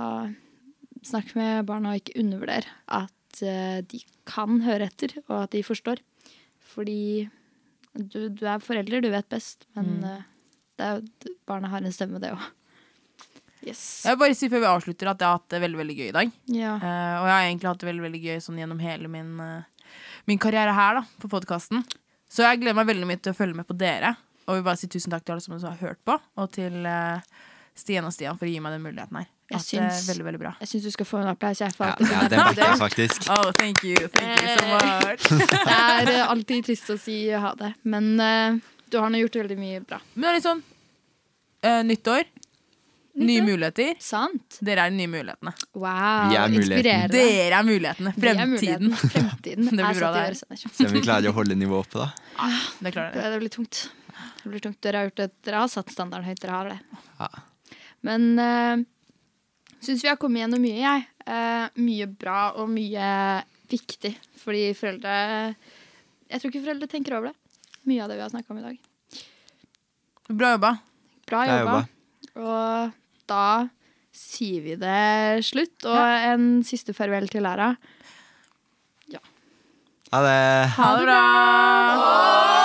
snakk 1.08 1.34
med 1.38 1.66
barna 1.66 1.96
og 1.96 2.02
ikke 2.04 2.20
undervurder 2.22 2.68
at 3.02 3.42
uh, 3.42 3.80
de 3.90 4.04
kan 4.30 4.62
høre 4.66 4.90
etter, 4.92 5.18
og 5.28 5.38
at 5.48 5.56
de 5.58 5.64
forstår. 5.66 6.04
Fordi 6.72 7.28
du, 7.98 8.30
du 8.30 8.46
er 8.48 8.62
forelder, 8.64 9.02
du 9.04 9.10
vet 9.12 9.30
best, 9.34 9.66
men 9.76 9.96
Mm. 10.02 10.04
uh, 10.06 10.28
det 10.80 10.88
er, 10.88 11.02
barna 11.46 11.68
har 11.70 11.84
en 11.86 11.94
stemme, 11.94 12.18
det 12.24 12.32
òg. 12.34 12.42
Yes. 13.62 13.82
Jeg 14.06 14.15
vil 14.15 14.21
bare 14.24 14.38
si 14.38 14.50
før 14.50 14.63
vi 14.63 14.69
avslutter 14.71 15.12
at 15.12 15.21
jeg 15.21 15.28
har 15.30 15.38
hatt 15.38 15.54
det 15.54 15.62
veldig 15.62 15.80
veldig 15.84 15.97
gøy 16.00 16.08
i 16.08 16.15
dag. 16.15 16.32
Ja. 16.50 16.71
Uh, 16.82 17.15
og 17.21 17.28
jeg 17.30 17.36
har 17.36 17.45
egentlig 17.50 17.69
hatt 17.69 17.84
det 17.84 17.89
veldig 17.91 18.06
veldig 18.08 18.21
gøy 18.26 18.39
sånn 18.41 18.58
gjennom 18.62 18.82
hele 18.82 19.12
min, 19.12 19.36
uh, 19.38 19.91
min 20.30 20.41
karriere 20.41 20.74
her 20.78 21.02
da, 21.02 21.04
på 21.21 21.30
podkasten. 21.32 21.84
Så 22.32 22.45
jeg 22.47 22.62
gleder 22.63 22.78
meg 22.80 22.89
veldig 22.89 23.10
mye 23.10 23.21
til 23.21 23.36
å 23.36 23.38
følge 23.38 23.60
med 23.60 23.67
på 23.69 23.78
dere. 23.78 24.15
Og 24.47 24.58
vil 24.58 24.65
bare 24.65 24.80
si 24.82 24.89
tusen 24.89 25.13
takk 25.13 25.24
til 25.28 25.36
alle 25.36 25.43
som 25.45 25.54
har 25.62 25.78
hørt 25.84 26.00
på, 26.08 26.15
og 26.41 26.50
til 26.56 26.82
uh, 26.89 27.21
Stian 27.78 28.08
og 28.08 28.13
Stian 28.15 28.39
for 28.39 28.50
å 28.50 28.52
gi 28.52 28.60
meg 28.63 28.74
den 28.74 28.84
muligheten 28.84 29.21
her. 29.21 29.30
Jeg 29.52 29.60
er 29.60 29.63
syns- 29.67 30.08
veldig, 30.08 30.26
veldig 30.30 30.39
bra. 30.39 30.52
Jeg 30.63 30.69
syns 30.71 30.86
du 30.88 30.91
skal 30.95 31.08
få 31.10 31.19
en 31.21 31.30
applaus. 31.34 31.60
Jeg 31.62 31.76
Ja, 31.78 31.91
ja, 32.00 32.28
den 32.32 32.39
backer 32.39 32.63
jeg 32.65 32.80
faktisk. 32.80 33.30
Oh, 33.30 33.52
thank 33.52 33.84
you, 33.84 34.08
thank 34.15 34.41
you 34.41 34.58
so 34.58 34.65
much. 34.71 35.28
Det 36.08 36.15
er 36.15 36.24
alltid 36.26 36.65
trist 36.65 36.89
å 36.89 36.97
si 37.00 37.17
ha 37.32 37.52
det, 37.60 37.74
men 37.84 38.13
uh, 38.19 38.60
du 38.89 38.97
har 39.00 39.12
nå 39.12 39.19
gjort 39.21 39.41
veldig 39.43 39.58
mye 39.60 39.82
bra. 39.84 40.00
Men 40.15 40.24
det 40.24 40.30
er 40.32 40.38
litt 40.39 40.47
sånn 40.47 40.63
uh, 41.67 41.82
nytt 41.88 42.12
år, 42.15 42.24
nye 43.13 43.41
muligheter. 43.43 43.95
Sant? 44.00 44.58
Dere 44.63 44.86
er 44.86 44.93
de 44.93 45.00
nye 45.02 45.10
mulighetene. 45.12 45.54
Wow. 45.76 46.30
Vi 46.32 46.38
er 46.39 46.54
muligheten. 46.54 47.12
Dere 47.12 47.58
er 47.60 47.67
mulighetene. 47.67 48.13
Fremtiden. 48.15 48.91
er 48.93 49.02
Fremtiden. 49.13 49.15
Fremtiden. 49.15 49.71
Det 49.71 49.88
blir 49.88 50.00
bra, 50.00 50.12
det. 50.15 50.60
Se 50.62 50.88
om 50.88 50.95
vi 50.95 51.04
klarer 51.04 51.32
å 51.32 51.36
holde 51.36 51.58
nivået 51.60 51.88
oppe, 51.88 52.06
da. 52.06 52.52
Det 52.80 52.93
Det, 52.95 53.26
det 53.34 53.41
blir 53.43 53.54
tungt. 53.54 53.84
Det 54.43 54.50
blir 54.50 54.63
tungt. 54.63 54.80
Dere, 54.82 55.02
har 55.02 55.10
gjort 55.10 55.21
det. 55.21 55.30
Dere 55.45 55.63
har 55.63 55.71
satt 55.71 55.91
standarden 55.93 56.28
høyt. 56.30 56.41
Dere 56.41 56.56
har 56.56 56.71
det. 56.71 57.02
Ja. 57.19 57.30
Men 58.08 58.30
uh, 58.39 58.86
syns 59.84 60.06
vi 60.06 60.10
har 60.10 60.19
kommet 60.21 60.45
gjennom 60.45 60.63
mye, 60.63 60.80
jeg. 60.80 61.08
Uh, 61.28 61.67
mye 61.84 62.08
bra 62.10 62.39
og 62.58 62.71
mye 62.71 63.10
viktig. 63.71 64.15
Fordi 64.41 64.71
foreldre 64.74 65.13
Jeg 66.32 66.39
tror 66.39 66.50
ikke 66.50 66.63
foreldre 66.63 66.89
tenker 66.89 67.19
over 67.19 67.32
det. 67.32 67.38
Mye 67.89 68.06
av 68.06 68.12
det 68.12 68.17
vi 68.17 68.26
har 68.26 68.32
snakka 68.34 68.54
om 68.54 68.62
i 68.62 68.65
dag. 68.65 68.80
Bra 70.32 70.56
jobba. 70.56 70.76
Bra 71.28 71.43
Bra 71.45 71.60
jobba. 71.60 71.80
Og 72.39 73.01
da 73.32 73.70
sier 74.12 74.62
vi 74.67 74.78
det 74.80 75.41
slutt. 75.48 75.80
Og 75.88 76.32
en 76.32 76.52
siste 76.67 76.96
farvel 76.98 77.32
til 77.32 77.48
Lara. 77.48 77.74
Ha 80.12 80.20
det. 80.20 80.72
Ha 80.76 80.88
det 80.98 81.06
bra! 81.08 82.61